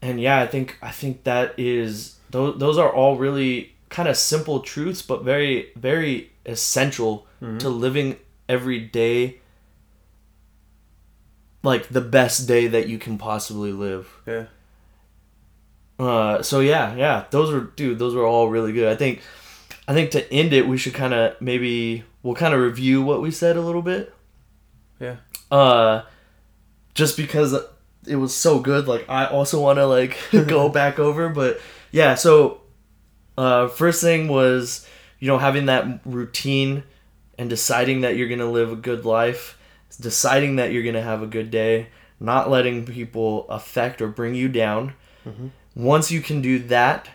and 0.00 0.20
yeah, 0.20 0.40
I 0.40 0.46
think 0.46 0.78
I 0.80 0.90
think 0.90 1.24
that 1.24 1.54
is 1.58 2.16
those 2.30 2.58
those 2.58 2.78
are 2.78 2.88
all 2.90 3.16
really 3.16 3.74
kind 3.90 4.08
of 4.08 4.16
simple 4.16 4.60
truths, 4.60 5.02
but 5.02 5.22
very 5.22 5.68
very 5.76 6.30
essential 6.46 7.26
Mm-hmm. 7.42 7.58
to 7.58 7.68
living 7.68 8.16
every 8.48 8.80
day 8.80 9.40
like 11.66 11.88
the 11.88 12.00
best 12.00 12.46
day 12.46 12.68
that 12.68 12.86
you 12.86 12.96
can 12.96 13.18
possibly 13.18 13.72
live. 13.72 14.08
Yeah. 14.24 14.46
Uh, 15.98 16.40
so 16.40 16.60
yeah, 16.60 16.94
yeah, 16.94 17.24
those 17.30 17.52
were 17.52 17.72
dude, 17.74 17.98
those 17.98 18.14
were 18.14 18.24
all 18.24 18.48
really 18.48 18.72
good. 18.72 18.90
I 18.90 18.94
think, 18.94 19.20
I 19.88 19.92
think 19.92 20.12
to 20.12 20.32
end 20.32 20.52
it, 20.52 20.68
we 20.68 20.78
should 20.78 20.94
kind 20.94 21.12
of 21.12 21.40
maybe 21.40 22.04
we'll 22.22 22.36
kind 22.36 22.54
of 22.54 22.60
review 22.60 23.02
what 23.02 23.20
we 23.20 23.32
said 23.32 23.56
a 23.56 23.60
little 23.60 23.82
bit. 23.82 24.14
Yeah. 25.00 25.16
Uh, 25.50 26.02
just 26.94 27.16
because 27.16 27.54
it 28.06 28.16
was 28.16 28.32
so 28.32 28.60
good, 28.60 28.86
like 28.86 29.04
I 29.08 29.26
also 29.26 29.60
want 29.60 29.78
to 29.78 29.86
like 29.86 30.16
go 30.46 30.68
back 30.80 31.00
over, 31.00 31.28
but 31.28 31.60
yeah. 31.90 32.14
So, 32.14 32.60
uh, 33.36 33.66
first 33.66 34.00
thing 34.00 34.28
was 34.28 34.86
you 35.18 35.26
know 35.26 35.38
having 35.38 35.66
that 35.66 36.00
routine 36.04 36.84
and 37.36 37.50
deciding 37.50 38.02
that 38.02 38.16
you're 38.16 38.28
gonna 38.28 38.50
live 38.50 38.70
a 38.70 38.76
good 38.76 39.04
life, 39.04 39.58
deciding 39.90 40.56
that 40.56 40.72
you're 40.72 40.82
gonna 40.82 41.02
have 41.02 41.22
a 41.22 41.26
good 41.26 41.50
day, 41.50 41.88
not 42.18 42.50
letting 42.50 42.86
people 42.86 43.46
affect 43.48 44.00
or 44.02 44.08
bring 44.08 44.34
you 44.34 44.48
down. 44.48 44.94
Mm-hmm. 45.26 45.48
Once 45.74 46.10
you 46.10 46.20
can 46.20 46.40
do 46.40 46.58
that 46.58 47.10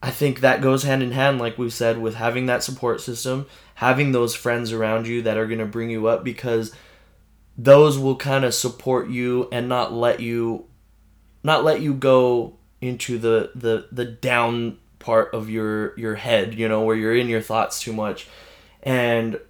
i 0.00 0.12
think 0.12 0.40
that 0.40 0.62
goes 0.62 0.84
hand 0.84 1.02
in 1.02 1.10
hand 1.10 1.40
like 1.40 1.58
we 1.58 1.68
said 1.68 1.98
with 1.98 2.14
having 2.14 2.46
that 2.46 2.62
support 2.62 3.00
system 3.00 3.46
having 3.74 4.12
those 4.12 4.34
friends 4.34 4.72
around 4.72 5.06
you 5.08 5.22
that 5.22 5.36
are 5.36 5.46
going 5.46 5.58
to 5.58 5.64
bring 5.64 5.90
you 5.90 6.06
up 6.06 6.24
because 6.24 6.72
those 7.56 7.98
will 7.98 8.16
kind 8.16 8.44
of 8.44 8.54
support 8.54 9.08
you 9.08 9.48
and 9.50 9.68
not 9.68 9.92
let 9.92 10.20
you 10.20 10.64
not 11.42 11.64
let 11.64 11.80
you 11.80 11.92
go 11.92 12.56
into 12.80 13.18
the 13.18 13.50
the 13.54 13.88
the 13.90 14.04
down 14.04 14.78
part 15.00 15.34
of 15.34 15.50
your 15.50 15.98
your 15.98 16.14
head 16.14 16.54
you 16.54 16.68
know 16.68 16.82
where 16.82 16.96
you're 16.96 17.16
in 17.16 17.28
your 17.28 17.40
thoughts 17.40 17.80
too 17.80 17.92
much. 17.92 18.28
And 18.82 19.40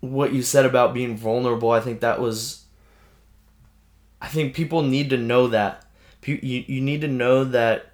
what 0.00 0.32
you 0.32 0.42
said 0.42 0.64
about 0.64 0.94
being 0.94 1.16
vulnerable 1.16 1.70
i 1.70 1.80
think 1.80 2.00
that 2.00 2.20
was 2.20 2.64
i 4.20 4.28
think 4.28 4.54
people 4.54 4.82
need 4.82 5.10
to 5.10 5.16
know 5.16 5.48
that 5.48 5.84
you, 6.24 6.64
you 6.66 6.80
need 6.80 7.00
to 7.00 7.08
know 7.08 7.42
that 7.44 7.86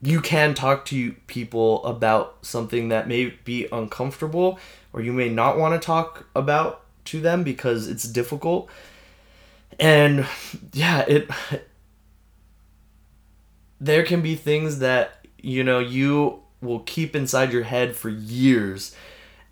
you 0.00 0.20
can 0.20 0.54
talk 0.54 0.84
to 0.86 1.12
people 1.26 1.84
about 1.84 2.38
something 2.42 2.88
that 2.88 3.08
may 3.08 3.26
be 3.44 3.66
uncomfortable 3.72 4.58
or 4.92 5.00
you 5.00 5.12
may 5.12 5.28
not 5.28 5.58
want 5.58 5.80
to 5.80 5.84
talk 5.84 6.26
about 6.34 6.82
to 7.04 7.20
them 7.20 7.42
because 7.42 7.88
it's 7.88 8.04
difficult. 8.04 8.68
And 9.80 10.26
yeah, 10.72 11.04
it 11.08 11.28
there 13.80 14.04
can 14.04 14.20
be 14.22 14.34
things 14.34 14.78
that 14.80 15.26
you 15.40 15.62
know 15.62 15.78
you 15.78 16.42
will 16.60 16.80
keep 16.80 17.14
inside 17.14 17.52
your 17.52 17.62
head 17.62 17.94
for 17.96 18.08
years 18.08 18.94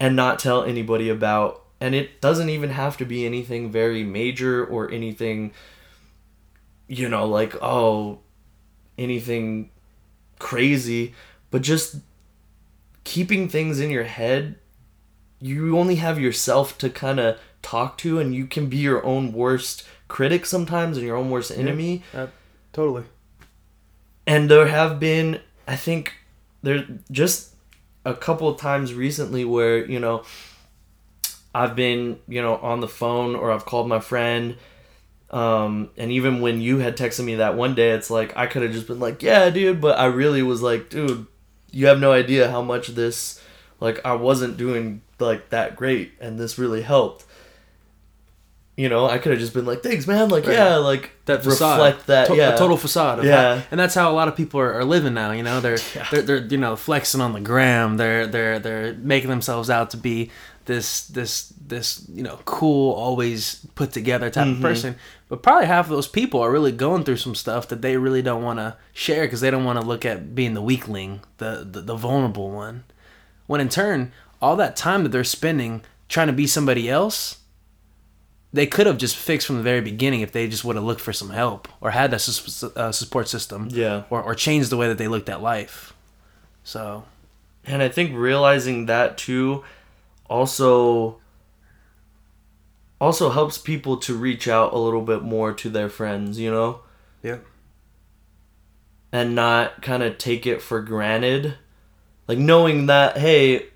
and 0.01 0.15
not 0.17 0.39
tell 0.39 0.63
anybody 0.65 1.09
about 1.09 1.63
and 1.81 1.95
it 1.95 2.21
doesn't 2.21 2.49
even 2.49 2.71
have 2.71 2.97
to 2.97 3.05
be 3.05 3.27
anything 3.27 3.71
very 3.71 4.03
major 4.05 4.65
or 4.65 4.91
anything 4.91 5.53
you 6.89 7.09
know 7.09 7.27
like 7.27 7.55
oh 7.63 8.19
anything 8.99 9.71
crazy 10.39 11.15
but 11.51 11.63
just 11.63 11.97
keeping 13.05 13.49
things 13.49 13.81
in 13.81 13.91
your 13.91 14.05
head 14.05 14.57
you 15.41 15.79
only 15.79 15.97
have 15.97 16.19
yourself 16.19 16.77
to 16.79 16.89
kind 16.91 17.21
of 17.21 17.39
talk 17.63 17.99
to 17.99 18.19
and 18.19 18.35
you 18.35 18.47
can 18.47 18.69
be 18.69 18.77
your 18.79 19.05
own 19.05 19.33
worst 19.33 19.85
critic 20.09 20.47
sometimes 20.47 20.97
and 20.97 21.07
your 21.07 21.17
own 21.17 21.31
worst 21.31 21.51
enemy 21.51 22.03
Uh, 22.15 22.27
totally. 22.73 23.05
and 24.27 24.51
there 24.51 24.69
have 24.69 24.99
been 25.01 25.41
i 25.67 25.77
think 25.77 26.15
there 26.63 26.87
just 27.11 27.55
a 28.07 28.15
couple 28.15 28.49
of 28.49 28.57
times 28.57 28.95
recently 28.95 29.45
where 29.45 29.85
you 29.85 29.99
know 29.99 30.23
i've 31.55 31.75
been 31.75 32.19
you 32.29 32.41
know 32.41 32.57
on 32.57 32.81
the 32.81 32.89
phone 32.89 33.35
or 33.35 33.51
i've 33.51 33.67
called 33.67 33.89
my 33.89 33.99
friend 33.99 34.57
um 35.31 35.91
and 35.97 36.13
even 36.13 36.41
when 36.41 36.61
you 36.61 36.79
had 36.79 36.97
texted 36.97 37.25
me 37.25 37.35
that 37.35 37.57
one 37.57 37.75
day 37.75 37.91
it's 37.91 38.09
like 38.09 38.35
i 38.37 38.47
could 38.47 38.63
have 38.63 38.71
just 38.73 38.87
been 38.87 39.01
like 39.01 39.23
yeah 39.23 39.51
dude 39.51 39.81
but 39.81 39.99
i 39.99 40.07
really 40.07 40.43
was 40.43 40.63
like 40.63 40.89
dude 40.89 41.27
you 41.73 41.89
have 41.89 41.99
no 41.99 42.13
idea 42.13 42.49
how 42.49 42.63
much 42.63 42.89
this 42.89 43.43
like 43.81 44.01
i 44.07 44.15
wasn't 44.15 44.57
doing 44.57 45.03
like 45.19 45.49
that 45.49 45.75
great 45.75 46.13
and 46.21 46.39
this 46.39 46.59
really 46.59 46.83
helped 46.83 47.25
you 48.77 48.89
know 48.89 49.07
i 49.07 49.17
could 49.19 49.33
have 49.33 49.41
just 49.41 49.55
been 49.55 49.65
like 49.65 49.83
thanks 49.83 50.07
man 50.07 50.29
like 50.29 50.47
Right. 50.47 50.55
yeah 50.55 50.77
like 50.77 51.11
That 51.25 51.43
facade. 51.43 51.79
reflect 51.79 52.07
that 52.09 52.27
To- 52.29 52.37
yeah 52.37 52.55
a 52.55 52.59
total 52.59 52.77
facade. 52.77 53.19
Of 53.21 53.25
Yeah. 53.25 53.57
how- 53.57 53.63
and 53.71 53.81
that's 53.81 53.95
how 53.95 54.11
a 54.11 54.15
lot 54.15 54.29
of 54.29 54.37
people 54.37 54.61
are, 54.61 54.75
are 54.75 54.85
living 54.85 55.15
now. 55.15 55.33
You 55.33 55.43
know, 55.43 55.61
they're, 55.61 55.79
Yeah. 55.97 56.07
they're 56.11 56.23
they're 56.23 56.45
you 56.47 56.59
know 56.59 56.77
flexing 56.77 57.21
on 57.21 57.33
the 57.33 57.41
gram. 57.41 57.97
They're 57.97 58.27
they're 58.27 58.59
they're 58.59 58.93
making 58.95 59.31
themselves 59.31 59.71
out 59.71 59.91
to 59.91 59.97
be 59.97 60.31
this 60.67 61.07
this 61.09 61.53
this 61.67 62.05
you 62.13 62.23
know 62.23 62.39
cool, 62.45 62.93
always 62.93 63.67
put 63.75 63.93
together 63.93 64.29
type 64.31 64.47
Mm-hmm. 64.47 64.57
of 64.57 64.71
person. 64.71 64.97
But 65.29 65.43
probably 65.43 65.67
half 65.67 65.87
of 65.87 65.91
those 65.91 66.07
people 66.07 66.41
are 66.41 66.53
really 66.53 66.71
going 66.71 67.03
through 67.05 67.17
some 67.17 67.35
stuff 67.35 67.67
that 67.69 67.83
they 67.83 67.97
really 67.97 68.23
don't 68.23 68.43
want 68.45 68.59
to 68.61 68.77
share 68.93 69.25
because 69.25 69.41
they 69.41 69.51
don't 69.51 69.65
want 69.65 69.81
to 69.81 69.87
look 69.87 70.05
at 70.05 70.35
being 70.37 70.55
the 70.55 70.63
weakling, 70.63 71.21
the, 71.39 71.67
the 71.69 71.81
the 71.81 71.97
vulnerable 71.97 72.51
one. 72.51 72.85
When 73.49 73.61
in 73.61 73.69
turn, 73.69 74.13
all 74.41 74.55
that 74.57 74.77
time 74.77 75.03
that 75.03 75.11
they're 75.11 75.25
spending 75.25 75.83
trying 76.09 76.29
to 76.29 76.33
be 76.33 76.47
somebody 76.47 76.89
else 76.89 77.39
they 78.57 78.67
could 78.67 78.87
have 78.87 78.97
just 78.97 79.17
fixed 79.17 79.47
from 79.47 79.57
the 79.57 79.63
very 79.63 79.83
beginning 79.83 80.23
if 80.23 80.33
they 80.33 80.49
just 80.49 80.65
would 80.65 80.77
have 80.77 80.85
looked 80.85 81.03
for 81.03 81.13
some 81.13 81.29
help 81.29 81.69
or 81.83 81.91
had 81.91 82.11
that 82.11 82.73
uh, 82.75 82.91
support 82.91 83.29
system 83.29 83.69
yeah. 83.71 84.05
or, 84.09 84.23
or 84.23 84.35
changed 84.35 84.71
the 84.71 84.79
way 84.79 84.89
that 84.89 84.97
they 84.97 85.09
looked 85.09 85.29
at 85.29 85.43
life. 85.43 85.93
So. 86.65 87.05
And 87.67 87.83
I 87.83 87.91
think 87.91 88.17
realizing 88.17 88.87
that 88.87 89.19
too 89.19 89.63
also 90.31 91.21
also 92.99 93.29
helps 93.29 93.59
people 93.59 93.99
to 93.99 94.17
reach 94.17 94.49
out 94.49 94.73
a 94.73 94.79
little 94.79 95.03
bit 95.03 95.23
more 95.23 95.53
to 95.53 95.69
their 95.69 95.91
friends, 95.91 96.39
you 96.39 96.51
know, 96.51 96.81
yeah. 97.23 97.39
And 99.13 99.35
not 99.35 99.83
kind 99.83 100.03
of 100.03 100.17
take 100.17 100.47
it 100.47 100.63
for 100.63 100.81
granted. 100.81 101.57
Like 102.27 102.39
knowing 102.39 102.87
that 102.87 103.19
hey, 103.19 103.67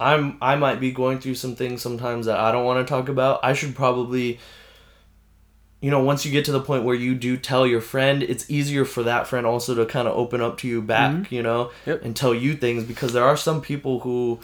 I'm 0.00 0.38
I 0.40 0.56
might 0.56 0.80
be 0.80 0.92
going 0.92 1.18
through 1.18 1.34
some 1.34 1.56
things 1.56 1.82
sometimes 1.82 2.26
that 2.26 2.38
I 2.38 2.52
don't 2.52 2.64
want 2.64 2.86
to 2.86 2.90
talk 2.90 3.08
about. 3.08 3.40
I 3.42 3.52
should 3.52 3.74
probably 3.74 4.38
you 5.80 5.92
know, 5.92 6.02
once 6.02 6.26
you 6.26 6.32
get 6.32 6.44
to 6.46 6.52
the 6.52 6.60
point 6.60 6.82
where 6.82 6.96
you 6.96 7.14
do 7.14 7.36
tell 7.36 7.64
your 7.64 7.80
friend, 7.80 8.22
it's 8.24 8.50
easier 8.50 8.84
for 8.84 9.04
that 9.04 9.28
friend 9.28 9.46
also 9.46 9.76
to 9.76 9.86
kind 9.86 10.08
of 10.08 10.16
open 10.16 10.40
up 10.40 10.58
to 10.58 10.66
you 10.66 10.82
back, 10.82 11.14
mm-hmm. 11.14 11.32
you 11.32 11.40
know, 11.40 11.70
Yep. 11.86 12.04
and 12.04 12.16
tell 12.16 12.34
you 12.34 12.56
things 12.56 12.82
because 12.82 13.12
there 13.12 13.22
are 13.24 13.36
some 13.36 13.60
people 13.60 14.00
who 14.00 14.40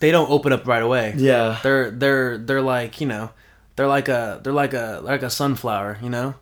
they 0.00 0.10
don't 0.10 0.30
open 0.30 0.52
up 0.52 0.66
right 0.66 0.82
away 0.82 1.14
yeah, 1.16 1.58
they're 1.62 1.90
they're 1.90 2.36
they're 2.36 2.60
like 2.60 3.00
you 3.00 3.06
know 3.06 3.30
they're 3.76 3.86
like 3.86 4.08
a 4.08 4.40
they're 4.42 4.52
like 4.52 4.74
a 4.74 5.00
like 5.02 5.22
a 5.22 5.30
sunflower 5.30 5.98
you 6.02 6.10
know 6.10 6.34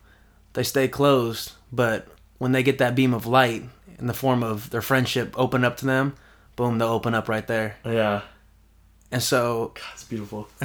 they 0.54 0.62
stay 0.62 0.88
closed 0.88 1.52
but 1.70 2.08
when 2.38 2.52
they 2.52 2.62
get 2.62 2.78
that 2.78 2.94
beam 2.94 3.12
of 3.14 3.26
light 3.26 3.62
in 3.98 4.06
the 4.06 4.14
form 4.14 4.42
of 4.42 4.70
their 4.70 4.82
friendship 4.82 5.32
open 5.38 5.64
up 5.64 5.76
to 5.76 5.86
them 5.86 6.14
boom 6.56 6.78
they'll 6.78 6.88
open 6.88 7.14
up 7.14 7.28
right 7.28 7.46
there 7.46 7.76
yeah. 7.84 8.22
and 9.10 9.22
so 9.22 9.72
It's 9.94 10.04
beautiful. 10.04 10.48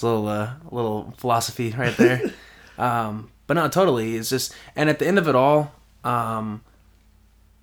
It's 0.00 0.02
a 0.02 0.06
little 0.06 0.28
uh, 0.28 0.54
little 0.70 1.12
philosophy 1.18 1.74
right 1.76 1.94
there. 1.94 2.32
um, 2.78 3.30
but 3.46 3.52
no, 3.52 3.68
totally. 3.68 4.16
It's 4.16 4.30
just 4.30 4.54
and 4.74 4.88
at 4.88 4.98
the 4.98 5.06
end 5.06 5.18
of 5.18 5.28
it 5.28 5.34
all, 5.34 5.74
um, 6.04 6.62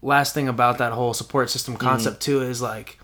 last 0.04 0.36
thing 0.36 0.48
about 0.48 0.78
that 0.78 0.94
whole 0.94 1.16
support 1.16 1.50
system 1.50 1.78
concept 1.78 2.22
too 2.22 2.44
is 2.44 2.62
like, 2.62 3.00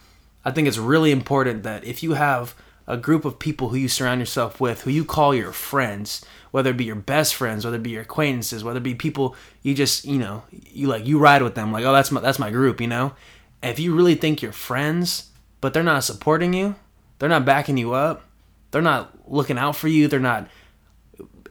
I 0.46 0.52
think 0.52 0.68
it's 0.68 0.78
really 0.78 1.12
important 1.12 1.64
that 1.64 1.84
if 1.84 2.04
you 2.04 2.14
have 2.14 2.54
a 2.86 2.96
group 2.96 3.26
of 3.26 3.40
people 3.40 3.70
who 3.70 3.76
you 3.76 3.88
surround 3.88 4.20
yourself 4.20 4.62
with, 4.62 4.82
who 4.82 4.92
you 4.92 5.04
call 5.04 5.34
your 5.34 5.52
friends, 5.52 6.24
whether 6.52 6.70
it 6.70 6.78
be 6.78 6.84
your 6.84 6.96
best 6.96 7.34
friends, 7.34 7.66
whether 7.66 7.78
it 7.78 7.84
be 7.84 7.90
your 7.90 8.04
acquaintances, 8.04 8.64
whether 8.64 8.78
it 8.78 8.84
be 8.84 8.94
people 8.94 9.36
you 9.64 9.74
just 9.74 10.06
you 10.06 10.20
know 10.20 10.44
you 10.52 10.86
like 10.86 11.08
you 11.08 11.18
ride 11.18 11.42
with 11.42 11.56
them, 11.56 11.72
like 11.72 11.86
oh 11.86 11.94
that's 11.94 12.12
my 12.12 12.22
that's 12.22 12.38
my 12.38 12.52
group, 12.52 12.80
you 12.80 12.88
know. 12.88 13.16
If 13.64 13.80
you 13.80 13.96
really 13.96 14.16
think 14.16 14.42
you're 14.42 14.52
friends, 14.52 15.32
but 15.62 15.74
they're 15.74 15.82
not 15.82 16.04
supporting 16.04 16.54
you, 16.54 16.76
they're 17.18 17.30
not 17.30 17.46
backing 17.46 17.78
you 17.78 17.94
up, 17.94 18.24
they're 18.72 18.82
not 18.82 19.32
looking 19.32 19.58
out 19.58 19.76
for 19.76 19.88
you, 19.88 20.08
they're 20.08 20.20
not 20.20 20.50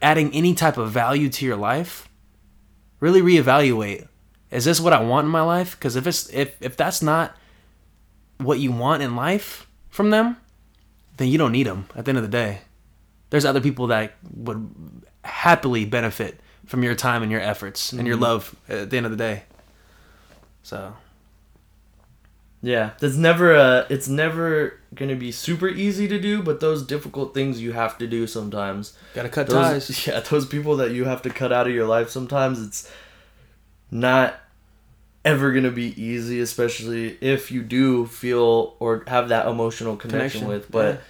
adding 0.02 0.32
any 0.34 0.54
type 0.54 0.76
of 0.76 0.90
value 0.90 1.28
to 1.30 1.46
your 1.46 1.56
life, 1.56 2.08
really 3.00 3.22
reevaluate. 3.22 4.06
Is 4.50 4.66
this 4.66 4.80
what 4.80 4.92
I 4.92 5.02
want 5.02 5.24
in 5.24 5.30
my 5.30 5.40
life? 5.40 5.78
Because 5.78 5.96
if 5.96 6.06
it's 6.06 6.28
if 6.30 6.60
if 6.60 6.76
that's 6.76 7.00
not 7.00 7.34
what 8.38 8.58
you 8.58 8.70
want 8.70 9.02
in 9.02 9.16
life 9.16 9.66
from 9.88 10.10
them, 10.10 10.36
then 11.16 11.28
you 11.28 11.38
don't 11.38 11.52
need 11.52 11.66
them. 11.66 11.86
At 11.96 12.04
the 12.04 12.10
end 12.10 12.18
of 12.18 12.24
the 12.24 12.28
day, 12.28 12.60
there's 13.30 13.46
other 13.46 13.62
people 13.62 13.86
that 13.86 14.14
would 14.34 14.68
happily 15.24 15.86
benefit 15.86 16.38
from 16.66 16.82
your 16.82 16.94
time 16.94 17.22
and 17.22 17.32
your 17.32 17.40
efforts 17.40 17.92
and 17.92 18.06
your 18.06 18.16
mm-hmm. 18.16 18.24
love 18.24 18.56
at 18.68 18.90
the 18.90 18.96
end 18.96 19.06
of 19.06 19.12
the 19.12 19.18
day. 19.18 19.44
So 20.62 20.94
Yeah, 22.64 22.90
there's 23.00 23.18
never 23.18 23.54
a. 23.54 23.86
It's 23.90 24.06
never 24.08 24.78
gonna 24.94 25.16
be 25.16 25.32
super 25.32 25.68
easy 25.68 26.06
to 26.06 26.20
do, 26.20 26.42
but 26.42 26.60
those 26.60 26.84
difficult 26.86 27.34
things 27.34 27.60
you 27.60 27.72
have 27.72 27.98
to 27.98 28.06
do 28.06 28.26
sometimes. 28.28 28.96
gotta 29.14 29.28
cut 29.28 29.48
Those, 29.48 29.86
ties. 29.88 30.06
yeah, 30.06 30.20
those 30.20 30.46
people 30.46 30.76
that 30.76 30.92
you 30.92 31.04
have 31.04 31.22
to 31.22 31.30
cut 31.30 31.52
out 31.52 31.66
of 31.66 31.74
your 31.74 31.86
life 31.88 32.08
sometimes. 32.08 32.62
It's 32.64 32.90
not 33.90 34.36
ever 35.24 35.52
gonna 35.52 35.70
be 35.72 36.00
easy, 36.00 36.40
especially 36.40 37.18
if 37.20 37.50
you 37.50 37.62
do 37.62 38.06
feel 38.06 38.76
or 38.78 39.04
have 39.08 39.28
that 39.30 39.46
emotional 39.46 39.96
connection, 39.96 40.42
Connection, 40.42 40.48
with. 40.48 40.70
But 40.70 41.00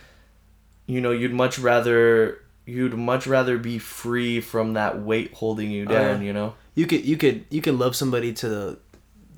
you 0.87 1.01
know, 1.01 1.11
you'd 1.13 1.35
much 1.35 1.59
rather 1.59 2.39
you'd 2.65 2.95
much 2.95 3.27
rather 3.27 3.59
be 3.59 3.79
free 3.79 4.41
from 4.41 4.73
that 4.75 5.01
weight 5.03 5.33
holding 5.35 5.71
you 5.71 5.85
Oh, 5.89 5.93
down. 5.93 6.21
yeah. 6.21 6.27
You 6.29 6.33
know. 6.33 6.55
You 6.75 6.87
could 6.87 7.05
you 7.05 7.17
could 7.19 7.45
you 7.51 7.61
could 7.61 7.75
love 7.75 7.95
somebody 7.95 8.33
to 8.35 8.49
the 8.49 8.79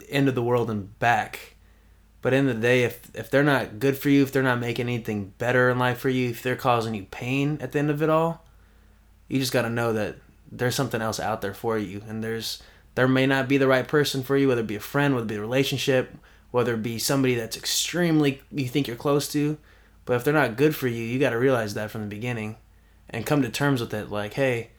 end 0.09 0.29
of 0.29 0.35
the 0.37 0.43
world 0.43 0.71
and 0.71 0.97
back, 1.01 1.54
but 2.25 2.33
in 2.33 2.47
the, 2.47 2.55
the 2.55 2.61
day, 2.61 2.85
if 2.85 3.15
if 3.15 3.31
they're 3.31 3.45
not 3.45 3.79
good 3.79 3.99
for 3.99 4.09
you, 4.09 4.23
if 4.23 4.33
they're 4.33 4.43
not 4.43 4.59
making 4.59 4.89
anything 4.89 5.35
better 5.37 5.69
in 5.69 5.79
life 5.79 5.99
for 5.99 6.09
you, 6.09 6.31
if 6.31 6.43
they're 6.43 6.57
causing 6.57 6.95
you 6.95 7.05
pain 7.05 7.59
at 7.61 7.73
the 7.73 7.79
end 7.79 7.91
of 7.91 8.03
it 8.03 8.09
all, 8.09 8.43
you 9.29 9.39
just 9.39 9.53
got 9.53 9.63
to 9.63 9.69
know 9.69 9.93
that 9.93 10.17
there's 10.51 10.75
something 10.75 11.03
else 11.03 11.21
out 11.21 11.43
there 11.43 11.53
for 11.53 11.77
you, 11.77 12.03
and 12.09 12.25
there's 12.25 12.63
there 12.95 13.07
may 13.07 13.27
not 13.27 13.47
be 13.47 13.59
the 13.59 13.69
right 13.69 13.87
person 13.87 14.23
for 14.23 14.39
you, 14.39 14.49
whether 14.49 14.63
it 14.63 14.67
be 14.67 14.75
a 14.75 14.81
friend, 14.81 15.15
whether 15.15 15.27
it 15.27 15.29
be 15.29 15.35
a 15.35 15.41
relationship, 15.41 16.17
whether 16.51 16.73
it 16.73 16.83
be 16.83 16.99
somebody 16.99 17.35
that's 17.35 17.59
extremely 17.59 18.41
you 18.51 18.69
think 18.69 18.89
you're 18.89 18.97
close 18.97 19.29
to, 19.33 19.59
but 20.07 20.17
if 20.17 20.25
they're 20.25 20.33
not 20.33 20.57
good 20.57 20.75
for 20.75 20.89
you, 20.89 21.05
you 21.05 21.19
got 21.19 21.31
to 21.31 21.39
realize 21.39 21.75
that 21.75 21.91
from 21.91 22.01
the 22.01 22.07
beginning, 22.07 22.57
and 23.11 23.27
come 23.27 23.43
to 23.43 23.51
terms 23.51 23.83
with 23.83 23.93
it. 23.93 24.11
Like, 24.11 24.33
hey, 24.33 24.71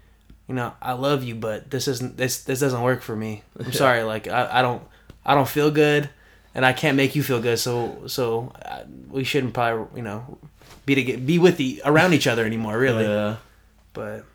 you 0.48 0.56
know, 0.56 0.74
I 0.82 0.94
love 0.94 1.24
you, 1.24 1.36
but 1.36 1.70
this 1.70 1.88
isn't 1.88 2.18
this 2.18 2.44
this 2.44 2.62
doesn't 2.62 2.82
work 2.82 3.04
for 3.04 3.16
me. 3.16 3.44
I'm 3.60 3.72
sorry, 3.72 4.02
like 4.02 4.28
I, 4.28 4.50
I 4.52 4.62
don't 4.64 4.82
I 5.24 5.36
don't 5.36 5.48
feel 5.48 5.70
good, 5.70 6.10
and 6.56 6.66
I 6.66 6.74
can't 6.74 6.98
make 6.98 7.16
you 7.16 7.22
feel 7.22 7.40
good. 7.42 7.60
So 7.60 8.08
so 8.08 8.52
uh, 8.66 8.84
we 9.10 9.24
shouldn't 9.24 9.54
probably 9.54 9.98
you 9.98 10.04
know 10.04 10.40
be 10.86 10.96
to 10.96 11.04
get 11.04 11.26
be 11.26 11.38
with 11.38 11.58
the 11.58 11.82
around 11.86 12.14
each 12.14 12.26
other 12.28 12.46
anymore, 12.46 12.78
really. 12.80 13.04
Yeah. 13.04 13.36
But 13.94 14.26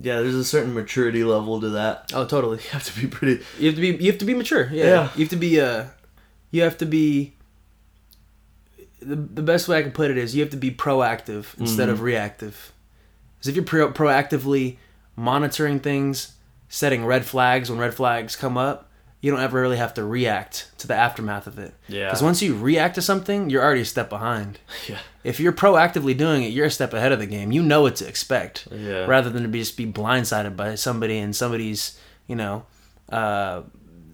Yeah, 0.00 0.20
there's 0.20 0.34
a 0.34 0.44
certain 0.44 0.72
maturity 0.74 1.22
level 1.24 1.60
to 1.60 1.70
that. 1.70 2.12
oh, 2.14 2.24
totally. 2.26 2.58
You 2.64 2.70
have 2.70 2.84
to 2.84 3.00
be 3.00 3.06
pretty. 3.08 3.42
You 3.58 3.66
have 3.66 3.74
to 3.74 3.80
be 3.80 3.88
you 4.04 4.10
have 4.12 4.18
to 4.20 4.24
be 4.24 4.34
mature. 4.34 4.68
Yeah. 4.72 4.84
Yeah. 4.84 5.08
You 5.16 5.24
have 5.24 5.30
to 5.30 5.36
be 5.36 5.60
uh 5.60 5.84
you 6.50 6.62
have 6.62 6.78
to 6.78 6.86
be 6.86 7.34
the, 9.00 9.16
the 9.16 9.42
best 9.42 9.68
way 9.68 9.78
I 9.78 9.82
can 9.82 9.92
put 9.92 10.10
it 10.10 10.16
is 10.16 10.34
you 10.34 10.42
have 10.42 10.50
to 10.52 10.56
be 10.56 10.70
proactive 10.70 11.58
instead 11.58 11.88
of 11.88 12.00
reactive. 12.00 12.72
Because 13.36 13.48
if 13.48 13.54
you're 13.56 13.64
pro- 13.64 13.92
proactively 13.92 14.78
monitoring 15.16 15.78
things, 15.80 16.34
setting 16.68 17.04
red 17.04 17.24
flags 17.26 17.68
when 17.70 17.78
red 17.78 17.92
flags 17.94 18.34
come 18.36 18.56
up, 18.56 18.90
you 19.24 19.30
don't 19.30 19.40
ever 19.40 19.58
really 19.58 19.78
have 19.78 19.94
to 19.94 20.04
react 20.04 20.70
to 20.76 20.86
the 20.86 20.94
aftermath 20.94 21.46
of 21.46 21.58
it. 21.58 21.72
Yeah. 21.88 22.08
Because 22.08 22.22
once 22.22 22.42
you 22.42 22.54
react 22.54 22.96
to 22.96 23.00
something, 23.00 23.48
you're 23.48 23.62
already 23.62 23.80
a 23.80 23.86
step 23.86 24.10
behind. 24.10 24.58
Yeah. 24.86 24.98
If 25.22 25.40
you're 25.40 25.54
proactively 25.54 26.14
doing 26.14 26.42
it, 26.42 26.48
you're 26.48 26.66
a 26.66 26.70
step 26.70 26.92
ahead 26.92 27.10
of 27.10 27.18
the 27.18 27.24
game. 27.24 27.50
You 27.50 27.62
know 27.62 27.80
what 27.80 27.96
to 27.96 28.06
expect. 28.06 28.68
Yeah. 28.70 29.06
Rather 29.06 29.30
than 29.30 29.42
to 29.42 29.48
be 29.48 29.60
just 29.60 29.78
be 29.78 29.86
blindsided 29.86 30.56
by 30.56 30.74
somebody 30.74 31.16
and 31.16 31.34
somebody's, 31.34 31.98
you 32.26 32.36
know, 32.36 32.66
uh, 33.08 33.62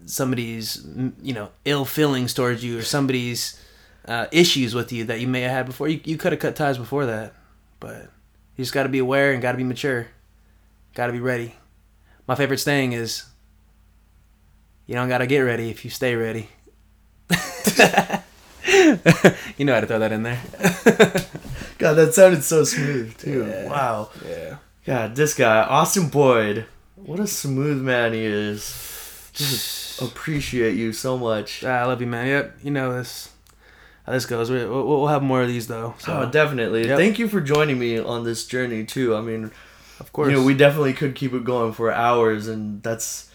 somebody's, 0.05 0.87
you 1.21 1.33
know, 1.33 1.49
ill 1.65 1.83
feelings 1.83 2.33
towards 2.33 2.63
you 2.63 2.79
or 2.79 2.83
somebody's 2.83 3.61
uh, 4.07 4.27
issues 4.31 4.73
with 4.73 4.93
you 4.93 5.03
that 5.03 5.19
you 5.19 5.27
may 5.27 5.41
have 5.41 5.51
had 5.51 5.65
before. 5.65 5.89
You, 5.89 5.99
you 6.05 6.15
could 6.15 6.31
have 6.31 6.39
cut 6.39 6.55
ties 6.55 6.77
before 6.77 7.07
that, 7.07 7.33
but 7.81 8.03
you 8.55 8.63
just 8.63 8.73
got 8.73 8.83
to 8.83 8.89
be 8.89 8.99
aware 8.99 9.33
and 9.33 9.41
got 9.41 9.51
to 9.51 9.57
be 9.57 9.65
mature. 9.65 10.07
Got 10.95 11.07
to 11.07 11.11
be 11.11 11.19
ready. 11.19 11.57
My 12.27 12.35
favorite 12.35 12.59
saying 12.59 12.93
is, 12.93 13.25
you 14.91 14.97
don't 14.97 15.07
got 15.07 15.19
to 15.19 15.25
get 15.25 15.39
ready 15.39 15.69
if 15.69 15.85
you 15.85 15.89
stay 15.89 16.15
ready. 16.15 16.49
you 17.29 17.37
know 19.63 19.73
how 19.73 19.79
to 19.79 19.87
throw 19.87 19.99
that 19.99 20.11
in 20.11 20.23
there. 20.23 20.41
God, 21.77 21.93
that 21.93 22.13
sounded 22.13 22.43
so 22.43 22.65
smooth 22.65 23.17
too. 23.17 23.45
Yeah. 23.47 23.69
Wow. 23.69 24.09
Yeah. 24.27 24.57
God, 24.85 25.15
this 25.15 25.33
guy, 25.33 25.61
Austin 25.63 26.09
Boyd, 26.09 26.65
what 26.97 27.21
a 27.21 27.27
smooth 27.27 27.81
man 27.81 28.11
he 28.11 28.25
is. 28.25 29.31
Just 29.31 30.01
appreciate 30.01 30.75
you 30.75 30.91
so 30.91 31.17
much. 31.17 31.63
Ah, 31.63 31.69
I 31.69 31.85
love 31.85 32.01
you, 32.01 32.07
man. 32.07 32.27
Yep. 32.27 32.57
You 32.61 32.71
know 32.71 32.91
this. 32.97 33.29
How 34.05 34.11
this 34.11 34.25
goes. 34.25 34.51
We, 34.51 34.57
we'll, 34.57 34.85
we'll 34.85 35.07
have 35.07 35.23
more 35.23 35.41
of 35.41 35.47
these 35.47 35.67
though. 35.67 35.95
So 35.99 36.23
Oh, 36.23 36.29
definitely. 36.29 36.89
Yep. 36.89 36.97
Thank 36.97 37.17
you 37.17 37.29
for 37.29 37.39
joining 37.39 37.79
me 37.79 37.97
on 37.97 38.25
this 38.25 38.45
journey 38.45 38.83
too. 38.83 39.15
I 39.15 39.21
mean, 39.21 39.51
of 40.01 40.11
course. 40.11 40.29
you 40.29 40.35
know, 40.35 40.43
we 40.43 40.53
definitely 40.53 40.91
could 40.91 41.15
keep 41.15 41.31
it 41.33 41.45
going 41.45 41.71
for 41.71 41.93
hours, 41.93 42.49
and 42.49 42.83
that's 42.83 43.30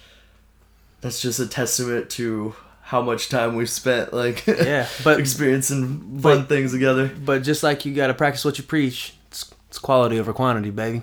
that's 1.07 1.21
just 1.21 1.39
a 1.41 1.47
testament 1.47 2.11
to 2.11 2.55
how 2.83 3.01
much 3.03 3.29
time 3.29 3.57
we've 3.57 3.71
spent, 3.71 4.13
like, 4.13 4.47
yeah, 4.47 4.87
but 5.05 5.19
experiencing 5.25 6.21
fun 6.21 6.41
but- 6.41 6.49
things 6.49 6.73
together. 6.73 7.09
but 7.25 7.43
just 7.43 7.63
like 7.63 7.85
you 7.85 7.95
got 7.95 8.09
to 8.09 8.15
practice 8.15 8.45
what 8.45 8.59
you 8.59 8.65
preach. 8.65 9.15
It's, 9.29 9.53
it's 9.69 9.79
quality 9.79 10.19
over 10.21 10.33
quantity, 10.33 10.71
baby. 10.71 11.03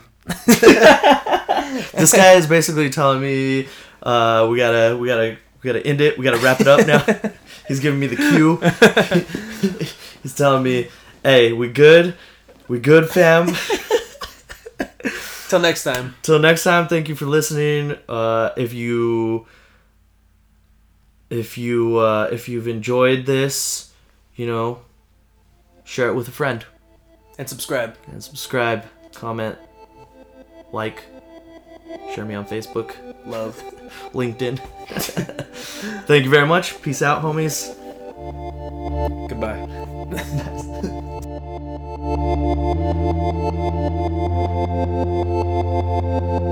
this 1.93 2.13
guy 2.13 2.33
is 2.33 2.47
basically 2.47 2.89
telling 2.89 3.19
me 3.21 3.67
uh, 4.03 4.47
we 4.49 4.57
gotta 4.57 4.95
we 4.97 5.07
gotta 5.07 5.37
we 5.61 5.67
gotta 5.67 5.85
end 5.85 5.99
it 6.01 6.17
we 6.17 6.23
gotta 6.23 6.37
wrap 6.37 6.61
it 6.61 6.67
up 6.67 6.85
now 6.87 7.03
he's 7.67 7.79
giving 7.81 7.99
me 7.99 8.07
the 8.07 8.15
cue 8.15 8.57
he's 10.23 10.33
telling 10.35 10.63
me 10.63 10.87
hey 11.23 11.51
we 11.53 11.67
good 11.69 12.15
we 12.69 12.79
good 12.79 13.09
fam 13.09 13.47
Till 15.49 15.59
next 15.59 15.83
time. 15.83 16.15
till 16.23 16.39
next 16.39 16.63
time 16.63 16.87
thank 16.87 17.09
you 17.09 17.15
for 17.15 17.25
listening 17.25 17.97
uh, 18.09 18.51
if 18.57 18.73
you 18.73 19.45
if 21.33 21.57
you 21.57 21.97
uh, 21.97 22.29
if 22.31 22.47
you've 22.47 22.67
enjoyed 22.67 23.25
this 23.25 23.91
you 24.35 24.45
know 24.45 24.81
share 25.83 26.07
it 26.07 26.13
with 26.13 26.27
a 26.27 26.31
friend 26.31 26.65
And 27.37 27.49
subscribe. 27.49 27.97
and 28.11 28.23
subscribe 28.23 28.85
comment 29.13 29.57
like 30.71 31.03
share 32.13 32.25
me 32.25 32.35
on 32.35 32.45
facebook 32.45 32.95
Love. 33.25 33.55
LinkedIn. 34.13 34.59
Thank 36.07 36.25
you 36.25 36.29
very 36.29 36.45
much. 36.45 36.81
Peace 36.81 37.01
out, 37.01 37.21
homies. 37.23 37.73
Goodbye. 39.29 39.59